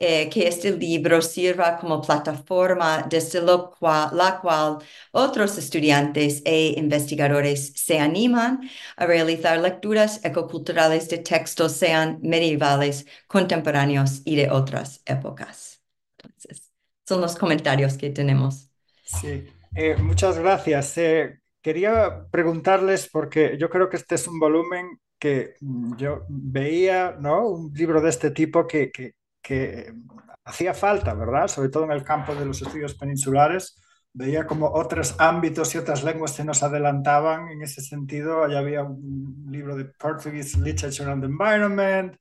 eh, 0.00 0.28
que 0.30 0.46
este 0.46 0.70
libro 0.76 1.20
sirva 1.22 1.76
como 1.76 2.00
plataforma 2.00 3.04
desde 3.08 3.42
lo 3.42 3.70
cual, 3.70 4.10
la 4.16 4.40
cual 4.40 4.78
otros 5.12 5.58
estudiantes 5.58 6.42
e 6.44 6.74
investigadores 6.76 7.72
se 7.74 7.98
animan 7.98 8.60
a 8.96 9.06
realizar 9.06 9.58
lecturas 9.58 10.24
ecoculturales 10.24 11.08
de 11.08 11.18
textos, 11.18 11.72
sean 11.72 12.18
medievales, 12.22 13.06
contemporáneos 13.26 14.22
y 14.24 14.36
de 14.36 14.50
otras 14.50 15.02
épocas. 15.04 15.82
Entonces, 16.16 16.70
son 17.06 17.20
los 17.20 17.36
comentarios 17.36 17.96
que 17.96 18.10
tenemos. 18.10 18.70
Sí, 19.04 19.46
eh, 19.74 19.96
muchas 19.96 20.38
gracias. 20.38 20.96
Eh, 20.98 21.40
quería 21.60 22.26
preguntarles, 22.30 23.08
porque 23.10 23.56
yo 23.58 23.68
creo 23.68 23.88
que 23.88 23.96
este 23.96 24.14
es 24.14 24.28
un 24.28 24.38
volumen 24.38 25.00
que 25.18 25.54
mm, 25.60 25.96
yo 25.96 26.24
veía, 26.28 27.16
¿no? 27.18 27.48
Un 27.48 27.72
libro 27.74 28.00
de 28.00 28.10
este 28.10 28.30
tipo 28.30 28.66
que, 28.66 28.90
que, 28.92 29.14
que 29.48 29.94
hacía 30.44 30.74
falta, 30.74 31.14
¿verdad? 31.14 31.48
Sobre 31.48 31.70
todo 31.70 31.84
en 31.84 31.92
el 31.92 32.04
campo 32.04 32.34
de 32.34 32.44
los 32.44 32.60
estudios 32.60 32.94
peninsulares. 32.94 33.80
Veía 34.12 34.46
como 34.46 34.66
otros 34.66 35.14
ámbitos 35.18 35.74
y 35.74 35.78
otras 35.78 36.04
lenguas 36.04 36.32
se 36.32 36.44
nos 36.44 36.62
adelantaban 36.62 37.48
en 37.48 37.62
ese 37.62 37.80
sentido. 37.80 38.44
Allá 38.44 38.58
había 38.58 38.82
un 38.82 39.46
libro 39.50 39.74
de 39.74 39.86
Portuguese 39.86 40.60
Literature 40.60 41.10
and 41.10 41.24
Environment, 41.24 42.14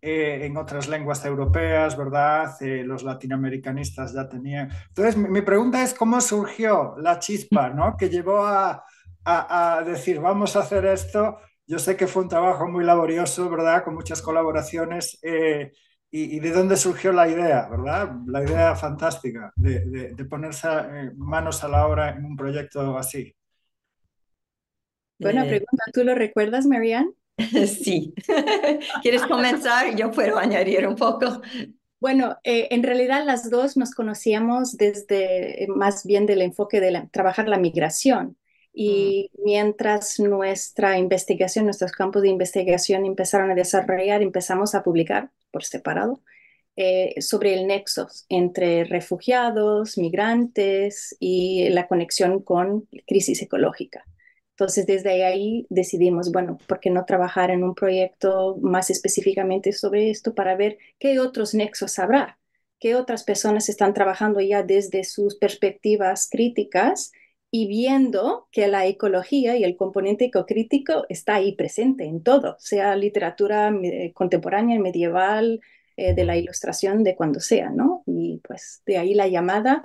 eh, 0.00 0.46
en 0.46 0.56
otras 0.56 0.88
lenguas 0.88 1.24
europeas, 1.24 1.96
¿verdad? 1.96 2.60
Eh, 2.60 2.82
los 2.84 3.04
latinoamericanistas 3.04 4.12
ya 4.12 4.28
tenían. 4.28 4.70
Entonces, 4.88 5.16
mi, 5.16 5.42
pregunta 5.42 5.80
es 5.80 5.94
cómo 5.94 6.20
surgió 6.20 6.96
la 6.98 7.20
chispa, 7.20 7.70
¿no? 7.70 7.96
Que 7.96 8.08
llevó 8.08 8.44
a, 8.44 8.84
a, 9.24 9.82
decir, 9.86 10.18
vamos 10.18 10.56
a 10.56 10.60
hacer 10.60 10.86
esto. 10.86 11.38
Yo 11.68 11.78
sé 11.78 11.96
que 11.96 12.08
fue 12.08 12.24
un 12.24 12.28
trabajo 12.28 12.66
muy 12.68 12.84
laborioso, 12.84 13.48
¿verdad? 13.48 13.84
Con 13.84 13.94
muchas 13.94 14.20
colaboraciones. 14.20 15.18
Eh, 15.22 15.70
y, 16.16 16.38
de 16.38 16.52
dónde 16.52 16.76
surgió 16.76 17.12
la 17.12 17.28
idea, 17.28 17.68
¿verdad? 17.68 18.12
La 18.26 18.44
idea 18.44 18.76
fantástica 18.76 19.52
de, 19.56 19.80
de, 20.14 20.24
ponerse 20.26 20.68
manos 21.16 21.64
a 21.64 21.68
la 21.68 21.88
obra 21.88 22.10
en 22.10 22.24
un 22.24 22.36
proyecto 22.36 22.96
así. 22.96 23.34
Buena 25.18 25.42
pregunta. 25.42 25.84
¿Tú 25.92 26.04
lo 26.04 26.14
recuerdas, 26.14 26.66
Marianne? 26.66 27.10
Sí. 27.66 28.14
¿Quieres 29.02 29.22
comenzar? 29.22 29.96
Yo 29.96 30.12
puedo 30.12 30.38
añadir 30.38 30.86
un 30.86 30.94
poco. 30.94 31.42
Bueno, 31.98 32.38
eh, 32.44 32.68
en 32.70 32.84
realidad 32.84 33.24
las 33.24 33.50
dos 33.50 33.76
nos 33.76 33.90
conocíamos 33.90 34.76
desde 34.76 35.64
eh, 35.64 35.66
más 35.66 36.06
bien 36.06 36.26
del 36.26 36.42
enfoque 36.42 36.80
de 36.80 37.08
trabajar 37.10 37.48
la 37.48 37.58
migración. 37.58 38.36
Y 38.74 39.30
mm. 39.32 39.44
mientras 39.44 40.18
nuestra 40.18 40.98
investigación, 40.98 41.64
nuestros 41.64 41.92
campos 41.92 42.22
de 42.22 42.28
investigación 42.28 43.06
empezaron 43.06 43.50
a 43.50 43.54
desarrollar, 43.54 44.20
empezamos 44.20 44.74
a 44.74 44.82
publicar 44.82 45.30
por 45.52 45.64
separado 45.64 46.20
eh, 46.76 47.14
sobre 47.20 47.54
el 47.54 47.68
nexo 47.68 48.08
entre 48.28 48.82
refugiados, 48.82 49.96
migrantes 49.96 51.16
y 51.20 51.68
la 51.68 51.86
conexión 51.86 52.42
con 52.42 52.88
crisis 53.06 53.40
ecológica. 53.42 54.04
Entonces, 54.50 54.84
desde 54.86 55.24
ahí 55.24 55.66
decidimos, 55.70 56.32
bueno, 56.32 56.58
¿por 56.66 56.80
qué 56.80 56.90
no 56.90 57.04
trabajar 57.04 57.50
en 57.50 57.62
un 57.62 57.76
proyecto 57.76 58.56
más 58.60 58.90
específicamente 58.90 59.72
sobre 59.72 60.10
esto 60.10 60.34
para 60.34 60.56
ver 60.56 60.78
qué 60.98 61.20
otros 61.20 61.54
nexos 61.54 61.98
habrá? 62.00 62.38
¿Qué 62.80 62.96
otras 62.96 63.22
personas 63.22 63.68
están 63.68 63.94
trabajando 63.94 64.40
ya 64.40 64.64
desde 64.64 65.04
sus 65.04 65.36
perspectivas 65.36 66.28
críticas 66.28 67.12
y 67.56 67.68
viendo 67.68 68.48
que 68.50 68.66
la 68.66 68.84
ecología 68.84 69.56
y 69.56 69.62
el 69.62 69.76
componente 69.76 70.24
ecocrítico 70.24 71.06
está 71.08 71.36
ahí 71.36 71.54
presente 71.54 72.02
en 72.02 72.20
todo, 72.20 72.56
sea 72.58 72.96
literatura 72.96 73.68
eh, 73.84 74.12
contemporánea, 74.12 74.80
medieval, 74.80 75.60
eh, 75.96 76.14
de 76.14 76.24
la 76.24 76.36
ilustración, 76.36 77.04
de 77.04 77.14
cuando 77.14 77.38
sea, 77.38 77.70
¿no? 77.70 78.02
Y 78.06 78.40
pues 78.42 78.82
de 78.86 78.98
ahí 78.98 79.14
la 79.14 79.28
llamada 79.28 79.84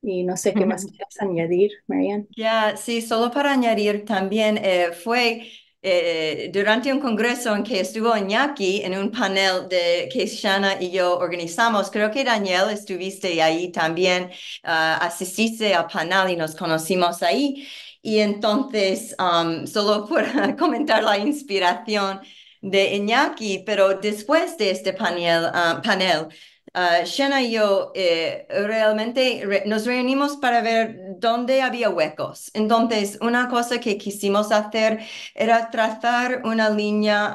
y 0.00 0.22
no 0.22 0.36
sé 0.36 0.54
qué 0.54 0.64
más 0.64 0.84
quieras 0.84 1.16
añadir, 1.18 1.72
Marianne. 1.88 2.28
Ya, 2.36 2.76
sí, 2.76 3.02
solo 3.02 3.32
para 3.32 3.50
añadir 3.50 4.04
también, 4.04 4.56
eh, 4.56 4.92
fue 4.92 5.50
eh, 5.80 6.50
durante 6.52 6.92
un 6.92 6.98
congreso 7.00 7.54
en 7.54 7.62
que 7.62 7.80
estuvo 7.80 8.16
Iñaki 8.16 8.82
en 8.82 8.98
un 8.98 9.10
panel 9.12 9.68
de 9.68 10.08
que 10.12 10.26
Shana 10.26 10.80
y 10.82 10.90
yo 10.90 11.16
organizamos. 11.18 11.90
Creo 11.90 12.10
que 12.10 12.24
Daniel 12.24 12.70
estuviste 12.70 13.40
ahí 13.40 13.70
también, 13.70 14.24
uh, 14.64 14.98
asististe 15.00 15.74
al 15.74 15.86
panel 15.86 16.30
y 16.30 16.36
nos 16.36 16.54
conocimos 16.56 17.22
ahí. 17.22 17.68
Y 18.02 18.18
entonces, 18.18 19.14
um, 19.18 19.66
solo 19.66 20.06
por 20.08 20.24
comentar 20.56 21.02
la 21.04 21.16
inspiración 21.18 22.20
de 22.60 22.96
Iñaki, 22.96 23.62
pero 23.64 23.94
después 23.94 24.58
de 24.58 24.70
este 24.70 24.92
panel, 24.92 25.44
uh, 25.44 25.80
panel 25.82 26.26
Uh, 26.74 27.04
Shana 27.04 27.42
y 27.42 27.52
yo 27.52 27.92
eh, 27.94 28.46
realmente 28.50 29.62
nos 29.66 29.86
reunimos 29.86 30.36
para 30.36 30.60
ver 30.60 30.96
dónde 31.18 31.62
había 31.62 31.88
huecos. 31.90 32.50
Entonces, 32.54 33.18
una 33.20 33.48
cosa 33.48 33.80
que 33.80 33.96
quisimos 33.98 34.52
hacer 34.52 35.00
era 35.34 35.70
trazar 35.70 36.42
una 36.44 36.70
línea 36.70 37.34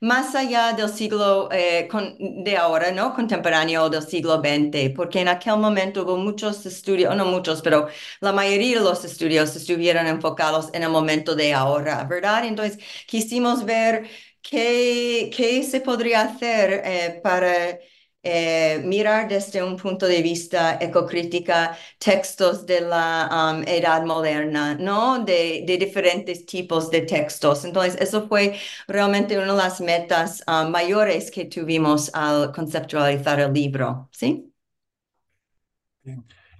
más 0.00 0.34
allá 0.34 0.72
del 0.72 0.88
siglo 0.88 1.48
eh, 1.52 1.88
de 2.18 2.56
ahora, 2.56 2.90
¿no? 2.92 3.14
Contemporáneo 3.14 3.88
del 3.90 4.02
siglo 4.02 4.40
XX, 4.40 4.90
porque 4.90 5.20
en 5.20 5.28
aquel 5.28 5.56
momento 5.58 6.02
hubo 6.02 6.16
muchos 6.16 6.64
estudios, 6.66 7.14
no 7.16 7.24
muchos, 7.26 7.60
pero 7.62 7.88
la 8.20 8.32
mayoría 8.32 8.78
de 8.78 8.84
los 8.84 9.04
estudios 9.04 9.54
estuvieron 9.56 10.06
enfocados 10.06 10.68
en 10.72 10.82
el 10.82 10.88
momento 10.90 11.34
de 11.36 11.52
ahora, 11.54 12.04
¿verdad? 12.04 12.44
Entonces, 12.44 12.78
quisimos 13.06 13.64
ver 13.64 14.08
qué, 14.42 15.30
qué 15.36 15.62
se 15.62 15.80
podría 15.80 16.22
hacer 16.22 16.82
eh, 16.84 17.20
para 17.22 17.78
eh, 18.22 18.82
mirar 18.84 19.28
desde 19.28 19.62
un 19.62 19.76
punto 19.76 20.06
de 20.06 20.22
vista 20.22 20.78
ecocrítica 20.80 21.76
textos 21.98 22.66
de 22.66 22.82
la 22.82 23.54
um, 23.54 23.62
edad 23.66 24.04
moderna, 24.04 24.74
¿no? 24.74 25.24
De, 25.24 25.64
de, 25.66 25.76
diferentes 25.78 26.44
tipos 26.46 26.90
de 26.90 27.02
textos. 27.02 27.64
Entonces, 27.64 28.00
eso 28.00 28.28
fue 28.28 28.56
realmente 28.86 29.36
una 29.38 29.52
de 29.52 29.58
las 29.58 29.80
metas 29.80 30.42
mayores 30.68 31.30
que 31.30 31.46
tuvimos 31.46 32.10
al 32.14 32.52
conceptualizar 32.52 33.40
el 33.40 33.52
libro, 33.52 34.08
¿sí? 34.12 34.50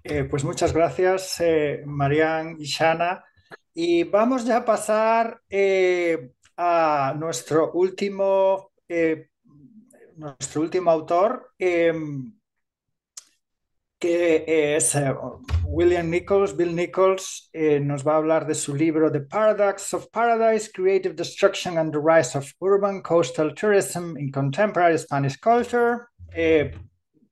Eh, 0.02 0.24
pues 0.24 0.44
muchas 0.44 0.72
gracias, 0.72 1.40
eh, 1.40 1.84
y 2.58 2.64
Shana. 2.64 3.24
Y 3.74 4.04
vamos 4.04 4.44
ya 4.44 4.58
a 4.58 4.64
pasar 4.64 5.42
eh, 5.48 6.32
a 6.56 7.14
nuestro 7.18 7.72
último, 7.72 8.72
nuestro 10.20 10.62
último 10.62 10.90
autor, 10.90 11.50
em, 11.58 12.32
que 13.98 14.76
es 14.76 14.96
William 15.64 16.08
Nichols. 16.08 16.56
Bill 16.56 16.74
Nichols 16.74 17.50
nos 17.82 18.06
va 18.06 18.14
a 18.14 18.16
hablar 18.16 18.46
de 18.46 18.54
su 18.54 18.74
libro 18.74 19.10
The 19.12 19.20
Paradox 19.20 19.92
of 19.92 20.08
Paradise, 20.10 20.70
Creative 20.72 21.14
Destruction 21.14 21.76
and 21.76 21.92
the 21.92 21.98
Rise 21.98 22.36
of 22.36 22.50
Urban 22.60 23.02
Coastal 23.02 23.54
Tourism 23.54 24.16
in 24.16 24.30
Contemporary 24.30 24.98
Spanish 24.98 25.38
Culture, 25.38 26.06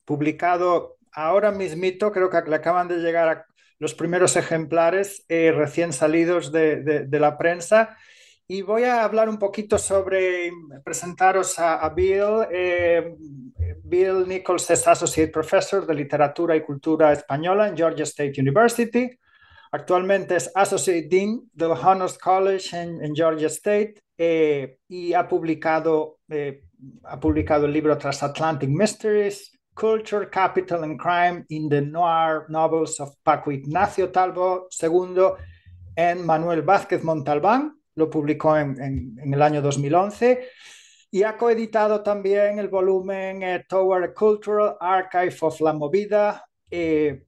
publicado 0.05 0.99
ahora 1.13 1.51
mismito 1.51 2.13
creo 2.13 2.31
que 2.31 2.43
le 2.47 2.57
acaban 2.57 2.89
de 2.89 2.99
llegar 2.99 3.47
los 3.79 3.95
primeros 3.95 4.37
ejemplares 4.37 5.25
eh, 5.29 5.53
recién 5.53 5.93
salidos 5.93 6.53
de, 6.53 7.07
la 7.11 7.39
prensa. 7.39 7.97
Y 8.51 8.63
voy 8.63 8.85
a 8.85 9.05
hablar 9.05 9.29
un 9.29 9.39
poquito 9.39 9.77
sobre, 9.77 10.51
presentaros 10.83 11.59
a, 11.59 11.87
Bill. 11.91 12.47
Eh, 12.51 13.15
Bill 13.85 14.27
Nichols 14.27 14.71
es 14.71 14.89
Associate 14.89 15.31
Professor 15.31 15.87
de 15.87 15.95
Literatura 15.95 16.57
y 16.57 16.63
Cultura 16.63 17.13
Española 17.13 17.69
en 17.69 17.77
Georgia 17.77 18.05
State 18.05 18.41
University. 18.41 19.11
Actualmente 19.71 20.37
es 20.37 20.51
Associate 20.55 21.07
Dean 21.11 21.43
del 21.53 21.73
Honors 21.73 22.17
College 22.17 22.75
en, 22.75 23.15
Georgia 23.15 23.49
State 23.49 23.97
eh, 24.17 24.79
y 24.89 25.13
ha 25.13 25.29
publicado, 25.29 26.21
ha 27.05 27.21
publicado 27.21 27.67
el 27.67 27.73
libro 27.75 27.99
Transatlantic 27.99 28.71
Mysteries, 28.71 29.53
Culture, 29.75 30.31
Capital 30.31 30.85
and 30.85 30.99
Crime 30.99 31.45
in 31.51 31.69
the 31.69 31.83
Noir 31.83 32.47
Novels 32.49 32.99
of 32.99 33.15
Paco 33.23 33.53
Ignacio 33.53 34.11
Talbo 34.11 34.69
II 34.81 35.35
en 35.97 36.25
Manuel 36.25 36.63
Vázquez 36.63 37.05
Montalbán, 37.05 37.78
lo 37.99 38.09
publicó 38.09 38.57
en, 38.57 39.19
el 39.21 39.43
año 39.43 39.61
2011 39.61 40.49
y 41.11 41.23
ha 41.23 41.37
coeditado 41.37 42.03
también 42.03 42.59
el 42.59 42.69
volumen 42.69 43.43
eh, 43.43 43.65
Tower 43.69 44.15
Cultural 44.15 44.77
Archive 44.81 45.37
of 45.41 45.61
la 45.61 45.73
Movida, 45.73 46.47
eh, 46.71 47.25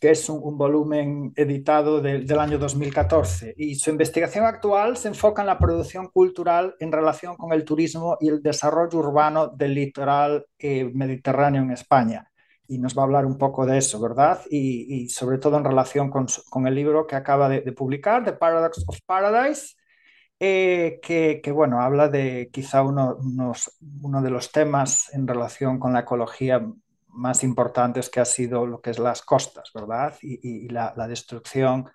que 0.00 0.10
es 0.10 0.28
un, 0.28 0.58
volumen 0.58 1.32
editado 1.36 2.00
del 2.00 2.38
año 2.38 2.58
2014. 2.58 3.54
Y 3.56 3.76
su 3.76 3.90
investigación 3.90 4.44
actual 4.44 4.96
se 4.96 5.08
enfoca 5.08 5.42
en 5.42 5.46
la 5.46 5.58
producción 5.58 6.08
cultural 6.08 6.74
en 6.80 6.92
relación 6.92 7.36
con 7.36 7.52
el 7.52 7.64
turismo 7.64 8.16
y 8.20 8.28
el 8.28 8.42
desarrollo 8.42 8.98
urbano 8.98 9.48
del 9.48 9.74
litoral 9.74 10.46
eh, 10.58 10.90
mediterráneo 10.92 11.62
en 11.62 11.70
España. 11.70 12.30
Y 12.68 12.78
nos 12.78 12.96
va 12.96 13.02
a 13.02 13.04
hablar 13.04 13.26
un 13.26 13.38
poco 13.38 13.64
de 13.64 13.78
eso, 13.78 14.00
¿verdad? 14.00 14.40
Y, 14.50 15.08
sobre 15.08 15.38
todo 15.38 15.56
en 15.56 15.64
relación 15.64 16.10
con, 16.10 16.26
con, 16.50 16.66
el 16.66 16.74
libro 16.74 17.06
que 17.06 17.14
acaba 17.14 17.48
de, 17.48 17.60
publicar, 17.72 18.24
The 18.24 18.32
Paradox 18.32 18.84
of 18.88 18.98
Paradise, 19.06 19.75
eh, 20.38 21.00
que, 21.02 21.40
que, 21.42 21.50
bueno, 21.50 21.80
habla 21.80 22.08
de 22.08 22.50
quizá 22.52 22.82
uno, 22.82 23.16
unos, 23.16 23.76
uno 24.02 24.20
de 24.22 24.30
los 24.30 24.52
temas 24.52 25.12
en 25.14 25.26
relación 25.26 25.78
con 25.78 25.92
la 25.92 26.00
ecología 26.00 26.62
más 27.16 27.42
importantes 27.42 28.10
que 28.10 28.20
ha 28.20 28.24
sido 28.24 28.66
lo 28.66 28.80
que 28.80 28.90
es 28.90 28.98
las 28.98 29.22
costas, 29.22 29.70
¿verdad? 29.74 30.14
Y, 30.20 30.68
la, 30.68 30.92
destrucción 31.08 31.90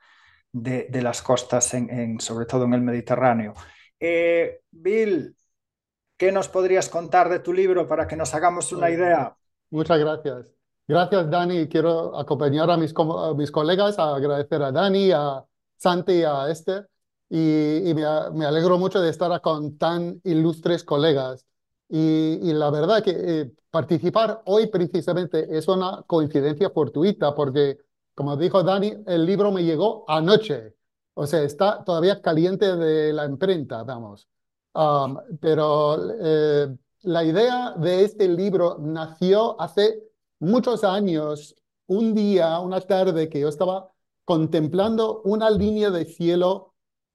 de, 0.52 0.90
las 1.02 1.22
costas, 1.22 1.74
en, 1.74 2.20
sobre 2.20 2.46
todo 2.46 2.66
en 2.66 2.74
el 2.74 2.82
Mediterráneo. 2.82 3.54
Eh, 4.00 4.62
Bill, 4.72 5.36
¿qué 6.18 6.32
nos 6.32 6.50
podrías 6.50 6.90
contar 6.90 7.30
de 7.30 7.40
tu 7.40 7.54
libro 7.54 7.88
para 7.88 8.08
que 8.08 8.16
nos 8.16 8.34
hagamos 8.34 8.72
una 8.74 8.90
idea? 8.90 9.36
Muchas 9.70 10.00
gracias. 10.00 10.56
Gracias, 10.88 11.30
Dani. 11.30 11.70
Quiero 11.70 12.18
acompañar 12.18 12.70
a 12.70 12.78
mis, 12.78 12.94
mis 13.38 13.52
colegas, 13.52 13.98
a 14.00 14.16
agradecer 14.16 14.62
a 14.64 14.72
Dani, 14.72 15.12
a 15.12 15.46
Santi 15.78 16.14
y 16.14 16.24
a 16.24 16.50
Esther. 16.50 16.91
Y, 17.34 17.94
me, 17.94 18.46
alegro 18.46 18.78
mucho 18.78 19.00
de 19.00 19.10
estar 19.10 19.40
con 19.40 19.78
tan 19.78 20.20
ilustres 20.26 20.84
colegas. 20.84 21.46
Y, 21.88 22.52
la 22.54 22.70
verdad 22.70 23.02
que 23.02 23.12
eh, 23.18 23.52
participar 23.70 24.42
hoy 24.46 24.68
precisamente 24.68 25.48
es 25.58 25.68
una 25.70 26.04
coincidencia 26.08 26.70
fortuita 26.72 27.34
porque, 27.34 27.78
como 28.16 28.36
dijo 28.36 28.64
Dani, 28.64 28.96
el 29.08 29.26
libro 29.26 29.52
me 29.52 29.64
llegó 29.64 30.04
anoche. 30.10 30.76
O 31.14 31.26
sea, 31.26 31.44
está 31.44 31.84
todavía 31.86 32.22
caliente 32.22 32.76
de 32.76 33.14
la 33.14 33.26
imprenta, 33.26 33.84
vamos. 33.84 34.28
pero 35.40 35.98
eh, 36.22 36.76
la 37.04 37.24
idea 37.24 37.76
de 37.78 38.04
este 38.04 38.28
libro 38.28 38.78
nació 38.80 39.60
hace 39.62 40.04
muchos 40.40 40.84
años, 40.84 41.56
un 41.88 42.14
día, 42.14 42.60
una 42.60 42.82
tarde 42.82 43.30
que 43.30 43.40
yo 43.40 43.48
estaba 43.48 43.90
contemplando 44.26 45.22
una 45.24 45.50
línea 45.50 45.90
de 45.92 46.06
cielo 46.06 46.71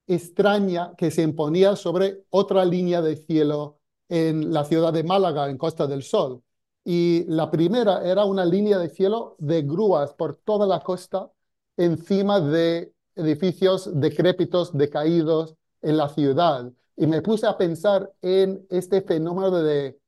extraña 0.07 0.95
que 0.97 1.11
se 1.11 1.23
imponía 1.23 1.77
sobre 1.77 2.25
otra 2.31 2.65
línea 2.65 3.03
de 3.03 3.17
cielo 3.17 3.79
en 4.09 4.53
la 4.53 4.65
ciudad 4.65 4.93
de 4.93 5.05
Málaga, 5.05 5.49
en 5.51 5.59
Costa 5.59 5.87
del 5.87 6.03
Sol. 6.03 6.43
Y 6.85 7.25
la 7.27 7.51
primera 7.51 8.09
era 8.09 8.25
una 8.25 8.45
línea 8.45 8.79
de 8.79 8.89
cielo 8.89 9.35
de 9.39 9.63
grúas 9.63 10.15
por 10.15 10.37
toda 10.37 10.67
la 10.67 10.81
costa, 10.81 11.31
encima 11.77 12.41
de 12.41 12.93
edificios 13.17 13.91
decrépitos, 13.93 14.77
decaídos 14.77 15.57
en 15.83 15.97
la 15.97 16.09
ciudad. 16.09 16.73
Y 16.97 17.07
me 17.07 17.23
puse 17.23 17.47
a 17.47 17.59
pensar 17.59 18.13
en 18.23 18.65
este 18.71 19.03
fenómeno 19.03 19.51
de 19.63 19.99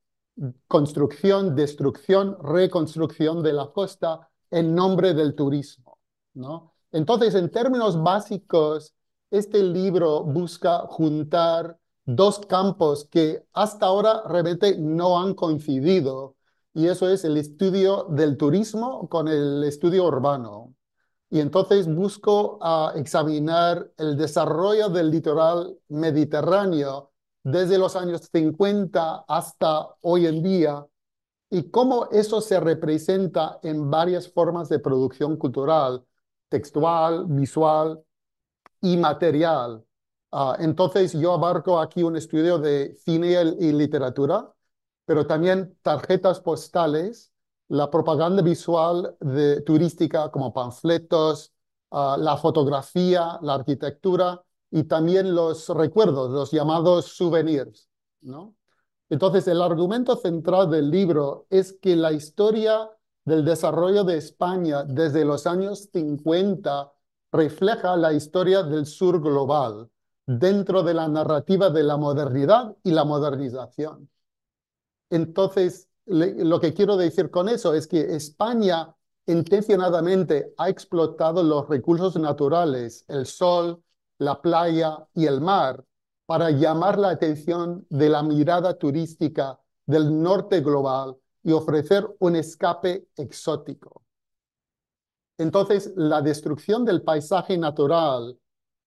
construcción, 0.69 1.57
destrucción, 1.57 2.37
reconstrucción 2.41 3.43
de 3.43 3.53
la 3.53 3.67
costa 3.73 4.29
en 4.51 4.75
nombre 4.75 5.15
del 5.15 5.35
turismo. 5.35 5.99
¿no? 6.35 6.75
Entonces, 6.93 7.35
en 7.35 7.51
términos 7.51 8.01
básicos, 8.03 8.95
este 9.31 9.63
libro 9.63 10.25
busca 10.25 10.81
juntar 10.89 11.79
dos 12.05 12.41
campos 12.41 13.07
que 13.11 13.45
hasta 13.53 13.87
ahora 13.87 14.23
realmente 14.27 14.79
no 14.79 15.21
han 15.21 15.35
coincidido, 15.35 16.37
y 16.73 16.87
eso 16.87 17.09
es 17.11 17.25
el 17.25 17.37
estudio 17.37 18.05
del 18.11 18.37
turismo 18.37 19.09
con 19.09 19.29
el 19.29 19.65
estudio 19.65 20.07
urbano. 20.07 20.75
Y 21.31 21.41
entonces 21.41 21.87
busco 21.93 22.59
a 22.63 22.93
examinar 22.97 23.91
el 23.99 24.17
desarrollo 24.17 24.89
del 24.89 25.11
litoral 25.11 25.77
mediterráneo 25.89 27.13
desde 27.43 27.79
los 27.79 27.97
años 27.97 28.29
50 28.33 29.25
hasta 29.29 29.89
hoy 30.01 30.27
en 30.27 30.43
día 30.43 30.87
y 31.51 31.71
cómo 31.71 32.09
eso 32.13 32.41
se 32.41 32.61
representa 32.61 33.59
en 33.63 33.91
varias 33.91 34.31
formas 34.31 34.69
de 34.69 34.79
producción 34.79 35.37
cultural, 35.37 36.05
textual, 36.49 37.27
visual 37.27 38.03
y 38.81 38.97
material. 38.97 39.85
Ah, 40.31 40.57
entonces 40.59 41.13
yo 41.15 41.33
abarco 41.33 41.81
aquí 41.81 42.03
un 42.03 42.17
estudio 42.17 42.59
de 42.59 42.95
cine 43.05 43.33
y 43.59 43.73
literatura, 43.73 44.53
pero 45.07 45.27
también 45.27 45.79
tarjetas 45.83 46.41
postales, 46.41 47.33
la 47.69 47.91
propaganda 47.91 48.43
visual 48.43 49.17
de, 49.21 49.63
turística 49.63 50.31
como 50.31 50.53
panfletos, 50.53 51.53
ah, 51.91 52.17
la 52.19 52.37
fotografía, 52.37 53.39
la 53.43 53.55
arquitectura 53.55 54.43
y 54.71 54.85
también 54.85 55.35
los 55.35 55.69
recuerdos, 55.71 56.31
los 56.31 56.51
llamados 56.51 57.07
souvenirs. 57.07 57.89
¿no? 58.21 58.55
Entonces, 59.09 59.49
el 59.49 59.63
argumento 59.63 60.17
central 60.17 60.71
del 60.71 60.91
libro 60.91 61.47
es 61.51 61.73
que 61.73 61.97
la 61.97 62.13
historia 62.13 62.91
del 63.25 63.45
desarrollo 63.45 64.05
de 64.05 64.19
España 64.19 64.85
desde 64.85 65.25
los 65.25 65.47
años 65.47 65.89
50 65.93 66.93
refleja 67.33 67.97
la 67.97 68.13
historia 68.13 68.63
del 68.63 68.87
sur 68.87 69.21
global 69.21 69.91
dentro 70.27 70.83
de 70.83 70.95
la 70.95 71.09
narrativa 71.09 71.71
de 71.71 71.83
la 71.83 71.97
modernidad 71.97 72.77
y 72.83 72.91
la 72.91 73.05
modernización. 73.05 74.11
Entonces, 75.11 75.89
lo 76.07 76.61
que 76.61 76.75
quiero 76.75 76.97
decir 76.97 77.31
con 77.31 77.49
eso 77.49 77.75
es 77.75 77.87
que 77.87 78.15
España 78.15 78.95
intencionadamente 79.27 80.55
ha 80.57 80.69
explotado 80.69 81.43
los 81.43 81.69
recursos 81.69 82.17
naturales, 82.17 83.05
el 83.09 83.27
sol, 83.27 83.83
la 84.19 84.41
playa 84.41 85.07
y 85.15 85.27
el 85.27 85.41
mar, 85.41 85.85
para 86.27 86.51
llamar 86.51 86.99
la 86.99 87.11
atención 87.11 87.87
de 87.89 88.09
la 88.09 88.23
mirada 88.23 88.77
turística 88.79 89.59
del 89.87 90.23
norte 90.23 90.61
global 90.61 91.17
y 91.43 91.53
ofrecer 91.53 92.07
un 92.19 92.37
escape 92.37 93.09
exótico. 93.17 94.03
Entonces, 95.39 95.93
la 95.97 96.21
destrucción 96.21 96.85
del 96.85 97.03
paisaje 97.03 97.57
natural 97.57 98.37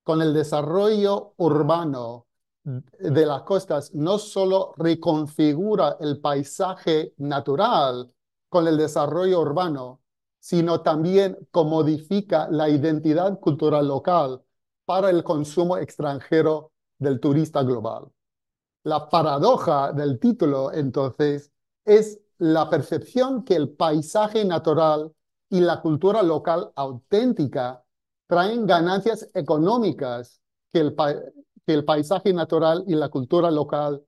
con 0.03 0.21
el 0.21 0.33
desarrollo 0.33 1.33
urbano 1.37 2.27
de 2.63 3.25
las 3.25 3.41
costas 3.43 3.93
no 3.95 4.19
solo 4.19 4.73
reconfigura 4.77 5.97
el 5.99 6.19
paisaje 6.19 7.13
natural 7.17 8.11
con 8.49 8.67
el 8.67 8.77
desarrollo 8.77 9.41
urbano, 9.41 10.01
sino 10.39 10.81
también 10.81 11.37
comodifica 11.51 12.47
la 12.49 12.69
identidad 12.69 13.39
cultural 13.39 13.87
local 13.87 14.41
para 14.85 15.09
el 15.09 15.23
consumo 15.23 15.77
extranjero 15.77 16.71
del 16.99 17.19
turista 17.19 17.63
global. 17.63 18.11
La 18.83 19.09
paradoja 19.09 19.93
del 19.93 20.19
título, 20.19 20.73
entonces, 20.73 21.51
es 21.85 22.19
la 22.37 22.69
percepción 22.69 23.43
que 23.43 23.55
el 23.55 23.69
paisaje 23.69 24.43
natural 24.43 25.13
y 25.51 25.59
la 25.59 25.81
cultura 25.81 26.23
local 26.23 26.71
auténtica 26.75 27.83
traen 28.25 28.65
ganancias 28.65 29.29
económicas 29.33 30.41
que 30.71 30.79
el, 30.79 31.85
paisaje 31.85 32.33
natural 32.33 32.85
y 32.87 32.95
la 32.95 33.09
cultura 33.09 33.51
local, 33.51 34.01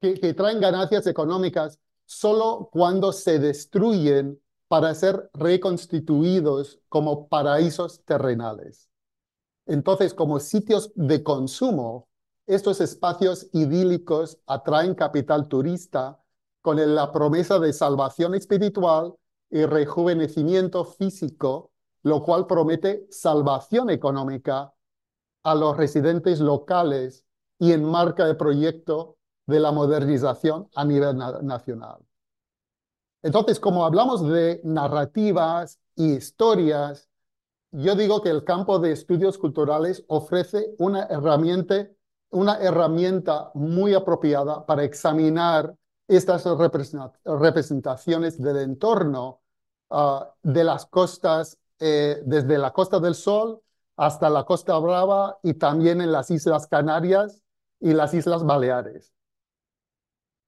que, 0.00 0.14
que 0.14 0.34
traen 0.34 0.60
ganancias 0.60 1.08
económicas 1.08 1.80
solo 2.06 2.68
cuando 2.72 3.12
se 3.12 3.40
destruyen 3.40 4.40
para 4.68 4.94
ser 4.94 5.30
reconstituidos 5.34 6.80
como 6.88 7.28
paraísos 7.28 8.04
terrenales. 8.04 8.88
Entonces, 9.66 10.14
como 10.14 10.38
sitios 10.38 10.92
de 10.94 11.24
consumo, 11.24 12.08
estos 12.46 12.80
espacios 12.80 13.48
idílicos 13.52 14.38
atraen 14.46 14.94
capital 14.94 15.48
turista 15.48 16.20
con 16.62 16.94
la 16.94 17.10
promesa 17.10 17.58
de 17.58 17.72
salvación 17.72 18.36
espiritual 18.36 19.14
y 19.50 19.64
rejuvenecimiento 19.64 20.84
físico, 20.84 21.72
lo 22.02 22.22
cual 22.22 22.46
promete 22.46 23.06
salvación 23.10 23.90
económica 23.90 24.72
a 25.42 25.54
los 25.54 25.76
residentes 25.76 26.40
locales 26.40 27.24
y 27.58 27.72
enmarca 27.72 28.26
el 28.28 28.36
proyecto 28.36 29.16
de 29.46 29.60
la 29.60 29.72
modernización 29.72 30.68
a 30.74 30.84
nivel 30.84 31.16
nacional. 31.16 31.98
Entonces, 33.22 33.58
como 33.58 33.84
hablamos 33.84 34.26
de 34.28 34.60
narrativas 34.64 35.80
y 35.94 36.14
historias, 36.14 37.08
yo 37.72 37.94
digo 37.96 38.22
que 38.22 38.30
el 38.30 38.44
campo 38.44 38.78
de 38.78 38.92
estudios 38.92 39.38
culturales 39.38 40.04
ofrece 40.08 40.74
una 40.78 41.04
herramienta, 41.04 41.88
una 42.30 42.58
herramienta 42.58 43.50
muy 43.54 43.94
apropiada 43.94 44.64
para 44.66 44.84
examinar 44.84 45.74
estas 46.08 46.44
representaciones 47.24 48.40
del 48.40 48.58
entorno 48.58 49.40
ah, 49.90 50.32
de 50.42 50.64
las 50.64 50.86
costas, 50.86 51.58
eh, 51.78 52.22
desde 52.24 52.58
la 52.58 52.72
Costa 52.72 53.00
del 53.00 53.14
Sol 53.14 53.60
hasta 53.96 54.28
la 54.30 54.44
Costa 54.44 54.76
Brava 54.78 55.38
y 55.42 55.54
también 55.54 56.00
en 56.00 56.12
las 56.12 56.30
Islas 56.30 56.66
Canarias 56.66 57.42
y 57.80 57.92
las 57.92 58.14
Islas 58.14 58.44
Baleares. 58.44 59.12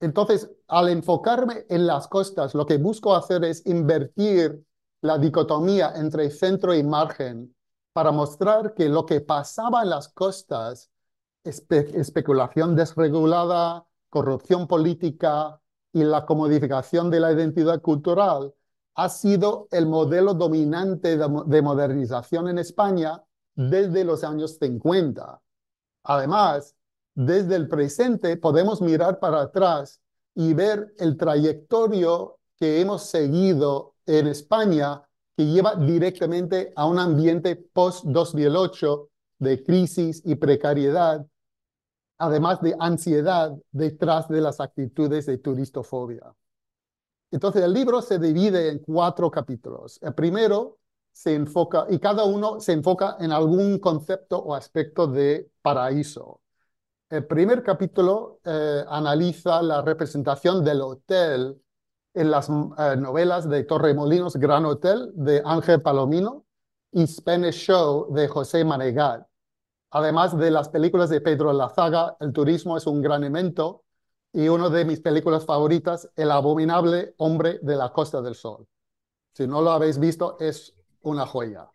Entonces, 0.00 0.50
al 0.68 0.88
enfocarme 0.88 1.64
en 1.68 1.86
las 1.86 2.06
costas, 2.08 2.54
lo 2.54 2.66
que 2.66 2.76
busco 2.76 3.14
hacer 3.14 3.44
es 3.44 3.64
invertir 3.66 4.62
la 5.00 5.18
dicotomía 5.18 5.92
entre 5.96 6.30
centro 6.30 6.74
y 6.74 6.82
margen 6.82 7.54
para 7.92 8.12
mostrar 8.12 8.74
que 8.74 8.88
lo 8.88 9.06
que 9.06 9.20
pasaba 9.20 9.82
en 9.82 9.90
las 9.90 10.08
costas, 10.08 10.90
especulación 11.44 12.76
desregulada, 12.76 13.86
corrupción 14.08 14.66
política 14.66 15.60
y 15.92 16.04
la 16.04 16.26
comodificación 16.26 17.10
de 17.10 17.20
la 17.20 17.32
identidad 17.32 17.80
cultural, 17.80 18.54
ha 18.94 19.08
sido 19.08 19.68
el 19.70 19.86
modelo 19.86 20.34
dominante 20.34 21.16
de 21.18 21.62
modernización 21.62 22.48
en 22.48 22.58
España 22.58 23.22
desde 23.54 24.04
los 24.04 24.24
años 24.24 24.56
50. 24.60 25.40
Además, 26.04 26.74
desde 27.14 27.56
el 27.56 27.68
presente 27.68 28.36
podemos 28.36 28.80
mirar 28.80 29.18
para 29.18 29.42
atrás 29.42 30.00
y 30.34 30.54
ver 30.54 30.94
el 30.98 31.16
trayectorio 31.16 32.38
que 32.58 32.80
hemos 32.80 33.04
seguido 33.04 33.94
en 34.06 34.26
España 34.28 35.02
que 35.36 35.46
lleva 35.46 35.74
directamente 35.76 36.72
a 36.76 36.86
un 36.86 36.98
ambiente 36.98 37.56
post-2008 37.56 39.08
de 39.38 39.62
crisis 39.62 40.22
y 40.24 40.34
precariedad, 40.36 41.26
además 42.18 42.60
de 42.60 42.76
ansiedad 42.78 43.56
detrás 43.72 44.28
de 44.28 44.40
las 44.40 44.60
actitudes 44.60 45.26
de 45.26 45.38
turistofobia. 45.38 46.34
Entonces 47.30 47.62
el 47.62 47.72
libro 47.72 48.02
se 48.02 48.18
divide 48.18 48.70
en 48.70 48.78
cuatro 48.78 49.30
capítulos. 49.30 49.98
El 50.02 50.14
primero 50.14 50.78
se 51.12 51.34
enfoca, 51.34 51.86
y 51.88 51.98
cada 51.98 52.24
uno 52.24 52.60
se 52.60 52.72
enfoca 52.72 53.16
en 53.20 53.32
algún 53.32 53.78
concepto 53.78 54.38
o 54.38 54.54
aspecto 54.54 55.06
de 55.06 55.50
paraíso. 55.62 56.40
El 57.08 57.26
primer 57.26 57.62
capítulo 57.62 58.40
eh, 58.44 58.84
analiza 58.88 59.62
la 59.62 59.80
representación 59.80 60.64
del 60.64 60.82
hotel 60.82 61.60
en 62.14 62.30
las 62.30 62.48
eh, 62.48 62.96
novelas 62.96 63.48
de 63.48 63.64
Torremolinos 63.64 64.36
Gran 64.36 64.64
Hotel 64.66 65.10
de 65.14 65.40
Ángel 65.44 65.82
Palomino 65.82 66.44
y 66.92 67.06
Spanish 67.06 67.66
Show 67.66 68.12
de 68.12 68.26
José 68.28 68.64
Manegat. 68.64 69.26
Además 69.96 70.36
de 70.36 70.50
las 70.50 70.68
películas 70.68 71.08
de 71.08 71.22
Pedro 71.22 71.54
Lazaga, 71.54 72.18
el 72.20 72.34
turismo 72.34 72.76
es 72.76 72.86
un 72.86 73.00
gran 73.00 73.24
evento 73.24 73.84
y 74.30 74.46
una 74.46 74.68
de 74.68 74.84
mis 74.84 75.00
películas 75.00 75.46
favoritas, 75.46 76.10
El 76.16 76.32
abominable 76.32 77.14
hombre 77.16 77.60
de 77.62 77.76
la 77.76 77.90
Costa 77.94 78.20
del 78.20 78.34
Sol. 78.34 78.66
Si 79.32 79.46
no 79.46 79.62
lo 79.62 79.70
habéis 79.70 79.98
visto, 79.98 80.36
es 80.38 80.74
una 81.00 81.24
joya. 81.24 81.70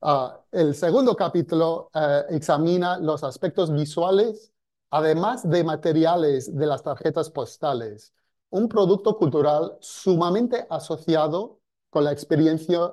Ah, 0.00 0.40
el 0.50 0.74
segundo 0.74 1.14
capítulo 1.14 1.90
eh, 1.94 2.24
examina 2.30 2.98
los 2.98 3.22
aspectos 3.22 3.72
visuales, 3.72 4.52
además 4.90 5.48
de 5.48 5.62
materiales 5.62 6.52
de 6.52 6.66
las 6.66 6.82
tarjetas 6.82 7.30
postales, 7.30 8.12
un 8.48 8.68
producto 8.68 9.16
cultural 9.16 9.76
sumamente 9.78 10.66
asociado 10.68 11.60
con 11.88 12.02
la 12.02 12.10
experiencia 12.10 12.90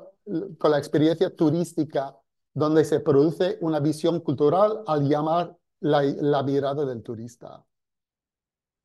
turística, 1.36 2.16
donde 2.58 2.84
se 2.86 3.00
produce 3.02 3.60
una 3.62 3.80
visión 3.80 4.20
cultural 4.20 4.82
al 4.88 5.08
llamar 5.08 5.56
la, 5.80 6.02
la 6.02 6.42
mirada 6.42 6.88
del 6.88 7.04
turista. 7.04 7.64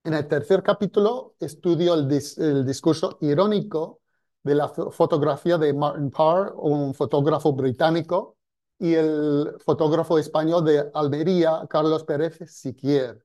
En 0.05 0.13
el 0.13 0.29
tercer 0.29 0.63
capítulo 0.63 1.37
estudio 1.41 1.95
el, 1.95 2.07
el 2.37 2.67
discurso 2.67 3.17
irónico 3.23 4.01
de 4.43 4.57
la 4.57 4.69
fotografía 4.69 5.57
de 5.57 5.73
Martin 5.73 6.11
Parr, 6.11 6.53
un 6.55 6.93
fotógrafo 6.93 7.55
británico, 7.55 8.37
y 8.79 8.93
el 8.93 9.55
fotógrafo 9.65 10.19
español 10.19 10.67
de 10.67 10.91
Almería, 10.93 11.67
Carlos 11.71 12.05
Pérez 12.05 12.41
Siquier, 12.51 13.25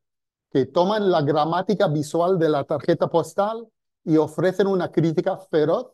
que 0.50 0.68
toman 0.68 1.12
la 1.12 1.24
gramática 1.24 1.90
visual 1.90 2.40
de 2.40 2.48
la 2.48 2.64
tarjeta 2.64 3.10
postal 3.10 3.68
y 4.06 4.16
ofrecen 4.16 4.68
una 4.68 4.94
crítica 4.94 5.36
feroz 5.36 5.88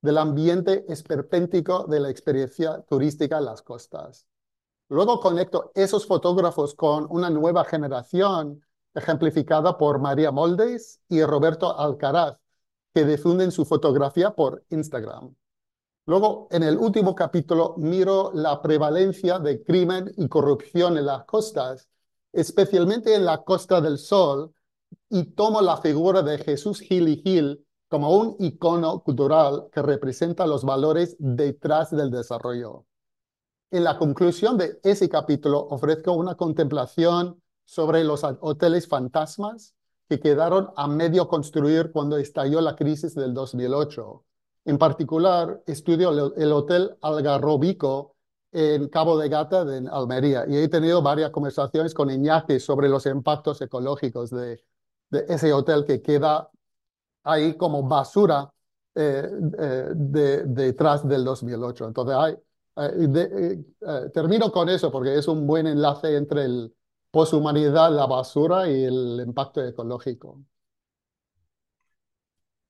del 0.00 0.18
ambiente 0.18 0.84
esperpéntico 0.88 1.84
de 1.84 2.00
la 2.00 2.10
experiencia 2.10 2.82
turística 2.88 3.38
en 3.38 3.44
las 3.44 3.62
costas. 3.62 4.26
Luego 4.88 5.20
conecto 5.20 5.70
esos 5.74 6.06
fotógrafos 6.06 6.74
con 6.74 7.06
una 7.10 7.30
nueva 7.30 7.64
generación 7.64 8.62
ejemplificada 8.94 9.76
por 9.76 9.98
María 9.98 10.30
Moldes 10.30 11.00
y 11.08 11.22
Roberto 11.22 11.78
Alcaraz, 11.78 12.40
que 12.94 13.04
difunden 13.04 13.50
su 13.50 13.64
fotografía 13.64 14.30
por 14.30 14.64
Instagram. 14.70 15.34
Luego, 16.06 16.48
en 16.50 16.62
el 16.62 16.78
último 16.78 17.14
capítulo, 17.14 17.74
miro 17.76 18.30
la 18.32 18.62
prevalencia 18.62 19.38
de 19.38 19.62
crimen 19.62 20.10
y 20.16 20.26
corrupción 20.26 20.96
en 20.96 21.04
las 21.04 21.24
costas, 21.24 21.86
especialmente 22.32 23.14
en 23.14 23.26
la 23.26 23.44
Costa 23.44 23.82
del 23.82 23.98
Sol, 23.98 24.54
y 25.10 25.24
tomo 25.32 25.60
la 25.60 25.76
figura 25.76 26.22
de 26.22 26.38
Jesús 26.38 26.80
Gil 26.80 27.08
y 27.08 27.16
Gil 27.16 27.66
como 27.88 28.16
un 28.16 28.36
icono 28.38 29.02
cultural 29.02 29.68
que 29.72 29.82
representa 29.82 30.46
los 30.46 30.64
valores 30.64 31.16
detrás 31.18 31.90
del 31.90 32.10
desarrollo. 32.10 32.84
En 33.70 33.84
la 33.84 33.98
conclusión 33.98 34.56
de 34.56 34.78
ese 34.82 35.08
capítulo 35.08 35.58
ofrezco 35.58 36.12
una 36.12 36.34
contemplación 36.36 37.42
sobre 37.64 38.04
los 38.04 38.24
hoteles 38.24 38.88
fantasmas 38.88 39.74
que 40.08 40.20
quedaron 40.20 40.70
a 40.76 40.88
medio 40.88 41.28
construir 41.28 41.92
cuando 41.92 42.16
estalló 42.16 42.60
la 42.60 42.76
crisis 42.76 43.14
del 43.14 43.34
2008. 43.34 44.24
En 44.64 44.78
particular, 44.78 45.62
estudio 45.66 46.34
el 46.34 46.52
Hotel 46.52 46.96
Algarrobico 47.02 48.16
en 48.52 48.88
Cabo 48.88 49.18
de 49.18 49.28
Gata, 49.28 49.76
en 49.76 49.88
Almería, 49.88 50.44
y 50.48 50.56
he 50.56 50.68
tenido 50.68 51.02
varias 51.02 51.30
conversaciones 51.30 51.92
con 51.92 52.10
Iñaki 52.10 52.60
sobre 52.60 52.88
los 52.88 53.04
impactos 53.06 53.60
ecológicos 53.60 54.30
de, 54.30 54.62
ese 55.10 55.52
hotel 55.52 55.84
que 55.84 56.02
queda 56.02 56.50
ahí 57.28 57.56
como 57.56 57.82
basura 57.86 58.50
eh, 58.94 59.30
eh, 59.60 60.42
detrás 60.46 61.06
del 61.06 61.24
2008. 61.24 61.86
Entonces, 61.86 62.38
eh, 62.76 63.64
termino 64.12 64.50
con 64.50 64.68
eso 64.68 64.90
porque 64.90 65.16
es 65.16 65.28
un 65.28 65.46
buen 65.46 65.66
enlace 65.66 66.16
entre 66.16 66.44
el, 66.44 66.74
poshumanidad, 67.10 67.92
la 67.92 68.06
basura 68.06 68.68
y 68.68 68.84
el 68.84 69.22
impacto 69.24 69.64
ecológico. 69.64 70.42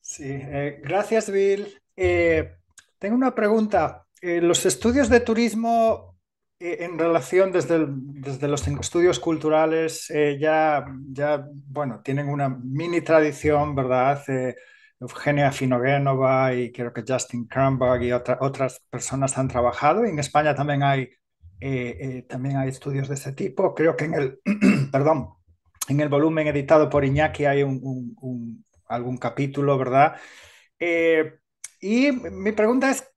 Sí, 0.01 0.39
gracias 0.83 1.31
Bill. 1.31 1.67
Tengo 1.97 3.17
una 3.17 3.35
pregunta. 3.35 4.07
Los 4.23 4.65
estudios 4.67 5.09
de 5.09 5.21
turismo 5.21 6.18
en 6.61 6.99
relación 6.99 7.53
desde, 7.53 7.87
desde, 7.89 8.49
los 8.49 8.67
estudios 8.67 9.21
culturales 9.21 10.13
ya, 10.41 10.85
ya, 11.13 11.47
bueno, 11.67 12.01
tienen 12.03 12.29
una 12.29 12.49
mini 12.49 13.01
tradición, 13.01 13.75
¿verdad? 13.75 14.23
Eugenia 15.01 15.53
Finogenova 15.53 16.53
y 16.55 16.73
creo 16.73 16.93
que 16.93 17.05
Justin 17.07 17.47
Kramberg 17.47 18.03
y 18.03 18.13
otras 18.13 18.81
personas 18.91 19.39
han 19.39 19.49
trabajado. 19.49 20.05
En 20.05 20.19
España 20.19 20.55
también 20.55 20.83
hay 20.83 21.09
eh, 21.61 21.97
eh, 22.01 22.23
también 22.29 22.57
hay 22.57 22.69
estudios 22.69 23.09
de 23.09 23.15
ese 23.15 23.33
tipo. 23.33 23.75
Creo 23.75 23.97
que 23.97 24.05
en 24.05 24.15
el, 24.15 24.41
perdón, 24.93 25.31
en 25.89 26.01
el 26.01 26.09
volumen 26.09 26.47
editado 26.47 26.89
por 26.89 27.05
Iñaki 27.05 27.45
hay 27.47 27.63
un, 27.63 28.65
algún 28.87 29.19
capítulo, 29.19 29.77
¿verdad? 29.79 30.17
Eh, 30.79 31.39
y 31.81 32.13
mi 32.13 32.53
pregunta 32.53 32.91
es, 32.91 33.09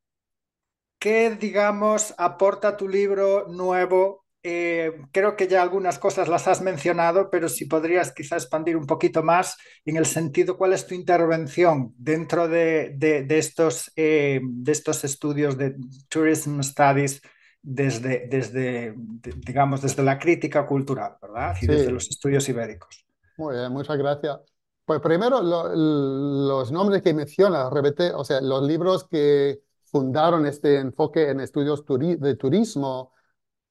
¿qué, 1.01 1.35
digamos, 1.35 2.13
aporta 2.19 2.77
tu 2.77 2.87
libro 2.87 3.47
nuevo? 3.47 4.23
Eh, 4.43 5.01
creo 5.11 5.35
que 5.35 5.47
ya 5.47 5.63
algunas 5.63 5.97
cosas 5.97 6.27
las 6.27 6.47
has 6.47 6.61
mencionado, 6.61 7.31
pero 7.31 7.49
si 7.49 7.65
podrías 7.65 8.11
quizá 8.11 8.35
expandir 8.35 8.77
un 8.77 8.85
poquito 8.85 9.23
más 9.23 9.57
en 9.83 9.97
el 9.97 10.05
sentido, 10.05 10.57
¿cuál 10.57 10.73
es 10.73 10.85
tu 10.85 10.93
intervención 10.93 11.91
dentro 11.97 12.47
de, 12.47 12.93
de, 12.95 13.25
estos, 13.37 13.91
eh, 13.95 14.41
de 14.43 14.71
estos 14.71 15.03
estudios 15.03 15.57
de 15.57 15.75
Tourism 16.07 16.61
Studies 16.61 17.19
desde, 17.63 18.27
desde 18.27 18.93
digamos, 18.95 19.81
desde 19.81 20.03
la 20.03 20.19
crítica 20.19 20.67
cultural, 20.67 21.17
¿verdad? 21.19 21.55
Y 21.61 21.65
desde 21.65 21.91
los 21.91 22.09
estudios 22.09 22.47
ibéricos. 22.47 23.05
Muy 23.37 23.55
bien, 23.55 23.71
muchas 23.71 23.97
gracias. 23.97 24.39
Pues 24.85 24.99
primero, 24.99 25.41
los 25.41 26.71
nombres 26.71 27.01
que 27.01 27.13
mencionas, 27.13 27.71
repete, 27.73 28.11
o 28.13 28.23
sea, 28.23 28.39
los 28.39 28.61
libros 28.67 29.07
que 29.07 29.61
fundaron 29.91 30.45
este 30.45 30.79
enfoque 30.79 31.29
en 31.29 31.41
estudios 31.41 31.83
de 31.85 32.35
turismo, 32.35 33.11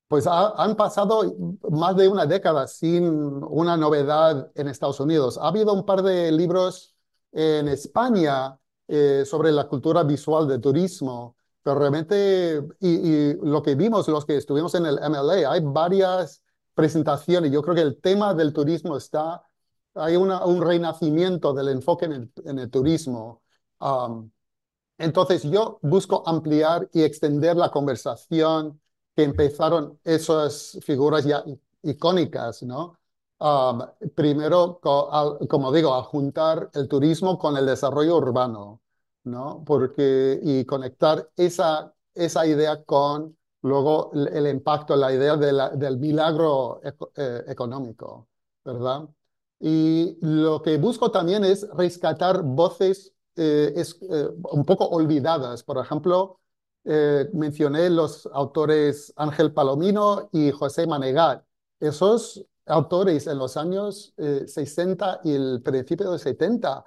pues 0.09 0.27
han 0.27 0.77
pasado 0.77 1.35
más 1.71 1.97
de 1.97 2.09
una 2.09 2.27
década 2.27 2.67
sin 2.67 3.05
una 3.45 3.77
novedad 3.77 4.51
en 4.55 4.69
Estados 4.69 5.01
Unidos. 5.01 5.39
Ha 5.39 5.49
habido 5.49 5.73
un 5.73 5.87
par 5.87 6.03
de 6.03 6.33
libros 6.33 6.97
en 7.33 7.69
España 7.69 8.59
eh, 8.89 9.25
sobre 9.25 9.53
la 9.53 9.69
cultura 9.69 10.03
visual 10.03 10.49
de 10.49 10.59
turismo, 10.59 11.37
pero 11.63 11.79
realmente, 11.79 12.61
y, 12.81 13.35
lo 13.35 13.63
que 13.63 13.77
vimos, 13.77 14.09
los 14.09 14.25
que 14.27 14.37
estuvimos 14.37 14.75
en 14.75 14.87
el 14.87 14.99
MLA, 14.99 15.51
hay 15.51 15.61
varias 15.63 16.43
presentaciones. 16.75 17.53
Yo 17.53 17.63
creo 17.63 17.75
que 17.77 17.83
el 17.83 18.01
tema 18.01 18.35
del 18.35 18.53
turismo 18.53 18.97
está, 18.97 19.45
hay 19.95 20.17
una, 20.17 20.45
un 20.45 20.61
renacimiento 20.61 21.55
del 21.55 21.69
enfoque 21.69 22.07
en 22.07 22.13
el, 22.13 22.33
en 22.47 22.59
el 22.59 22.71
turismo. 22.71 23.43
Um, 23.81 24.31
entonces 25.01 25.43
yo 25.45 25.79
busco 25.83 26.23
ampliar 26.27 26.89
y 26.93 27.03
extender 27.03 27.57
la 27.57 27.71
conversación 27.71 28.81
que 29.17 29.25
empezaron 29.25 29.99
esas 30.05 30.79
figuras 30.83 31.25
ya 31.25 31.45
icónicas, 31.83 32.63
¿no? 32.63 32.99
Um, 33.39 33.81
primero, 34.15 34.81
como 35.49 35.73
digo, 35.73 35.95
a 35.95 36.03
juntar 36.03 36.71
el 36.75 36.89
turismo 36.89 37.39
con 37.39 37.57
el 37.57 37.67
desarrollo 37.67 38.17
urbano. 38.17 38.81
¿no? 39.25 39.63
Porque, 39.67 40.41
y 40.43 40.65
conectar 40.65 41.29
esa, 41.37 41.95
esa 42.15 42.47
idea 42.47 42.83
con 42.85 43.37
luego 43.63 44.11
el, 44.15 44.47
impacto, 44.47 44.97
la 44.97 45.13
idea 45.13 45.37
del 45.37 45.99
milagro 45.99 46.81
eh, 46.83 47.45
económico, 47.49 48.29
¿verdad? 48.65 49.09
Y 49.59 50.17
lo 50.23 50.63
que 50.63 50.79
busco 50.79 51.11
también 51.11 51.45
es 51.45 51.69
rescatar 51.75 52.43
voces 52.43 53.13
eh, 53.37 53.73
es, 53.77 53.99
eh, 54.03 54.29
un 54.53 54.65
poco 54.65 54.87
olvidadas. 54.89 55.63
Por 55.63 55.79
ejemplo, 55.79 56.39
mencioné 56.83 57.91
los 57.91 58.27
autores 58.33 59.13
Ángel 59.17 59.53
Palomino 59.53 60.31
y 60.33 60.51
José 60.51 60.87
Manegat. 60.87 61.45
Esos 61.79 62.45
autores 62.65 63.27
en 63.27 63.37
los 63.39 63.59
años 63.59 64.15
60 64.17 65.21
y 65.25 65.35
el 65.35 65.61
principio 65.63 66.11
de 66.11 66.19
70 66.19 66.85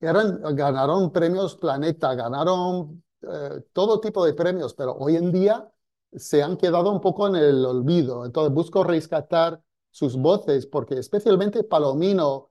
ganaron 0.00 1.12
premios 1.12 1.56
Planeta, 1.56 2.14
ganaron 2.14 3.02
eh, 3.22 3.62
todo 3.72 4.00
tipo 4.00 4.24
de 4.24 4.34
premios, 4.34 4.74
pero 4.74 4.94
hoy 4.94 5.16
en 5.16 5.32
día 5.32 5.68
se 6.12 6.42
han 6.42 6.56
quedado 6.56 6.90
un 6.92 7.00
poco 7.00 7.26
en 7.26 7.36
el 7.36 7.64
olvido. 7.64 8.24
Entonces 8.24 8.52
busco 8.54 8.84
rescatar 8.84 9.60
sus 9.90 10.16
voces 10.16 10.66
porque 10.66 10.98
especialmente 10.98 11.64
Palomino 11.64 12.50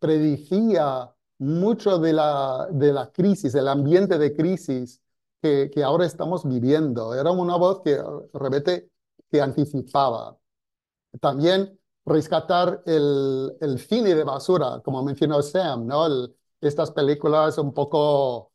predicía 0.00 1.14
mucho 1.38 1.98
de 1.98 2.12
la, 2.12 2.68
de 2.70 2.92
la 2.92 3.10
crisis, 3.12 3.54
el 3.54 3.68
ambiente 3.68 4.18
de 4.18 4.34
crisis 4.34 5.00
que, 5.42 5.70
que 5.72 5.82
ahora 5.84 6.06
estamos 6.06 6.46
viviendo. 6.48 7.14
Era 7.14 7.30
una 7.30 7.56
voz 7.56 7.80
que, 7.82 8.00
repete, 8.34 8.90
que 9.30 9.40
anticipaba. 9.40 10.36
También 11.20 11.78
rescatar 12.04 12.82
el, 12.86 13.56
el 13.60 13.78
cine 13.78 14.14
de 14.14 14.24
basura, 14.24 14.80
como 14.84 15.02
mencionó 15.02 15.42
Sam, 15.42 15.86
¿no? 15.86 16.06
Estas 16.60 16.90
películas 16.90 17.58
un 17.58 17.72
poco 17.72 18.52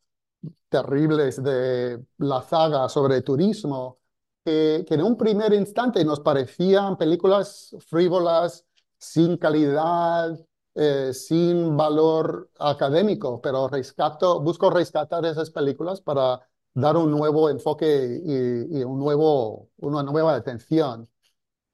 terribles 0.69 1.41
de 1.41 2.03
la 2.17 2.41
saga 2.41 2.89
sobre 2.89 3.21
turismo, 3.21 3.99
que, 4.43 4.86
en 4.89 5.03
un 5.03 5.17
primer 5.17 5.53
instante 5.53 6.03
nos 6.03 6.19
parecían 6.19 6.97
películas 6.97 7.75
frívolas, 7.88 8.65
sin 8.97 9.38
calidad, 9.38 10.38
eh, 10.76 11.13
sin 11.13 11.78
valor 11.78 12.49
académico, 12.59 13.39
pero 13.41 13.67
rescato, 13.67 14.41
busco 14.41 14.71
rescatar 14.71 15.24
esas 15.26 15.51
películas 15.51 16.01
para 16.01 16.41
dar 16.74 16.97
un 16.97 17.11
nuevo 17.11 17.49
enfoque 17.49 18.21
y, 18.26 18.84
un 18.84 18.97
nuevo, 18.99 19.69
una 19.78 20.01
nueva 20.01 20.36
atención. 20.36 21.07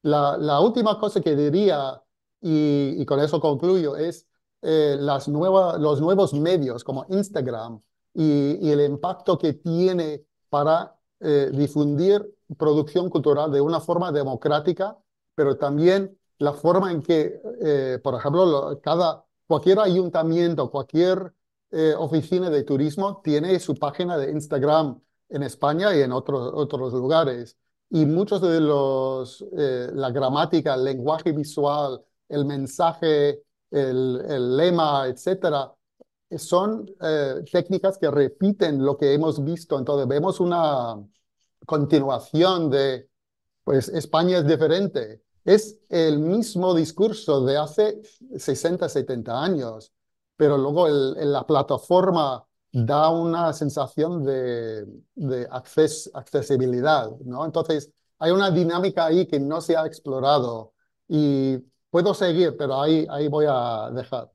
La, 0.02 0.60
última 0.60 1.00
cosa 1.00 1.22
que 1.22 1.36
diría, 1.36 2.02
y, 2.42 3.06
con 3.06 3.22
eso 3.22 3.40
concluyo, 3.40 3.96
es 3.96 4.28
eh, 4.62 4.98
las 5.00 5.28
los 5.30 6.02
nuevos 6.02 6.34
medios 6.34 6.84
como 6.84 7.06
Instagram 7.10 7.82
y, 8.14 8.70
el 8.70 8.82
impacto 8.82 9.38
que 9.38 9.54
tiene 9.54 10.26
para 10.50 10.96
eh, 11.22 11.52
difundir 11.54 12.36
producción 12.58 13.10
cultural 13.10 13.52
de 13.52 13.62
una 13.62 13.80
forma 13.80 14.12
democrática, 14.12 14.98
pero 15.36 15.58
también 15.58 16.19
la 16.40 16.54
forma 16.54 16.92
en 16.92 17.02
que, 17.02 17.42
eh, 17.62 18.00
por 18.04 18.16
ejemplo, 18.16 18.80
cada, 18.82 19.26
cualquier 19.48 19.80
ayuntamiento, 19.80 20.70
cualquier 20.72 21.34
oficina 22.00 22.50
de 22.50 22.64
turismo 22.64 23.22
tiene 23.24 23.60
su 23.60 23.76
página 23.76 24.18
de 24.18 24.32
Instagram 24.32 25.00
en 25.30 25.44
España 25.44 25.96
y 25.96 26.02
en 26.02 26.12
otros, 26.12 26.52
otros 26.56 26.94
lugares. 26.94 27.58
Y 27.92 28.08
muchos 28.08 28.42
de 28.42 28.60
los, 28.60 29.46
la 29.52 30.10
gramática, 30.10 30.74
el 30.74 30.84
lenguaje 30.84 31.32
visual, 31.32 32.04
el 32.28 32.46
mensaje 32.46 33.44
el, 33.72 34.58
lema, 34.58 35.08
etcétera, 35.08 35.74
son 36.38 36.90
eh, 37.02 37.44
técnicas 37.52 37.98
que 37.98 38.10
repiten 38.12 38.84
lo 38.84 38.98
que 38.98 39.14
hemos 39.14 39.44
visto. 39.44 39.78
Entonces 39.78 40.08
vemos 40.08 40.40
una 40.40 40.96
continuación 41.66 42.70
de, 42.70 43.10
pues 43.64 43.90
España 43.90 44.40
es 44.40 44.48
diferente. 44.48 45.22
Es 45.50 45.80
el 45.90 46.20
mismo 46.20 46.74
discurso 46.76 47.44
de 47.46 47.58
hace 47.58 48.02
60, 48.36 48.88
70 48.88 49.44
años, 49.44 49.94
pero 50.36 50.58
luego 50.58 50.88
la 50.88 51.46
plataforma 51.46 52.46
da 52.72 53.10
una 53.10 53.52
sensación 53.54 54.24
de, 54.24 54.86
de 55.16 55.48
accesibilidad, 55.50 57.10
¿no? 57.26 57.46
Entonces 57.46 57.92
hay 58.20 58.32
una 58.32 58.52
dinámica 58.52 59.06
ahí 59.06 59.26
que 59.26 59.40
no 59.40 59.60
se 59.62 59.76
ha 59.76 59.86
explorado 59.86 60.74
y 61.08 61.58
Puedo 61.90 62.14
seguir, 62.14 62.56
pero 62.56 62.80
ahí, 62.82 63.08
ahí 63.10 63.28
voy 63.28 63.48
a 63.50 63.90
dejar. 63.92 64.30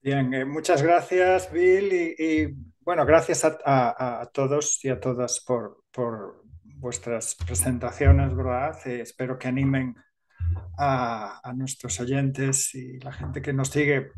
Bien, 0.00 0.32
eh, 0.32 0.44
muchas 0.44 0.82
gracias, 0.82 1.50
Bill. 1.50 1.92
Y, 1.92 2.54
bueno, 2.80 3.04
gracias 3.04 3.44
a, 3.44 4.30
todos 4.32 4.84
y 4.84 4.88
a 4.88 5.00
todas 5.00 5.40
por, 5.40 5.82
por 5.90 6.43
vuestras 6.84 7.34
presentaciones, 7.34 8.36
¿verdad? 8.36 8.76
Eh, 8.86 9.00
espero 9.00 9.38
que 9.38 9.48
animen 9.48 9.96
a, 10.76 11.40
nuestros 11.56 11.98
oyentes 11.98 12.74
y 12.74 13.00
la 13.00 13.10
gente 13.10 13.40
que 13.40 13.54
nos 13.54 13.68
sigue 13.68 14.10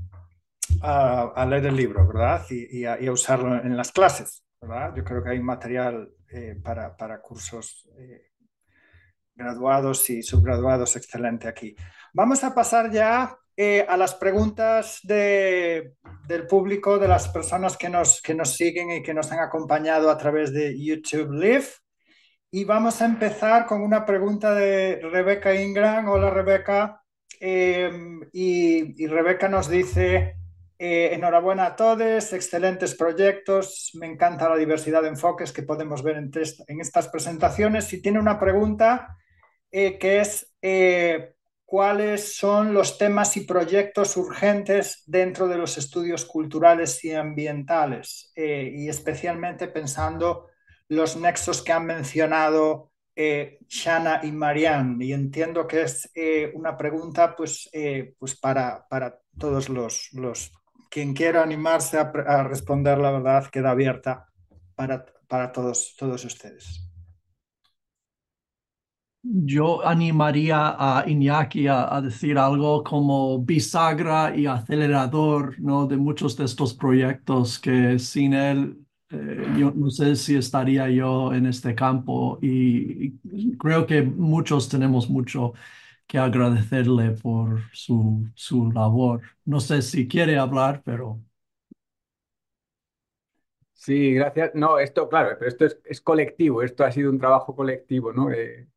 a, 0.82 1.46
leer 1.48 1.66
el 1.66 1.76
libro, 1.76 2.04
¿verdad? 2.08 2.44
Y, 2.50 2.84
a, 2.84 2.98
usarlo 3.12 3.54
en 3.54 3.76
las 3.76 3.92
clases, 3.92 4.44
¿verdad? 4.60 4.92
Yo 4.96 5.04
creo 5.04 5.22
que 5.22 5.30
hay 5.30 5.40
material 5.40 6.10
eh, 6.28 6.60
para, 6.62 7.22
cursos 7.22 7.88
graduados 9.36 10.10
y 10.10 10.22
subgraduados 10.22 10.96
excelente 10.96 11.46
aquí. 11.46 11.76
Vamos 12.14 12.42
a 12.42 12.52
pasar 12.52 12.90
ya 12.90 13.38
eh, 13.56 13.86
a 13.88 13.96
las 13.96 14.14
preguntas 14.14 14.98
del 15.04 16.46
público, 16.48 16.98
de 16.98 17.06
las 17.06 17.28
personas 17.28 17.76
que 17.76 17.88
nos, 17.88 18.20
que 18.20 18.34
nos 18.34 18.54
siguen 18.54 18.90
y 18.90 19.02
que 19.04 19.14
nos 19.14 19.30
han 19.30 19.38
acompañado 19.38 20.10
a 20.10 20.18
través 20.18 20.52
de 20.52 20.74
YouTube 20.76 21.30
Live. 21.30 21.85
Y 22.56 22.64
vamos 22.64 23.02
a 23.02 23.04
empezar 23.04 23.66
con 23.66 23.82
una 23.82 24.06
pregunta 24.06 24.54
de 24.54 24.98
Rebeca 25.12 25.54
Ingram. 25.54 26.08
Hola 26.08 26.30
Rebeca. 26.30 27.02
Eh, 27.38 27.92
y, 28.32 29.06
Rebeca 29.06 29.46
nos 29.46 29.68
dice, 29.68 30.36
eh, 30.78 31.10
enhorabuena 31.12 31.66
a 31.66 31.76
todos, 31.76 32.32
excelentes 32.32 32.94
proyectos, 32.94 33.90
me 34.00 34.06
encanta 34.06 34.48
la 34.48 34.56
diversidad 34.56 35.02
de 35.02 35.08
enfoques 35.08 35.52
que 35.52 35.64
podemos 35.64 36.02
ver 36.02 36.16
en, 36.16 36.30
en 36.66 36.80
estas 36.80 37.08
presentaciones. 37.08 37.92
Y 37.92 38.00
tiene 38.00 38.20
una 38.20 38.40
pregunta 38.40 39.18
que 39.70 40.20
es 40.20 40.50
cuáles 41.66 42.36
son 42.36 42.72
los 42.72 42.96
temas 42.96 43.36
y 43.36 43.42
proyectos 43.42 44.16
urgentes 44.16 45.02
dentro 45.04 45.46
de 45.46 45.58
los 45.58 45.76
estudios 45.76 46.24
culturales 46.24 47.04
y 47.04 47.12
ambientales, 47.12 48.32
eh, 48.34 48.72
y 48.74 48.88
especialmente 48.88 49.68
pensando 49.68 50.46
los 50.88 51.16
nexos 51.16 51.62
que 51.62 51.72
han 51.72 51.86
mencionado 51.86 52.92
eh, 53.14 53.58
Shana 53.68 54.20
y 54.22 54.32
Marianne. 54.32 55.04
Y 55.04 55.12
entiendo 55.12 55.66
que 55.66 55.82
es 55.82 56.10
eh, 56.14 56.52
una 56.54 56.76
pregunta 56.76 57.34
pues, 57.34 57.70
pues 58.18 58.36
para, 58.36 58.86
para 58.88 59.18
todos 59.38 59.68
los, 59.68 60.10
los... 60.12 60.52
Quien 60.90 61.14
quiera 61.14 61.42
animarse 61.42 61.98
a, 61.98 62.12
a 62.26 62.44
responder, 62.44 62.98
la 62.98 63.10
verdad, 63.10 63.46
queda 63.50 63.72
abierta 63.72 64.26
para, 64.74 65.04
para 65.28 65.52
todos, 65.52 65.94
todos 65.98 66.24
ustedes. 66.24 66.86
Yo 69.28 69.84
animaría 69.84 70.76
a 70.78 71.04
Iñaki 71.06 71.66
a, 71.66 72.00
decir 72.00 72.38
algo 72.38 72.84
como 72.84 73.40
bisagra 73.40 74.36
y 74.36 74.46
acelerador 74.46 75.58
¿no? 75.58 75.86
de 75.86 75.96
muchos 75.96 76.36
de 76.36 76.44
estos 76.44 76.74
proyectos 76.74 77.58
que 77.58 77.98
sin 77.98 78.34
él 78.34 78.85
eh, 79.10 79.46
yo 79.58 79.72
no 79.72 79.90
sé 79.90 80.16
si 80.16 80.36
estaría 80.36 80.88
yo 80.90 81.32
en 81.32 81.46
este 81.46 81.74
campo 81.74 82.38
y, 82.42 83.12
creo 83.58 83.86
que 83.86 84.02
muchos 84.02 84.68
tenemos 84.68 85.08
mucho 85.08 85.52
que 86.06 86.18
agradecerle 86.18 87.12
por 87.12 87.62
su, 87.72 88.28
su 88.34 88.70
labor. 88.72 89.22
No 89.44 89.60
sé 89.60 89.82
si 89.82 90.08
quiere 90.08 90.38
hablar, 90.38 90.82
pero... 90.84 91.20
Sí, 93.74 94.14
gracias. 94.14 94.52
No, 94.54 94.78
esto, 94.78 95.08
claro, 95.08 95.36
pero 95.38 95.48
esto 95.48 95.64
es, 95.66 95.78
es 95.84 96.00
colectivo, 96.00 96.62
esto 96.62 96.84
ha 96.84 96.90
sido 96.90 97.10
un 97.10 97.18
trabajo 97.18 97.54
colectivo, 97.54 98.12
¿no? 98.12 98.30
Eh, 98.32 98.68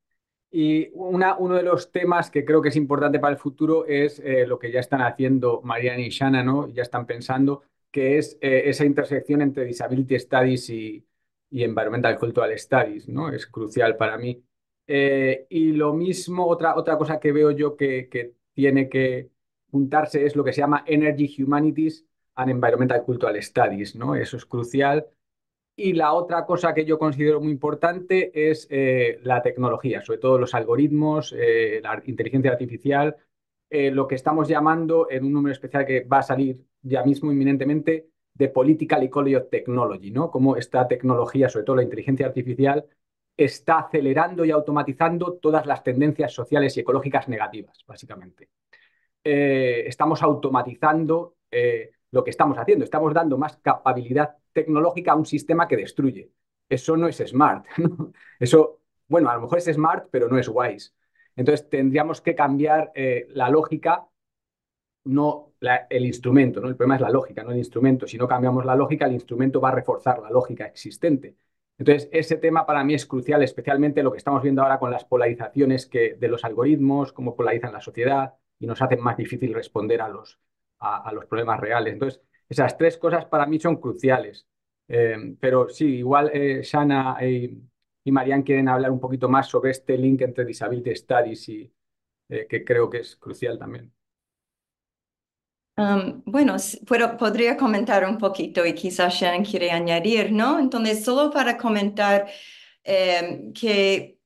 y 0.52 0.90
una, 0.94 1.38
uno 1.38 1.56
de 1.56 1.64
los 1.64 1.92
temas 1.92 2.32
que 2.32 2.46
creo 2.46 2.62
que 2.62 2.70
es 2.70 2.76
importante 2.76 3.20
para 3.20 3.34
el 3.34 3.40
futuro 3.40 3.86
es 3.86 4.20
eh, 4.20 4.48
lo 4.48 4.60
que 4.60 4.72
ya 4.72 4.80
están 4.80 5.02
haciendo 5.02 5.62
Mariana 5.64 6.02
y 6.02 6.10
Shana, 6.10 6.44
¿no? 6.44 6.68
Ya 6.70 6.84
están 6.84 7.06
pensando, 7.06 7.64
que 7.92 8.18
es 8.18 8.38
eh, 8.42 8.64
esa 8.66 8.86
intersección 8.86 9.42
entre 9.42 9.66
Disability 9.66 10.20
Studies 10.20 10.70
y, 10.70 11.06
y, 11.50 11.64
Environmental 11.64 12.18
Cultural 12.18 12.58
Studies, 12.58 13.08
¿no? 13.10 13.30
Es 13.30 13.48
crucial 13.48 13.98
para 13.98 14.18
mí. 14.18 14.44
Eh, 14.88 15.46
y 15.50 15.72
lo 15.74 15.94
mismo, 15.94 16.48
otra, 16.48 16.76
otra 16.76 16.98
cosa 16.98 17.20
que 17.20 17.32
veo 17.32 17.52
yo 17.52 17.76
que, 17.76 18.10
que 18.10 18.34
tiene 18.54 18.90
que 18.90 19.30
juntarse 19.72 20.26
es 20.26 20.36
lo 20.36 20.44
que 20.44 20.54
se 20.54 20.62
llama 20.62 20.84
Energy 20.88 21.44
Humanities 21.44 22.06
and 22.36 22.52
Environmental 22.52 23.04
Cultural 23.04 23.42
Studies, 23.42 23.96
¿no? 23.96 24.16
Eso 24.16 24.38
es 24.38 24.46
crucial 24.46 25.08
y 25.80 25.94
la 25.94 26.12
otra 26.12 26.46
cosa 26.46 26.74
que 26.74 26.84
yo 26.84 27.00
considero 27.00 27.40
muy 27.40 27.52
importante 27.52 28.50
es 28.50 28.68
eh, 28.70 29.18
la 29.24 29.42
tecnología, 29.42 30.02
sobre 30.02 30.20
todo 30.20 30.38
los 30.38 30.54
algoritmos, 30.54 31.34
eh, 31.38 31.80
la 31.82 32.04
inteligencia 32.06 32.52
artificial, 32.52 33.16
eh, 33.70 33.92
lo 33.92 34.08
que 34.08 34.16
estamos 34.16 34.48
llamando 34.48 35.08
en 35.10 35.26
un 35.26 35.34
número 35.34 35.54
especial 35.54 35.86
que 35.86 36.02
va 36.02 36.20
a 36.20 36.24
salir 36.24 36.60
ya 36.82 37.04
mismo 37.04 37.32
inminentemente 37.32 38.10
de 38.34 38.50
Political 38.50 39.04
Ecology 39.04 39.36
of 39.36 39.50
Technology, 39.50 40.12
¿no? 40.12 40.32
Cómo 40.32 40.56
esta 40.56 40.88
tecnología, 40.88 41.50
sobre 41.50 41.66
todo 41.66 41.76
la 41.78 41.84
inteligencia 41.84 42.26
artificial, 42.26 42.86
está 43.36 43.80
acelerando 43.80 44.46
y 44.46 44.52
automatizando 44.52 45.34
todas 45.34 45.66
las 45.66 45.84
tendencias 45.84 46.34
sociales 46.34 46.76
y 46.78 46.82
ecológicas 46.82 47.28
negativas, 47.30 47.84
básicamente. 47.88 48.50
estamos 49.24 50.24
automatizando 50.24 51.36
lo 52.12 52.24
que 52.24 52.30
estamos 52.30 52.58
haciendo. 52.58 52.84
Estamos 52.84 53.14
dando 53.14 53.38
más 53.38 53.58
capacidad 53.58 54.36
tecnológica 54.54 55.12
a 55.12 55.16
un 55.16 55.26
sistema 55.26 55.68
que 55.68 55.78
destruye. 55.78 56.32
Eso 56.68 56.98
no 56.98 57.08
es 57.08 57.18
smart. 57.18 57.66
Eso, 58.40 58.82
bueno, 59.08 59.30
a 59.30 59.36
lo 59.36 59.42
mejor 59.42 59.58
es 59.58 59.66
smart, 59.66 60.08
pero 60.12 60.28
no 60.28 60.38
es 60.38 60.48
wise. 60.48 60.92
Entonces 61.40 61.70
tendríamos 61.70 62.20
que 62.20 62.36
cambiar 62.36 62.92
eh, 62.94 63.28
la 63.30 63.50
lógica, 63.50 64.06
no 65.06 65.54
el 65.90 66.06
instrumento. 66.06 66.60
¿no? 66.60 66.68
El 66.68 66.76
problema 66.76 66.96
es 66.96 67.02
la 67.02 67.10
lógica, 67.10 67.44
no 67.44 67.52
el 67.52 67.60
instrumento. 67.60 68.06
Si 68.08 68.18
no 68.18 68.28
cambiamos 68.28 68.66
la 68.66 68.76
lógica, 68.76 69.06
el 69.06 69.14
instrumento 69.14 69.62
va 69.62 69.70
a 69.70 69.76
reforzar 69.76 70.20
la 70.20 70.30
lógica 70.30 70.66
existente. 70.66 71.38
Entonces, 71.78 72.10
ese 72.12 72.36
tema 72.36 72.66
para 72.66 72.84
mí 72.84 72.94
es 72.94 73.06
crucial, 73.06 73.42
especialmente 73.42 74.04
lo 74.04 74.12
que 74.12 74.18
estamos 74.18 74.44
viendo 74.44 74.62
ahora 74.62 74.80
con 74.80 74.92
las 74.92 75.06
polarizaciones 75.06 75.86
que, 75.86 76.16
de 76.16 76.28
los 76.28 76.44
algoritmos, 76.44 77.14
cómo 77.14 77.38
polarizan 77.38 77.72
la 77.72 77.80
sociedad 77.80 78.34
y 78.60 78.68
nos 78.68 78.82
hacen 78.82 79.00
más 79.00 79.16
difícil 79.16 79.54
responder 79.54 80.02
a 80.02 80.10
los, 80.10 80.42
a, 80.80 81.10
los 81.14 81.26
problemas 81.26 81.62
reales. 81.62 81.94
Entonces, 81.94 82.22
esas 82.50 82.78
tres 82.78 82.98
cosas 82.98 83.24
para 83.28 83.46
mí 83.46 83.62
son 83.62 83.78
cruciales. 83.78 84.46
Eh, 84.90 85.38
pero 85.40 85.70
sí, 85.70 86.00
igual 86.00 86.32
eh, 86.34 86.64
Shana 86.64 87.18
y, 87.26 87.64
y 88.04 88.12
Marianne 88.12 88.44
quieren 88.44 88.70
hablar 88.70 88.92
un 88.92 89.00
poquito 89.00 89.30
más 89.30 89.48
sobre 89.48 89.72
este 89.72 89.98
link 89.98 90.22
entre 90.22 90.46
Disability 90.46 90.96
Studies 90.96 91.50
y 91.50 91.72
eh, 92.30 92.48
que 92.48 92.64
creo 92.64 92.90
que 92.90 93.00
es 93.00 93.16
crucial 93.16 93.58
también. 93.58 93.92
Um, 95.78 96.22
bueno, 96.26 96.58
pero 96.88 97.16
podría 97.16 97.56
comentar 97.56 98.04
un 98.06 98.18
poquito 98.18 98.66
y 98.66 98.74
quizás 98.74 99.14
Shannon 99.14 99.46
quiere 99.46 99.72
añadir, 99.72 100.32
¿no? 100.32 100.60
Entonces, 100.60 101.06
solo 101.06 101.32
para 101.32 101.58
comentar 101.58 102.28
que 103.54 104.20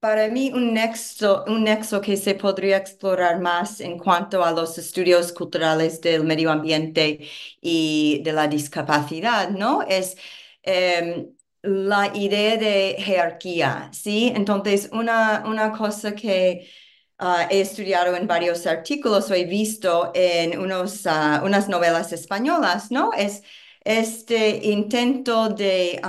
para 0.00 0.28
mí, 0.28 0.50
un 0.52 0.72
nexo, 0.74 1.44
un 1.46 1.64
nexo 1.64 2.00
que 2.00 2.16
se 2.16 2.34
podría 2.34 2.78
explorar 2.78 3.38
más 3.40 3.80
en 3.80 3.98
cuanto 3.98 4.42
a 4.44 4.50
los 4.52 4.78
estudios 4.78 5.32
culturales 5.32 6.00
del 6.00 6.24
medio 6.24 6.50
ambiente 6.50 7.28
y 7.60 8.22
de 8.24 8.32
la 8.32 8.48
discapacidad, 8.48 9.50
¿no? 9.50 9.82
Es 9.82 10.16
em, 10.62 11.34
la 11.62 12.10
idea 12.14 12.56
de 12.56 12.96
jerarquía, 12.98 13.90
¿sí? 13.92 14.32
Entonces, 14.34 14.88
una, 14.92 15.44
una 15.46 15.72
cosa 15.72 16.14
que 16.14 16.68
ah, 17.18 17.46
he 17.50 17.60
estudiado 17.60 18.16
en 18.16 18.26
varios 18.26 18.66
artículos 18.66 19.30
o 19.30 19.34
he 19.34 19.44
visto 19.44 20.10
en 20.14 20.58
unos, 20.58 21.06
ah, 21.06 21.42
unas 21.44 21.68
novelas 21.68 22.12
españolas, 22.12 22.90
¿no? 22.90 23.12
Es 23.12 23.42
este 23.84 24.66
intento 24.66 25.48
de 25.50 26.00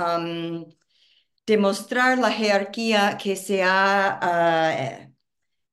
demostrar 1.46 2.18
la 2.18 2.30
jerarquía 2.30 3.18
que 3.18 3.36
se 3.36 3.62
ha 3.62 4.18
ah, 4.22 5.11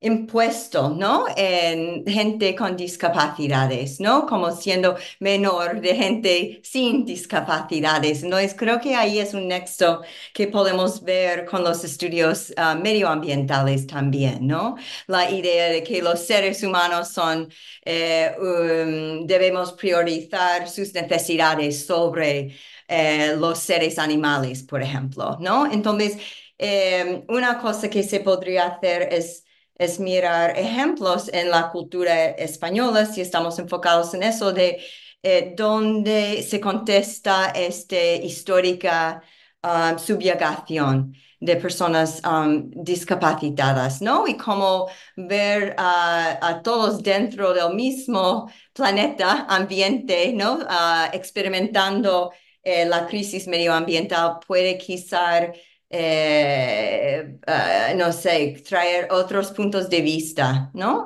impuesto, 0.02 0.90
¿no? 0.90 1.26
En 1.36 2.06
gente 2.06 2.56
con 2.56 2.78
discapacidades, 2.78 4.00
¿no? 4.00 4.26
Como 4.26 4.52
siendo 4.52 4.96
menor 5.20 5.82
de 5.82 5.96
gente 5.96 6.62
sin 6.64 7.06
discapacidades. 7.06 8.24
Entonces, 8.24 8.56
creo 8.58 8.80
que 8.80 8.96
ahí 8.96 9.20
es 9.20 9.34
un 9.34 9.48
nexo 9.50 10.02
que 10.34 10.48
podemos 10.48 11.04
ver 11.04 11.46
con 11.46 11.64
los 11.64 11.84
estudios 11.84 12.54
ah, 12.58 12.76
medioambientales 12.76 13.88
también, 13.88 14.48
¿no? 14.48 14.76
La 15.08 15.30
idea 15.30 15.70
de 15.70 15.84
que 15.84 16.02
los 16.02 16.20
seres 16.26 16.64
humanos 16.64 17.10
son, 17.10 17.50
eh, 17.84 18.32
um, 18.40 19.26
debemos 19.28 19.74
priorizar 19.74 20.70
sus 20.70 20.94
necesidades 20.94 21.86
sobre 21.86 22.56
eh, 22.88 23.36
los 23.38 23.60
seres 23.60 24.00
animales, 24.00 24.64
por 24.64 24.82
ejemplo, 24.82 25.38
¿no? 25.40 25.72
Entonces, 25.72 26.18
eh, 26.58 27.24
una 27.28 27.60
cosa 27.60 27.90
que 27.90 28.04
se 28.04 28.20
podría 28.20 28.66
hacer 28.68 29.10
es, 29.14 29.46
es 29.80 30.00
mirar 30.00 30.58
ejemplos 30.60 31.30
en 31.34 31.50
la 31.50 31.72
cultura 31.72 32.26
española, 32.32 33.06
si 33.06 33.22
estamos 33.22 33.58
enfocados 33.58 34.14
en 34.14 34.24
eso, 34.24 34.54
de 34.54 34.80
eh, 35.24 35.54
donde 35.58 36.44
se 36.44 36.60
contesta 36.60 37.50
esta 37.50 38.16
histórica 38.16 39.24
um, 39.64 39.98
subjugación 39.98 41.14
de 41.40 41.56
personas 41.56 42.22
um, 42.26 42.70
discapacitadas, 42.72 44.02
¿no? 44.02 44.28
Y 44.28 44.38
cómo 44.38 44.88
ver 45.16 45.76
a 45.78 46.62
todos 46.64 47.02
dentro 47.02 47.54
del 47.54 47.74
mismo 47.74 48.52
planeta, 48.74 49.46
ambiente, 49.50 50.34
¿no? 50.34 50.56
Uh, 50.56 51.10
experimentando 51.14 52.32
eh, 52.64 52.86
la 52.86 53.08
crisis 53.08 53.48
medioambiental 53.48 54.40
puede 54.46 54.78
quizás, 54.78 55.50
eh, 55.90 57.40
eh, 57.48 57.94
no 57.96 58.12
sé, 58.14 58.62
traer 58.68 59.08
otros 59.12 59.52
puntos 59.52 59.90
de 59.90 60.02
vista, 60.02 60.72
¿no? 60.74 61.06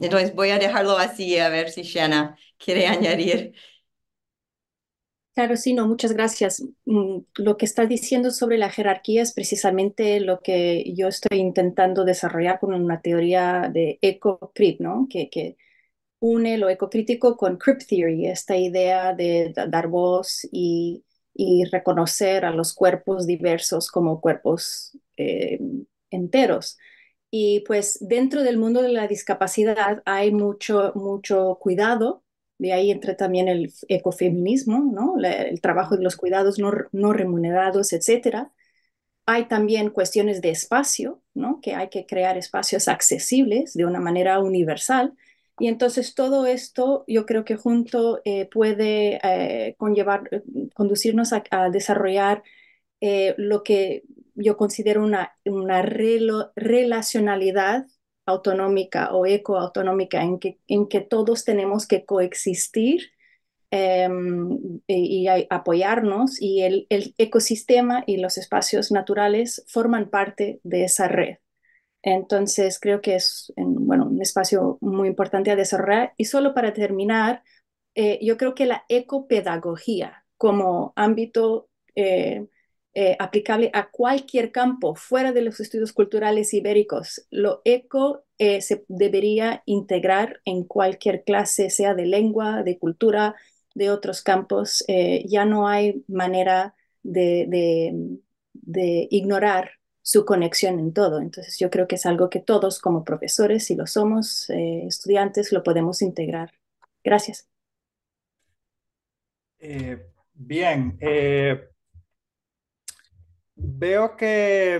entonces 0.00 0.34
voy 0.34 0.50
a 0.50 0.58
dejarlo 0.58 0.98
así 0.98 1.38
a 1.38 1.48
ver 1.48 1.70
si 1.70 1.82
Shanna 1.82 2.36
quiere 2.58 2.86
añadir. 2.88 3.54
Claro, 5.34 5.56
sí, 5.56 5.74
no, 5.74 5.86
muchas 5.86 6.12
gracias. 6.14 6.62
Mm, 6.86 7.18
lo 7.36 7.56
que 7.58 7.66
estás 7.66 7.88
diciendo 7.90 8.30
sobre 8.30 8.56
la 8.56 8.70
jerarquía 8.70 9.20
es 9.22 9.34
precisamente 9.34 10.18
lo 10.20 10.40
que 10.40 10.82
yo 10.96 11.08
estoy 11.08 11.38
intentando 11.38 12.04
desarrollar 12.06 12.58
con 12.58 12.72
una 12.72 13.02
teoría 13.02 13.70
de 13.70 13.98
eco-crip, 14.00 14.80
¿no? 14.80 15.06
Que, 15.10 15.28
que 15.28 15.56
une 16.20 16.58
lo 16.58 16.70
ecocrítico 16.70 17.36
con 17.36 17.58
Crypt 17.58 17.86
Theory, 17.88 18.26
esta 18.28 18.56
idea 18.58 19.14
de 19.14 19.54
dar 19.68 19.88
voz 19.88 20.48
y, 20.52 21.04
reconocer 21.70 22.44
a 22.44 22.52
los 22.52 22.74
cuerpos 22.74 23.26
diversos 23.26 23.90
como 23.90 24.20
cuerpos 24.20 24.96
eh, 25.16 25.58
enteros. 26.10 26.78
Y 27.30 27.60
pues 27.66 27.98
dentro 28.00 28.42
del 28.42 28.56
mundo 28.56 28.82
de 28.82 28.90
la 28.90 29.08
discapacidad 29.08 30.02
hay 30.04 30.32
mucho, 30.32 30.92
mucho 30.94 31.58
cuidado, 31.60 32.22
de 32.58 32.72
ahí 32.72 32.90
entra 32.90 33.16
también 33.16 33.48
el 33.48 33.72
ecofeminismo, 33.88 34.90
¿no? 34.92 35.16
el 35.22 35.60
trabajo 35.60 35.96
de 35.96 36.02
los 36.02 36.16
cuidados 36.16 36.58
no, 36.58 36.72
no 36.92 37.12
remunerados, 37.12 37.92
etc. 37.92 38.48
Hay 39.26 39.46
también 39.48 39.90
cuestiones 39.90 40.40
de 40.40 40.50
espacio, 40.50 41.20
¿no? 41.34 41.60
que 41.60 41.74
hay 41.74 41.88
que 41.88 42.06
crear 42.06 42.38
espacios 42.38 42.88
accesibles 42.88 43.74
de 43.74 43.84
una 43.84 44.00
manera 44.00 44.38
universal 44.40 45.14
y 45.58 45.68
entonces 45.68 46.14
todo 46.14 46.46
esto 46.46 47.04
yo 47.06 47.24
creo 47.24 47.44
que 47.44 47.56
junto 47.56 48.20
eh, 48.24 48.46
puede 48.46 49.18
eh, 49.22 49.74
conllevar, 49.78 50.28
eh, 50.30 50.42
conducirnos 50.74 51.32
a, 51.32 51.70
desarrollar 51.70 52.42
lo 53.00 53.62
que 53.62 54.02
yo 54.34 54.56
considero 54.56 55.04
una, 55.04 55.36
una 55.44 55.82
relacionalidad 55.82 57.86
autonómica 58.26 59.12
o 59.12 59.26
ecoautonómica 59.26 60.22
en 60.22 60.38
que, 60.38 60.58
en 60.66 60.88
que 60.88 61.00
todos 61.00 61.44
tenemos 61.44 61.86
que 61.86 62.04
coexistir 62.04 63.12
em, 63.70 64.80
y, 64.86 65.28
apoyarnos 65.50 66.40
y 66.40 66.62
el, 66.62 66.86
ecosistema 67.18 68.02
y 68.06 68.18
los 68.18 68.38
espacios 68.38 68.90
naturales 68.90 69.64
forman 69.68 70.10
parte 70.10 70.60
de 70.64 70.84
esa 70.84 71.08
red. 71.08 71.36
Entonces 72.06 72.78
creo 72.78 73.00
que 73.00 73.16
es 73.16 73.52
bueno, 73.56 74.06
un 74.06 74.22
espacio 74.22 74.78
muy 74.80 75.08
importante 75.08 75.50
a 75.50 75.56
desarrollar. 75.56 76.14
Y 76.16 76.26
solo 76.26 76.54
para 76.54 76.72
terminar, 76.72 77.42
eh, 77.96 78.20
yo 78.22 78.36
creo 78.36 78.54
que 78.54 78.64
la 78.64 78.84
ecopedagogía 78.88 80.24
como 80.36 80.92
ámbito 80.94 81.68
eh, 81.96 82.46
eh, 82.94 83.16
aplicable 83.18 83.70
a 83.74 83.90
cualquier 83.90 84.52
campo 84.52 84.94
fuera 84.94 85.32
de 85.32 85.42
los 85.42 85.58
estudios 85.58 85.92
culturales 85.92 86.54
ibéricos. 86.54 87.26
Lo 87.30 87.60
eco 87.64 88.24
se 88.38 88.84
debería 88.86 89.64
integrar 89.66 90.40
en 90.44 90.62
cualquier 90.62 91.24
clase, 91.24 91.70
sea 91.70 91.94
de 91.94 92.06
lengua, 92.06 92.62
de 92.62 92.78
cultura, 92.78 93.34
de 93.74 93.90
otros 93.90 94.22
campos. 94.22 94.84
Ya 95.24 95.44
no 95.44 95.66
hay 95.66 96.04
manera 96.06 96.74
de, 97.02 97.48
ignorar 99.10 99.70
su 100.06 100.24
conexión 100.24 100.78
en 100.78 100.92
todo. 100.92 101.20
Entonces 101.20 101.58
yo 101.58 101.68
creo 101.68 101.88
que 101.88 101.96
es 101.96 102.06
algo 102.06 102.30
que 102.30 102.38
todos 102.38 102.78
como 102.78 103.02
profesores, 103.02 103.64
si 103.64 103.74
lo 103.74 103.88
somos, 103.88 104.48
estudiantes, 104.48 105.50
lo 105.50 105.64
podemos 105.64 106.00
integrar. 106.00 106.52
Gracias. 107.02 107.48
bien, 110.32 110.96
Veo 113.56 114.16
que, 114.16 114.78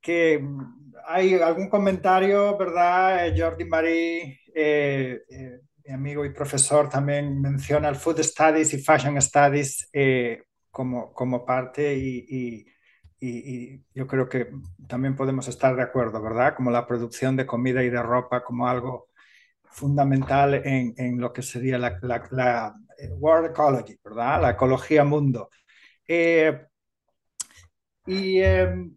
que 0.00 0.40
hay 1.06 1.34
algún 1.34 1.68
comentario, 1.68 2.56
¿verdad? 2.56 3.26
Eh, 3.26 3.34
Jordi 3.36 3.64
Marí, 3.64 4.38
eh, 4.54 5.22
eh, 5.28 5.60
mi 5.84 5.92
amigo 5.92 6.24
y 6.24 6.32
profesor, 6.32 6.88
también 6.88 7.40
menciona 7.40 7.88
el 7.88 7.96
Food 7.96 8.22
Studies 8.22 8.72
y 8.74 8.78
Fashion 8.78 9.20
Studies 9.20 9.90
como, 10.70 11.12
como 11.12 11.44
parte 11.44 11.94
y, 11.96 12.64
yo 13.94 14.06
creo 14.06 14.28
que 14.28 14.48
también 14.88 15.14
podemos 15.14 15.46
estar 15.48 15.76
de 15.76 15.82
acuerdo, 15.82 16.20
¿verdad? 16.20 16.54
Como 16.56 16.70
la 16.70 16.86
producción 16.86 17.36
de 17.36 17.46
comida 17.46 17.82
y 17.84 17.90
de 17.90 18.02
ropa 18.02 18.42
como 18.42 18.66
algo 18.66 19.08
fundamental 19.64 20.54
en, 20.54 20.94
en 20.96 21.20
lo 21.20 21.32
que 21.32 21.42
sería 21.42 21.78
la, 21.78 21.98
la, 22.02 22.74
World 23.18 23.50
Ecology, 23.50 23.98
¿verdad? 24.04 24.42
La 24.42 24.50
ecología 24.50 25.04
mundo. 25.04 25.50
Y 28.06 28.40
em, 28.40 28.96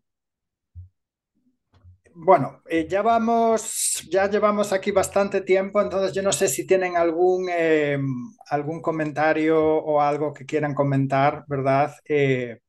bueno, 2.13 2.61
eh, 2.69 2.87
ya 2.89 3.01
vamos, 3.01 4.07
ya 4.09 4.29
llevamos 4.29 4.71
aquí 4.73 4.91
bastante 4.91 5.41
tiempo, 5.41 5.81
entonces 5.81 6.13
yo 6.13 6.21
no 6.23 6.31
sé 6.31 6.47
si 6.47 6.65
tienen 6.65 6.95
algún, 6.97 7.49
algún 8.49 8.81
comentario 8.81 9.59
o 9.61 10.01
algo 10.01 10.33
que 10.33 10.45
quieran 10.45 10.73
comentar, 10.73 11.43
¿verdad? 11.47 11.93
Eh, 12.07 12.59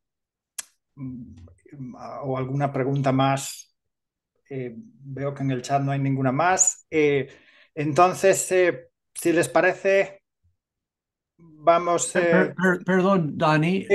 o 2.23 2.37
alguna 2.37 2.73
pregunta 2.73 3.13
más. 3.13 3.75
Eh, 4.49 4.75
veo 4.77 5.35
que 5.35 5.43
en 5.43 5.51
el 5.51 5.63
chat 5.63 5.83
no 5.83 5.93
hay 5.93 5.99
ninguna 5.99 6.33
más. 6.33 6.87
entonces, 7.75 8.55
si 9.15 9.33
les 9.33 9.49
parece, 9.49 10.23
vamos. 11.37 12.13
perdón, 12.85 13.37
Dani. 13.37 13.87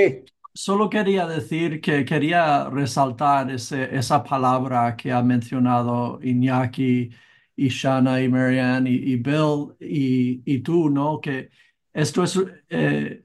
Solo 0.54 0.90
quería 0.90 1.26
decir 1.26 1.80
que 1.80 2.04
quería 2.04 2.68
resaltar 2.68 3.50
ese, 3.50 3.96
esa 3.96 4.22
palabra 4.22 4.94
que 4.96 5.10
ha 5.10 5.22
mencionado 5.22 6.18
Iñaki 6.22 7.10
y 7.56 7.68
Shana 7.68 8.20
y 8.20 8.28
Marianne 8.28 8.90
y, 8.90 9.16
Bill 9.16 9.74
y, 9.80 10.58
tú, 10.60 10.90
¿no? 10.90 11.20
Que 11.20 11.50
esto 11.92 12.24
es 12.24 12.38
eh, 12.68 13.24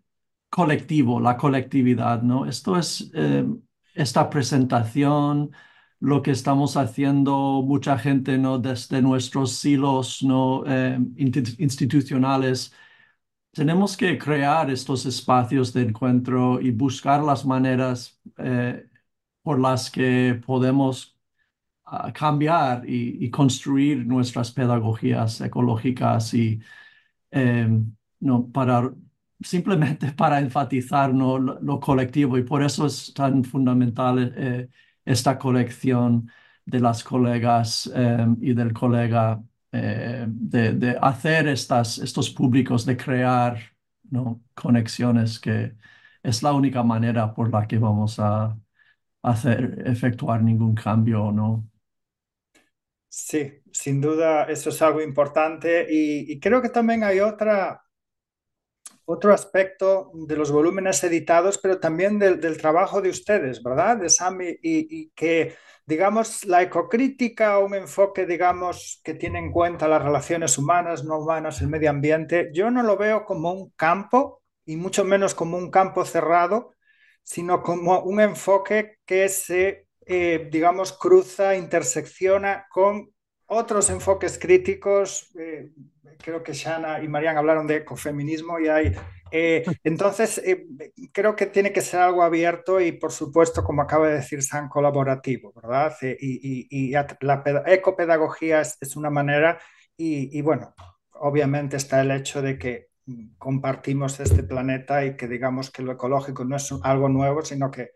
colectivo, 0.49 1.19
la 1.19 1.35
colectividad, 1.35 2.21
¿no? 2.21 2.45
Esto 2.45 2.77
es 2.77 3.11
eh, 3.13 3.45
esta 3.97 4.29
presentación, 4.29 5.51
lo 5.99 6.21
que 6.21 6.31
estamos 6.31 6.77
haciendo 6.77 7.61
mucha 7.63 7.97
gente, 7.97 8.37
¿no? 8.37 8.59
Desde 8.59 9.01
nuestros 9.01 9.53
silos, 9.53 10.23
¿no? 10.23 10.63
Eh, 10.67 10.99
institucionales 11.17 12.73
tenemos 13.57 13.97
que 13.97 14.17
crear 14.19 14.69
estos 14.69 15.05
espacios 15.07 15.73
de 15.73 15.83
encuentro 15.83 16.61
y 16.61 16.71
buscar 16.71 17.23
las 17.23 17.45
maneras 17.45 18.19
eh, 18.37 18.87
por 19.41 19.59
las 19.59 19.89
que 19.91 20.39
podemos 20.45 21.17
ah, 21.85 22.13
cambiar 22.13 22.83
y, 22.87 23.29
construir 23.31 24.05
nuestras 24.05 24.51
pedagogías 24.51 25.41
ecológicas 25.41 26.33
y 26.35 26.59
em, 27.31 27.95
no, 28.19 28.51
para 28.51 28.91
simplemente 29.41 30.11
para 30.13 30.39
enfatizar 30.39 31.13
lo, 31.13 31.79
colectivo 31.79 32.37
y 32.37 32.43
por 32.43 32.63
eso 32.63 32.85
es 32.85 33.13
tan 33.13 33.43
fundamental 33.43 34.33
eh, 34.35 34.69
esta 35.05 35.37
colección 35.37 36.29
de 36.65 36.79
las 36.79 37.03
colegas 37.03 37.89
em, 37.93 38.37
y 38.41 38.53
del 38.53 38.73
colega 38.73 39.41
eh, 39.71 40.25
de, 40.27 40.97
hacer 41.01 41.47
estas, 41.47 41.97
estos 41.99 42.29
públicos, 42.29 42.85
de 42.85 42.97
crear 42.97 43.59
¿no? 44.09 44.41
conexiones, 44.53 45.39
que 45.39 45.75
es 46.23 46.43
la 46.43 46.53
única 46.53 46.83
manera 46.83 47.33
por 47.33 47.51
la 47.51 47.67
que 47.67 47.77
vamos 47.77 48.19
a 48.19 48.57
hacer, 49.23 49.83
efectuar 49.85 50.43
ningún 50.43 50.75
cambio, 50.75 51.31
¿no? 51.31 51.69
Sí, 53.09 53.61
sin 53.71 53.99
duda 54.01 54.43
eso 54.43 54.69
es 54.69 54.81
algo 54.81 55.01
importante 55.01 55.87
y, 55.89 56.39
creo 56.39 56.61
que 56.61 56.69
también 56.69 57.03
hay 57.03 57.19
otra, 57.19 57.83
otro 59.09 59.33
aspecto 59.33 60.11
de 60.13 60.35
los 60.35 60.51
volúmenes 60.51 61.01
editados, 61.01 61.57
pero 61.57 61.79
también 61.79 62.19
del, 62.19 62.57
trabajo 62.57 63.01
de 63.01 63.09
ustedes, 63.09 63.63
¿verdad? 63.63 63.95
De 63.95 64.09
Sami, 64.09 64.57
y, 64.61 65.09
que 65.11 65.55
digamos, 65.85 66.43
la 66.43 66.61
ecocrítica, 66.61 67.57
un 67.59 67.73
enfoque, 67.73 68.25
digamos, 68.25 68.99
que 69.05 69.13
tiene 69.13 69.39
en 69.39 69.53
cuenta 69.53 69.87
las 69.87 70.03
relaciones 70.03 70.57
humanas, 70.57 71.05
no 71.05 71.19
humanas, 71.19 71.61
el 71.61 71.69
medio 71.69 71.89
ambiente, 71.89 72.49
yo 72.53 72.69
no 72.69 72.83
lo 72.83 72.97
veo 72.97 73.23
como 73.23 73.53
un 73.53 73.69
campo 73.77 74.43
y 74.65 74.75
mucho 74.75 75.05
menos 75.05 75.33
como 75.33 75.57
un 75.57 75.71
campo 75.71 76.03
cerrado, 76.03 76.73
sino 77.23 77.63
como 77.63 78.01
un 78.01 78.19
enfoque 78.19 78.97
que 79.05 79.29
se, 79.29 79.87
eh, 80.05 80.49
digamos, 80.51 80.91
cruza, 80.91 81.55
intersecciona 81.55 82.67
con 82.69 83.13
otros 83.47 83.89
enfoques 83.89 84.37
críticos. 84.37 85.31
Eh, 85.39 85.71
creo 86.19 86.43
que 86.43 86.53
Shana 86.53 87.01
y 87.01 87.07
Marian 87.07 87.37
hablaron 87.37 87.67
de 87.67 87.77
ecofeminismo 87.77 88.59
y 88.59 88.67
hay 88.67 88.95
eh, 89.31 89.63
entonces, 89.83 90.39
eh, 90.39 90.67
creo 91.11 91.35
que 91.35 91.47
tiene 91.47 91.71
que 91.71 91.81
ser 91.81 92.01
algo 92.01 92.23
abierto 92.23 92.79
y, 92.79 92.91
por 92.91 93.11
supuesto, 93.11 93.63
como 93.63 93.81
acaba 93.81 94.07
de 94.07 94.15
decir 94.15 94.43
San, 94.43 94.69
colaborativo, 94.69 95.53
¿verdad? 95.53 95.93
Eh, 96.01 96.17
y, 96.19 96.91
la 96.91 97.43
ecopedagogía 97.67 98.61
es, 98.61 98.77
es, 98.81 98.95
una 98.95 99.09
manera 99.09 99.59
y, 99.97 100.41
bueno, 100.41 100.75
obviamente 101.13 101.77
está 101.77 102.01
el 102.01 102.11
hecho 102.11 102.41
de 102.41 102.57
que 102.59 102.89
compartimos 103.37 104.19
este 104.19 104.43
planeta 104.43 105.03
y 105.05 105.15
que 105.15 105.27
digamos 105.27 105.71
que 105.71 105.81
lo 105.81 105.93
ecológico 105.93 106.45
no 106.45 106.57
es 106.57 106.71
algo 106.83 107.09
nuevo, 107.09 107.41
sino 107.41 107.71
que 107.71 107.91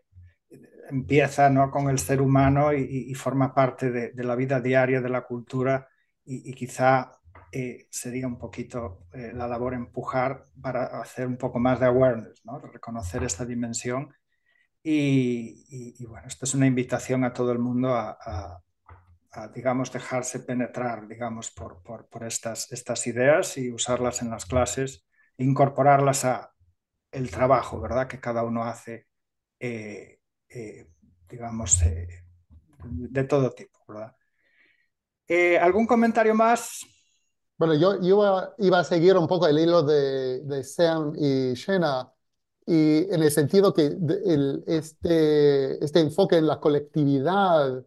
empieza 0.88 1.50
¿no? 1.50 1.70
con 1.70 1.88
el 1.88 1.98
ser 1.98 2.20
humano 2.20 2.72
y, 2.72 3.14
forma 3.14 3.54
parte 3.54 3.90
de, 3.90 4.24
la 4.24 4.34
vida 4.34 4.60
diaria, 4.60 5.00
de 5.00 5.08
la 5.08 5.22
cultura 5.22 5.88
y, 6.24 6.52
quizá 6.54 7.12
eh, 7.50 7.86
sería 7.90 8.26
un 8.26 8.38
poquito 8.38 9.06
eh, 9.12 9.32
la 9.34 9.46
labor 9.46 9.74
empujar 9.74 10.46
para 10.60 11.00
hacer 11.00 11.26
un 11.26 11.36
poco 11.36 11.58
más 11.58 11.80
de 11.80 11.86
awareness, 11.86 12.44
¿no? 12.44 12.58
reconocer 12.58 13.22
esta 13.24 13.44
dimensión. 13.44 14.12
Y, 14.84 16.04
bueno, 16.06 16.26
esto 16.26 16.44
es 16.44 16.54
una 16.54 16.66
invitación 16.66 17.22
a 17.24 17.32
todo 17.32 17.52
el 17.52 17.60
mundo 17.60 17.94
a, 17.94 18.60
digamos, 19.54 19.92
dejarse 19.92 20.40
penetrar, 20.40 21.06
digamos, 21.06 21.50
por, 21.52 21.82
por, 21.82 22.24
estas, 22.24 22.70
estas 22.72 23.06
ideas 23.06 23.56
y 23.58 23.70
usarlas 23.70 24.22
en 24.22 24.30
las 24.30 24.44
clases, 24.44 25.06
incorporarlas 25.38 26.24
a 26.24 26.52
el 27.12 27.30
trabajo, 27.30 27.80
¿verdad? 27.80 28.08
Que 28.08 28.20
cada 28.20 28.42
uno 28.42 28.64
hace, 28.64 29.06
eh, 29.60 30.18
digamos, 31.28 31.80
de 32.84 33.24
todo 33.24 33.50
tipo, 33.50 33.78
¿verdad? 33.88 34.14
¿Algún 35.60 35.86
comentario 35.86 36.34
más? 36.34 36.84
Bueno, 37.56 37.74
yo, 37.74 37.94
iba, 38.02 38.54
iba, 38.58 38.80
a 38.80 38.84
seguir 38.84 39.16
un 39.16 39.28
poco 39.28 39.46
el 39.46 39.58
hilo 39.58 39.82
de, 39.82 40.40
de 40.40 40.64
Sam 40.64 41.12
y 41.16 41.54
Shena, 41.54 42.12
y 42.66 43.12
en 43.12 43.22
el 43.22 43.30
sentido 43.30 43.72
que 43.72 43.86
el, 43.86 44.64
este, 44.66 45.84
este 45.84 46.00
enfoque 46.00 46.36
en 46.36 46.46
la 46.46 46.60
colectividad, 46.60 47.84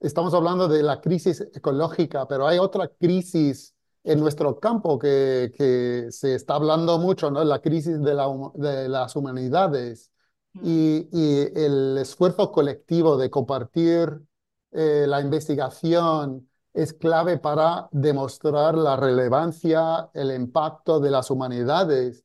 estamos 0.00 0.34
hablando 0.34 0.68
de 0.68 0.82
la 0.82 1.00
crisis 1.00 1.40
ecológica, 1.54 2.26
pero 2.26 2.46
hay 2.46 2.58
otra 2.58 2.88
crisis 2.88 3.74
en 4.04 4.20
nuestro 4.20 4.58
campo 4.58 4.98
que, 4.98 5.52
que 5.56 6.06
se 6.10 6.34
está 6.34 6.54
hablando 6.54 6.98
mucho, 6.98 7.30
¿no? 7.30 7.44
La 7.44 7.60
crisis 7.60 8.00
de, 8.00 8.14
la, 8.14 8.28
de 8.54 8.88
las 8.88 9.16
humanidades 9.16 10.10
y, 10.62 11.08
y, 11.12 11.40
el 11.54 11.98
esfuerzo 11.98 12.50
colectivo 12.52 13.16
de 13.16 13.30
compartir 13.30 14.20
eh, 14.72 15.06
la 15.08 15.20
investigación, 15.20 16.48
es 16.78 16.92
clave 16.94 17.38
para 17.38 17.88
demostrar 17.90 18.76
la 18.76 18.96
relevancia, 18.96 20.10
el 20.14 20.30
impacto 20.32 21.00
de 21.00 21.10
las 21.10 21.30
humanidades. 21.30 22.24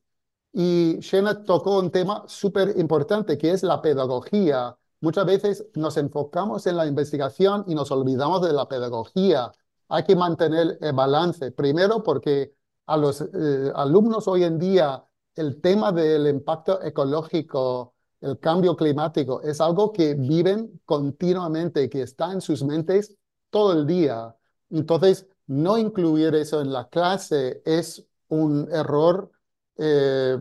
Y 0.52 0.98
Shena 1.00 1.44
tocó 1.44 1.78
un 1.80 1.90
tema 1.90 2.24
súper 2.28 2.78
importante, 2.78 3.36
que 3.38 3.50
es 3.50 3.62
la 3.64 3.82
pedagogía. 3.82 4.76
Muchas 5.00 5.26
veces 5.26 5.66
nos 5.74 5.96
enfocamos 5.96 6.66
en 6.66 6.76
la 6.76 6.86
investigación 6.86 7.64
y 7.66 7.74
nos 7.74 7.90
olvidamos 7.90 8.42
de 8.42 8.52
la 8.52 8.68
pedagogía. 8.68 9.50
Hay 9.88 10.04
que 10.04 10.16
mantener 10.16 10.78
el 10.80 10.92
balance. 10.92 11.50
Primero, 11.50 12.02
porque 12.02 12.54
a 12.86 12.96
los 12.96 13.22
eh, 13.22 13.72
alumnos 13.74 14.28
hoy 14.28 14.44
en 14.44 14.58
día 14.58 15.04
el 15.34 15.60
tema 15.60 15.90
del 15.90 16.28
impacto 16.28 16.80
ecológico, 16.82 17.93
el 18.20 18.38
cambio 18.38 18.76
climático, 18.76 19.42
es 19.42 19.60
algo 19.60 19.92
que 19.92 20.14
viven 20.14 20.80
continuamente, 20.84 21.88
que 21.88 22.02
está 22.02 22.32
en 22.32 22.40
sus 22.40 22.62
mentes 22.64 23.16
todo 23.50 23.72
el 23.72 23.86
día. 23.86 24.34
Entonces, 24.70 25.26
no 25.46 25.78
incluir 25.78 26.34
eso 26.34 26.60
en 26.60 26.72
la 26.72 26.88
clase 26.88 27.62
es 27.64 28.04
un 28.28 28.68
error 28.72 29.30
eh, 29.76 30.38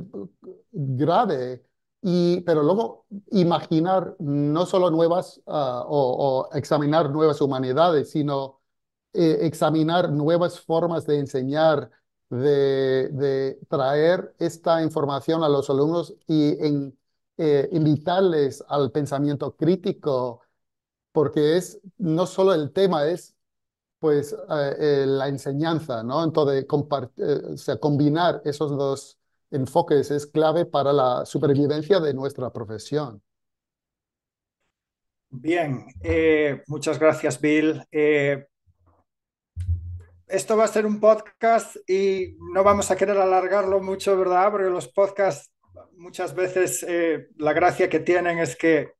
grave. 0.71 1.63
Y, 2.01 2.41
pero 2.41 2.63
luego 2.63 3.05
imaginar 3.31 4.15
no 4.19 4.65
solo 4.65 4.89
nuevas 4.91 5.41
ah, 5.47 5.83
o, 5.87 6.49
examinar 6.53 7.09
nuevas 7.09 7.39
humanidades, 7.41 8.11
sino 8.11 8.61
eh, 9.13 9.39
examinar 9.41 10.11
nuevas 10.11 10.59
formas 10.59 11.05
de 11.05 11.19
enseñar, 11.19 11.89
de, 12.29 13.59
traer 13.69 14.33
esta 14.39 14.81
información 14.81 15.43
a 15.43 15.49
los 15.49 15.69
alumnos 15.69 16.15
y 16.27 16.57
en, 16.65 16.97
eh, 17.45 17.67
invitarles 17.73 18.63
al 18.69 18.89
pensamiento 18.89 19.53
crítico, 19.57 20.41
porque 21.11 21.57
es 21.57 21.77
no 21.97 22.25
solo 22.25 22.53
el 22.53 22.71
tema, 22.71 23.05
es 23.05 23.35
pues 23.99 24.31
eh, 24.31 24.75
eh, 24.79 25.05
la 25.05 25.27
enseñanza, 25.27 26.03
¿no? 26.03 26.23
Entonces, 26.23 26.65
o 26.69 27.57
sea, 27.57 27.77
combinar 27.77 28.41
esos 28.45 28.71
dos 28.77 29.17
enfoques 29.51 30.09
es 30.11 30.25
clave 30.25 30.65
para 30.65 30.93
la 30.93 31.25
supervivencia 31.25 31.99
de 31.99 32.13
nuestra 32.13 32.49
profesión. 32.49 33.21
Bien, 35.29 35.85
muchas 36.67 36.97
gracias, 36.97 37.41
Bill 37.41 37.83
esto 40.33 40.57
va 40.57 40.63
a 40.63 40.67
ser 40.67 40.87
un 40.87 40.99
podcast 40.99 41.77
y 41.87 42.35
no 42.53 42.63
vamos 42.63 42.89
a 42.89 42.95
querer 42.95 43.17
alargarlo 43.17 43.79
mucho, 43.81 44.17
¿verdad? 44.17 44.49
Porque 44.49 44.69
los 44.69 44.87
podcasts 44.87 45.52
muchas 46.03 46.35
veces 46.35 46.85
eh, 46.87 47.29
la 47.37 47.53
gracia 47.53 47.89
que 47.89 48.01
tienen 48.01 48.37
es 48.37 48.57
que 48.57 48.91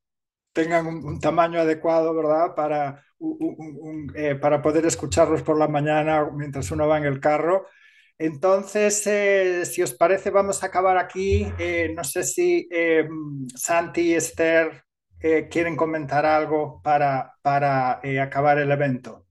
tengan 0.54 0.88
un, 0.88 1.20
tamaño 1.20 1.60
adecuado, 1.60 2.16
¿verdad? 2.16 2.56
Para, 2.56 3.04
eh, 4.16 4.36
para 4.36 4.62
poder 4.62 4.86
escucharlos 4.86 5.44
por 5.44 5.58
la 5.58 5.68
mañana 5.68 6.30
mientras 6.34 6.72
uno 6.72 6.88
va 6.88 6.98
en 6.98 7.06
el 7.06 7.20
carro. 7.20 7.68
Entonces, 8.18 9.06
eh, 9.08 9.66
si 9.66 9.82
os 9.82 9.94
parece, 9.94 10.30
vamos 10.30 10.64
a 10.64 10.68
acabar 10.68 10.98
aquí. 10.98 11.52
no 11.96 12.04
sé 12.04 12.24
si 12.24 12.70
Santi 13.56 14.02
y 14.02 14.14
Esther 14.14 14.84
quieren 15.50 15.76
comentar 15.76 16.26
algo 16.26 16.82
para, 16.84 17.34
para 17.42 18.02
acabar 18.22 18.60
el 18.60 18.72
evento. 18.72 19.23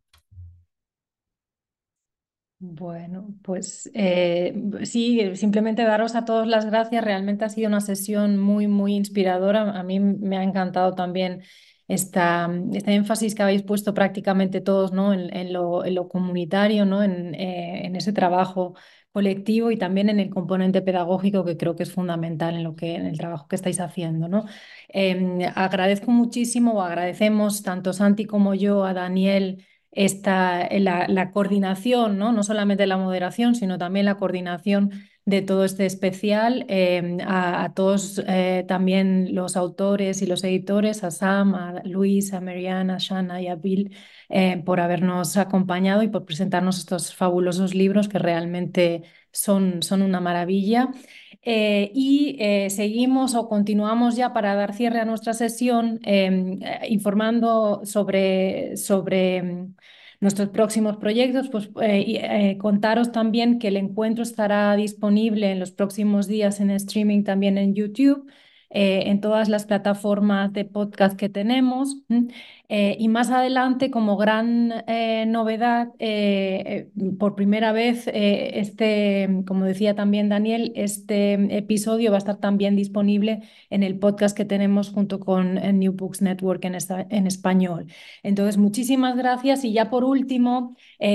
Bueno, 2.65 3.35
pues 3.43 3.91
eh, 3.93 4.55
sí, 4.85 5.35
simplemente 5.35 5.83
daros 5.83 6.15
a 6.15 6.25
todos 6.25 6.47
las 6.47 6.65
gracias. 6.65 7.05
Realmente 7.05 7.45
ha 7.45 7.49
sido 7.49 7.67
una 7.67 7.81
sesión 7.81 8.39
muy, 8.39 8.69
muy 8.69 8.95
inspiradora. 8.95 9.73
A 9.77 9.83
mí 9.83 9.99
me 9.99 10.39
ha 10.39 10.45
encantado 10.45 10.95
también 10.95 11.43
esta, 11.89 12.49
este 12.73 12.95
énfasis 12.95 13.35
que 13.35 13.43
habéis 13.43 13.65
puesto 13.65 13.95
prácticamente 13.95 14.61
todos 14.61 14.93
¿no? 14.93 15.13
en, 15.13 15.53
lo, 15.53 15.85
en 15.85 15.97
lo, 15.97 16.09
comunitario, 16.09 16.85
¿no? 16.85 17.03
En, 17.03 17.35
eh, 17.35 17.85
en, 17.85 17.97
ese 17.97 18.13
trabajo 18.13 18.75
colectivo 19.11 19.73
y 19.73 19.77
también 19.77 20.09
en 20.09 20.21
el 20.21 20.31
componente 20.31 20.83
pedagógico 20.83 21.45
que 21.45 21.57
creo 21.57 21.75
que 21.75 21.83
es 21.83 21.93
fundamental 21.93 22.55
en, 22.55 22.63
lo 22.63 22.77
que, 22.77 22.95
en 22.95 23.07
el 23.07 23.19
trabajo 23.19 23.49
que 23.49 23.57
estáis 23.57 23.81
haciendo. 23.81 24.29
¿no? 24.29 24.45
Em, 24.89 25.41
agradezco 25.57 26.13
muchísimo 26.13 26.75
o 26.75 26.83
agradecemos 26.83 27.63
tanto 27.65 27.93
Santi 27.93 28.25
como 28.25 28.55
yo 28.55 28.85
a 28.85 28.95
Daniel 28.95 29.67
esta, 29.93 30.62
eh, 30.66 30.81
la, 30.81 31.06
la, 31.09 31.31
coordinación, 31.32 32.19
¿no? 32.19 32.32
no 32.32 32.43
solamente 32.43 32.86
la 32.86 32.97
moderación, 32.97 33.55
sino 33.55 33.78
también 33.78 34.06
la 34.06 34.16
coordinación 34.16 34.90
de 35.24 35.43
todo 35.43 35.64
este 35.64 35.86
especial, 35.86 36.64
em, 36.69 37.19
a, 37.24 37.73
todos 37.74 38.20
eh, 38.27 38.64
también 38.66 39.35
los 39.35 39.56
autores 39.56 40.20
y 40.23 40.27
los 40.27 40.43
editores, 40.44 41.05
a 41.05 41.10
Sam, 41.10 41.55
a 41.55 41.82
Luis, 41.85 42.32
a 42.32 42.40
Mariana, 42.40 42.97
a 42.97 42.98
Shanna 42.98 43.40
y 43.40 43.47
a 43.48 43.55
Bill, 43.55 43.94
eh, 44.28 44.62
por 44.64 44.81
habernos 44.81 45.36
acompañado 45.36 46.02
y 46.02 46.09
por 46.09 46.24
presentarnos 46.24 46.78
estos 46.78 47.14
fabulosos 47.14 47.74
libros 47.74 48.09
que 48.09 48.19
realmente 48.19 49.02
son, 49.31 49.82
son 49.82 50.02
una 50.02 50.20
maravilla. 50.20 50.90
Eh, 51.44 51.90
y 51.94 52.36
eh, 52.39 52.70
seguimos 52.70 53.35
o 53.35 53.48
continuamos 53.48 54.14
ya 54.14 54.32
para 54.32 54.55
dar 54.55 54.74
cierre 54.74 55.01
a 55.01 55.05
nuestra 55.05 55.35
sesión 55.35 55.98
eh, 56.05 56.56
informando 56.89 57.81
sobre, 57.85 58.77
sobre 58.77 59.39
em, 59.39 59.74
nuestros 60.23 60.49
próximos 60.49 60.97
proyectos, 60.97 61.49
pues 61.51 61.69
contaros 62.59 63.12
también 63.12 63.59
que 63.59 63.69
el 63.69 63.77
encuentro 63.77 64.23
estará 64.23 64.74
disponible 64.77 65.51
en 65.51 65.61
los 65.61 65.73
próximos 65.73 66.28
días 66.28 66.61
en 66.61 66.70
streaming 66.70 67.24
también 67.24 67.59
en 67.59 67.74
YouTube. 67.74 68.27
en 68.74 69.20
todas 69.20 69.51
las 69.51 69.66
plataformas 69.66 70.53
de 70.55 70.65
podcast 70.65 71.19
que 71.19 71.28
tenemos. 71.28 71.97
Eh, 72.74 72.97
y 72.99 73.09
más 73.09 73.31
adelante, 73.31 73.90
como 73.90 74.16
gran 74.16 74.73
eh, 74.86 75.27
novedad, 75.27 75.89
eh, 75.99 76.89
por 77.19 77.35
primera 77.35 77.70
vez, 77.70 78.09
este, 78.11 79.28
como 79.47 79.66
decía 79.66 79.94
también 79.94 80.31
Daniel, 80.31 80.73
este 80.74 81.35
episodio 81.55 82.12
va 82.12 82.16
a 82.16 82.19
estar 82.19 82.39
también 82.40 82.74
disponible 82.74 83.43
en 83.69 83.82
el 83.82 83.99
podcast 83.99 84.35
que 84.35 84.47
tenemos 84.47 84.89
junto 84.89 85.20
con 85.20 85.57
New 85.57 85.93
Books 85.93 86.23
Network 86.23 86.65
en, 86.65 86.78
en 87.11 87.27
español. 87.27 87.89
Entonces, 88.23 88.57
muchísimas 88.57 89.19
gracias. 89.19 89.65
Y 89.66 89.74
ya 89.74 89.90
por 89.90 90.03
último, 90.03 90.74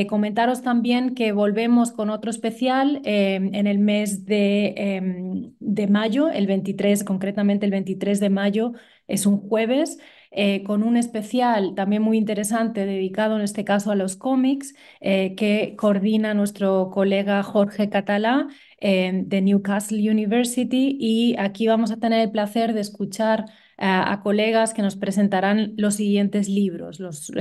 comentaros 0.09 0.61
también 0.61 1.15
que 1.15 1.31
volvemos 1.31 1.91
con 1.91 2.11
otro 2.11 2.29
especial 2.29 3.01
en 3.03 3.65
el 3.65 3.79
mes 3.79 4.25
de, 4.25 4.75
em, 4.77 5.53
de 5.59 5.87
mayo, 5.87 6.29
el 6.29 6.45
23, 6.45 7.03
concretamente 7.03 7.65
el 7.65 7.71
23 7.71 8.19
de 8.19 8.29
mayo, 8.29 8.73
es 9.07 9.25
un 9.25 9.39
jueves. 9.39 9.97
Eh, 10.39 10.61
con 10.63 10.83
un 10.83 10.97
especial 10.97 11.73
también 11.73 12.03
muy 12.03 12.15
interesante 12.15 12.85
dedicado 12.85 13.37
en 13.37 13.41
este 13.41 13.65
caso 13.65 13.89
a 13.89 13.95
los 13.95 14.15
cómics 14.15 14.75
eh, 15.01 15.33
que 15.33 15.73
coordina 15.75 16.35
nuestro 16.35 16.91
colega 16.91 17.41
Jorge 17.41 17.89
Catalá 17.89 18.47
eh, 18.79 19.23
de 19.25 19.41
Newcastle 19.41 19.97
University 20.11 20.95
y 20.99 21.35
aquí 21.39 21.65
vamos 21.65 21.89
a 21.89 21.97
tener 21.97 22.21
el 22.21 22.29
placer 22.29 22.73
de 22.73 22.81
escuchar 22.81 23.45
a 23.79 24.21
colegas 24.23 24.73
que 24.75 24.81
nos 24.83 24.95
presentarán 24.95 25.73
los 25.77 25.95
siguientes 25.95 26.49
libros. 26.49 26.99
Los 26.99 27.31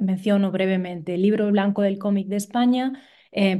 menciono 0.00 0.50
brevemente. 0.50 1.14
El 1.14 1.22
libro 1.22 1.50
blanco 1.50 1.82
del 1.82 1.98
cómic 1.98 2.26
de 2.28 2.36
España, 2.36 2.94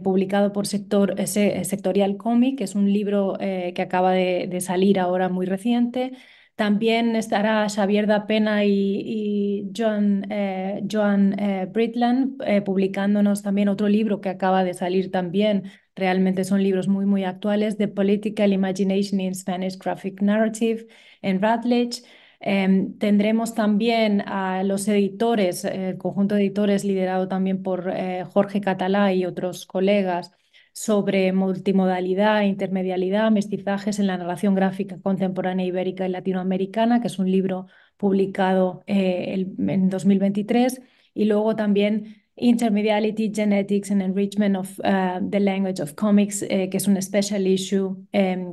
publicado 0.02 0.54
por 0.54 0.66
sector, 0.66 1.14
Sectorial 1.26 2.16
Comic, 2.16 2.56
que 2.56 2.64
es 2.64 2.74
un 2.74 2.90
libro 2.90 3.36
que 3.38 3.82
acaba 3.82 4.12
de, 4.12 4.58
salir 4.62 4.98
ahora 4.98 5.28
muy 5.28 5.44
reciente. 5.44 6.12
También 6.54 7.16
estará 7.16 7.66
Xavier 7.68 8.06
da 8.06 8.26
Pena 8.26 8.64
y, 8.64 9.70
Joan, 9.76 10.26
eh, 10.30 10.82
Joan 10.90 11.38
eh, 11.38 11.66
Britland 11.72 12.40
eh, 12.46 12.60
publicándonos 12.60 13.42
también 13.42 13.68
otro 13.68 13.88
libro 13.88 14.20
que 14.20 14.28
acaba 14.28 14.62
de 14.62 14.74
salir 14.74 15.10
también. 15.10 15.64
Realmente 15.96 16.44
son 16.44 16.62
libros 16.62 16.88
muy, 16.88 17.06
muy 17.06 17.24
actuales, 17.24 17.78
The 17.78 17.88
Political 17.88 18.52
Imagination 18.52 19.20
in 19.20 19.34
Spanish 19.34 19.78
Graphic 19.78 20.20
Narrative 20.22 20.86
en 21.22 21.40
Radledge. 21.40 22.02
Em, 22.40 22.98
tendremos 22.98 23.54
también 23.54 24.22
a 24.26 24.62
los 24.64 24.88
editores, 24.88 25.64
el 25.64 25.96
conjunto 25.96 26.34
de 26.34 26.42
editores 26.42 26.84
liderado 26.84 27.28
también 27.28 27.62
por 27.62 27.92
Jorge 28.32 28.60
Catalá 28.60 29.12
y 29.12 29.24
otros 29.26 29.64
colegas, 29.66 30.32
sobre 30.72 31.32
multimodalidad, 31.32 32.42
intermedialidad, 32.42 33.30
mestizajes 33.30 33.98
en 33.98 34.06
la 34.06 34.18
narración 34.18 34.54
gráfica 34.54 34.98
contemporánea 35.00 35.66
ibérica 35.66 36.06
y 36.06 36.10
latinoamericana, 36.10 37.00
que 37.00 37.08
es 37.08 37.18
un 37.18 37.30
libro 37.30 37.66
publicado 37.96 38.82
eh, 38.86 39.46
en 39.58 39.88
2023, 39.88 40.80
y 41.14 41.26
luego 41.26 41.54
también 41.56 42.22
Intermediality, 42.36 43.30
Genetics 43.34 43.90
and 43.90 44.02
Enrichment 44.02 44.56
of 44.56 44.78
uh, 44.80 45.20
the 45.30 45.38
Language 45.38 45.80
of 45.82 45.94
Comics, 45.94 46.42
eh, 46.42 46.68
que 46.70 46.78
es 46.78 46.88
un 46.88 47.00
special 47.00 47.46
issue 47.46 48.06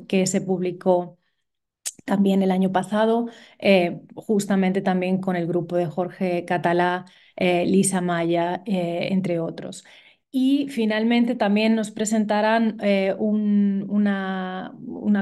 que 0.08 0.28
se 0.28 0.42
publicó 0.42 1.18
también 2.06 2.44
el 2.44 2.52
año 2.52 2.72
pasado, 2.72 3.28
eh, 3.60 4.02
justamente 4.16 4.82
también 4.82 5.20
con 5.22 5.36
el 5.36 5.48
grupo 5.48 5.76
de 5.78 5.86
Jorge 5.86 6.46
Catalá, 6.46 7.06
Lisa 7.38 8.02
Maya, 8.02 8.62
entre 8.66 9.40
otros. 9.40 9.86
Y 10.32 10.68
finalmente 10.70 11.34
también 11.34 11.74
nos 11.76 11.90
presentarán 11.90 12.78
eh, 12.84 13.16
una, 13.18 14.76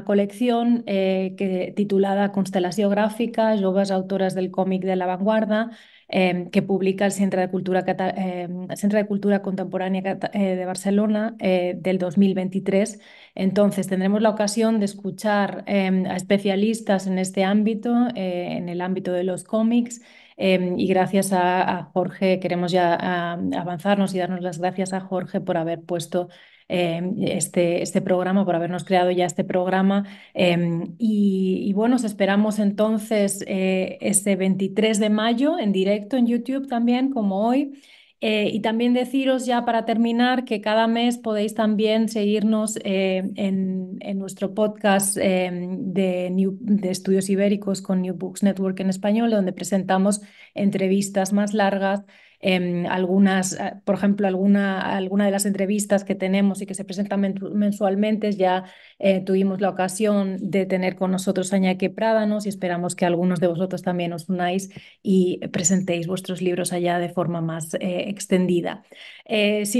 colección 0.06 0.84
eh, 0.86 1.74
titulada 1.78 2.34
Constelación 2.34 2.92
Gráfica, 2.92 3.58
Joves 3.58 3.90
autoras 3.92 4.36
del 4.36 4.52
cómic 4.52 4.84
de 4.84 4.98
la 4.98 5.06
vanguardia, 5.06 5.70
em, 6.10 6.50
que 6.50 6.62
publica 6.62 7.06
el 7.06 7.14
Centro 7.14 7.40
de 7.40 7.50
Cultura, 7.50 7.84
de 7.84 9.06
Cultura 9.08 9.42
Contemporánea 9.42 10.20
eh, 10.34 10.56
de 10.56 10.66
Barcelona 10.66 11.36
eh, 11.40 11.76
del 11.78 12.00
2023. 12.00 13.00
Entonces, 13.36 13.88
tendremos 13.88 14.22
la 14.22 14.30
ocasión 14.30 14.80
de 14.80 14.86
escuchar 14.86 15.64
a 15.68 16.16
especialistas 16.18 17.08
en 17.08 17.18
este 17.18 17.46
ámbito, 17.46 18.08
eh, 18.16 18.58
en 18.58 18.68
el 18.68 18.82
ámbito 18.82 19.14
de 19.14 19.24
los 19.24 19.44
cómics. 19.46 20.02
Y 20.38 20.88
gracias 20.88 21.34
a, 21.34 21.90
Jorge, 21.94 22.40
queremos 22.40 22.72
ya 22.72 22.94
avanzarnos 23.34 24.14
y 24.14 24.20
darnos 24.20 24.42
las 24.42 24.60
gracias 24.60 24.94
a 24.94 25.02
Jorge 25.02 25.42
por 25.42 25.58
haber 25.58 25.82
puesto 25.82 26.30
Em, 26.70 27.24
este, 27.24 27.82
este 27.82 28.02
programa, 28.02 28.44
por 28.44 28.56
habernos 28.56 28.84
creado 28.84 29.10
ya 29.12 29.26
este 29.26 29.46
programa. 29.46 30.06
Em, 30.34 30.96
y, 30.98 31.72
bueno, 31.74 31.96
os 31.96 32.04
esperamos 32.04 32.60
entonces 32.60 33.44
eh, 33.48 33.98
este 34.02 34.36
23 34.36 35.00
de 35.00 35.10
mayo 35.10 35.58
en 35.60 35.72
directo 35.72 36.18
en 36.18 36.28
YouTube 36.28 36.68
también, 36.68 37.12
como 37.12 37.48
hoy. 37.48 37.82
Eh, 38.20 38.50
y 38.52 38.62
también 38.62 38.94
deciros 38.96 39.46
ya 39.46 39.64
para 39.64 39.86
terminar 39.86 40.44
que 40.44 40.60
cada 40.60 40.88
mes 40.88 41.20
podéis 41.20 41.54
también 41.54 42.10
seguirnos 42.10 42.80
eh, 42.84 43.30
en, 43.36 44.00
nuestro 44.18 44.56
podcast 44.56 45.18
em, 45.18 45.94
de, 45.94 46.30
de, 46.32 46.90
estudios 46.90 47.30
ibéricos 47.30 47.84
con 47.84 48.02
New 48.02 48.16
Books 48.16 48.42
Network 48.42 48.80
en 48.80 48.90
español, 48.90 49.30
donde 49.30 49.54
presentamos 49.54 50.22
entrevistas 50.56 51.32
más 51.32 51.54
largas 51.54 52.04
Em, 52.40 52.86
algunas, 52.86 53.54
eh, 53.54 53.74
por 53.84 53.96
ejemplo, 53.96 54.28
alguna, 54.28 54.96
alguna 54.96 55.26
de 55.26 55.32
las 55.32 55.46
entrevistas 55.46 56.04
que 56.04 56.14
tenemos 56.14 56.62
y 56.62 56.68
que 56.68 56.76
se 56.76 56.86
presentan 56.86 57.36
mensualmente, 57.54 58.32
ya 58.34 58.66
eh, 59.00 59.22
tuvimos 59.22 59.60
la 59.60 59.70
ocasión 59.70 60.38
de 60.40 60.66
tener 60.66 60.96
con 60.96 61.12
nosotros 61.12 61.52
a 61.52 61.58
Iñaki 61.58 61.90
Prádanos 61.90 62.46
y 62.46 62.50
esperamos 62.50 62.96
que 62.96 63.06
algunos 63.06 63.40
de 63.40 63.48
vosotros 63.48 63.82
también 63.82 64.14
os 64.14 64.30
unáis 64.30 64.70
y 65.02 65.40
presentéis 65.48 66.06
vuestros 66.08 66.42
libros 66.42 66.74
allá 66.74 67.00
de 67.00 67.10
forma 67.10 67.42
más 67.42 67.74
eh, 67.76 68.06
extendida. 68.08 68.84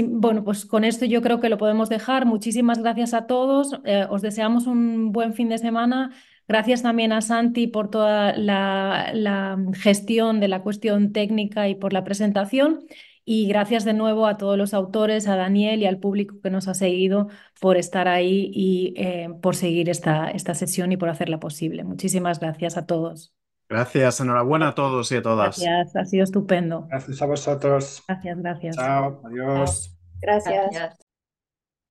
bueno, 0.08 0.44
pues 0.44 0.66
con 0.66 0.84
esto 0.84 1.04
yo 1.04 1.22
creo 1.22 1.40
que 1.40 1.48
lo 1.48 1.58
podemos 1.58 1.88
dejar. 1.88 2.26
Muchísimas 2.26 2.80
gracias 2.80 3.14
a 3.14 3.26
todos. 3.26 3.72
os 4.10 4.22
deseamos 4.22 4.66
un 4.66 5.12
buen 5.12 5.34
fin 5.34 5.48
de 5.48 5.58
semana. 5.58 6.10
Gracias 6.48 6.82
también 6.82 7.12
a 7.12 7.20
Santi 7.20 7.66
por 7.66 7.90
toda 7.90 8.34
la, 8.36 9.58
gestión 9.74 10.40
de 10.40 10.48
la 10.48 10.62
cuestión 10.62 11.12
técnica 11.12 11.68
y 11.68 11.74
por 11.74 11.92
la 11.92 12.04
presentación. 12.04 12.86
Y 13.26 13.46
gracias 13.46 13.84
de 13.84 13.92
nuevo 13.92 14.26
a 14.26 14.38
todos 14.38 14.56
los 14.56 14.72
autores, 14.72 15.28
a 15.28 15.36
Daniel 15.36 15.82
y 15.82 15.86
al 15.86 15.98
público 15.98 16.36
que 16.42 16.48
nos 16.48 16.66
ha 16.66 16.72
seguido 16.72 17.28
por 17.60 17.76
estar 17.76 18.08
ahí 18.08 18.50
y 18.54 18.94
eh, 18.96 19.28
por 19.42 19.54
seguir 19.54 19.90
esta, 19.90 20.30
esta 20.30 20.54
sesión 20.54 20.90
y 20.92 20.96
por 20.96 21.10
hacerla 21.10 21.38
posible. 21.38 21.84
Muchísimas 21.84 22.40
gracias 22.40 22.78
a 22.78 22.86
todos. 22.86 23.34
Gracias, 23.68 24.18
enhorabuena 24.20 24.68
a 24.68 24.74
todos 24.74 25.12
y 25.12 25.16
a 25.16 25.22
todas. 25.22 25.60
Gracias, 25.60 25.94
ha 25.94 26.04
sido 26.06 26.24
estupendo. 26.24 26.86
Gracias 26.88 27.20
a 27.20 27.26
vosotros. 27.26 28.02
Gracias, 28.08 28.38
gracias. 28.38 28.76
Chao, 28.76 29.20
adiós. 29.26 29.94
Gracias. 30.22 31.07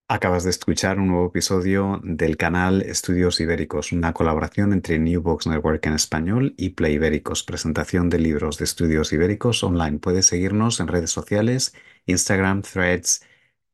Acabas 0.10 0.46
de 0.46 0.52
escuchar 0.52 1.00
un 1.00 1.10
nuevo 1.10 1.28
episodio 1.28 2.00
del 2.02 2.38
canal 2.38 2.82
Estudios 2.82 3.42
Ibéricos, 3.42 3.92
una 3.92 4.14
colaboración 4.14 4.72
entre 4.72 5.00
New 5.00 5.22
Books 5.22 5.48
Network 5.48 5.86
en 5.86 5.96
español 5.96 6.54
y 6.56 6.70
Play 6.70 6.94
Ibéricos, 6.94 7.44
presentación 7.44 8.10
de 8.10 8.18
libros 8.20 8.58
de 8.58 8.64
estudios 8.64 9.12
ibéricos 9.12 9.62
online. 9.66 10.00
Puedes 10.00 10.28
seguirnos 10.28 10.80
en 10.80 10.88
redes 10.88 11.12
sociales, 11.12 11.76
Instagram, 12.06 12.62
Threads, 12.62 13.26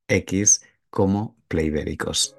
X 0.08 0.64
como 0.90 1.38
Play 1.50 1.68
Ibéricos. 1.68 2.36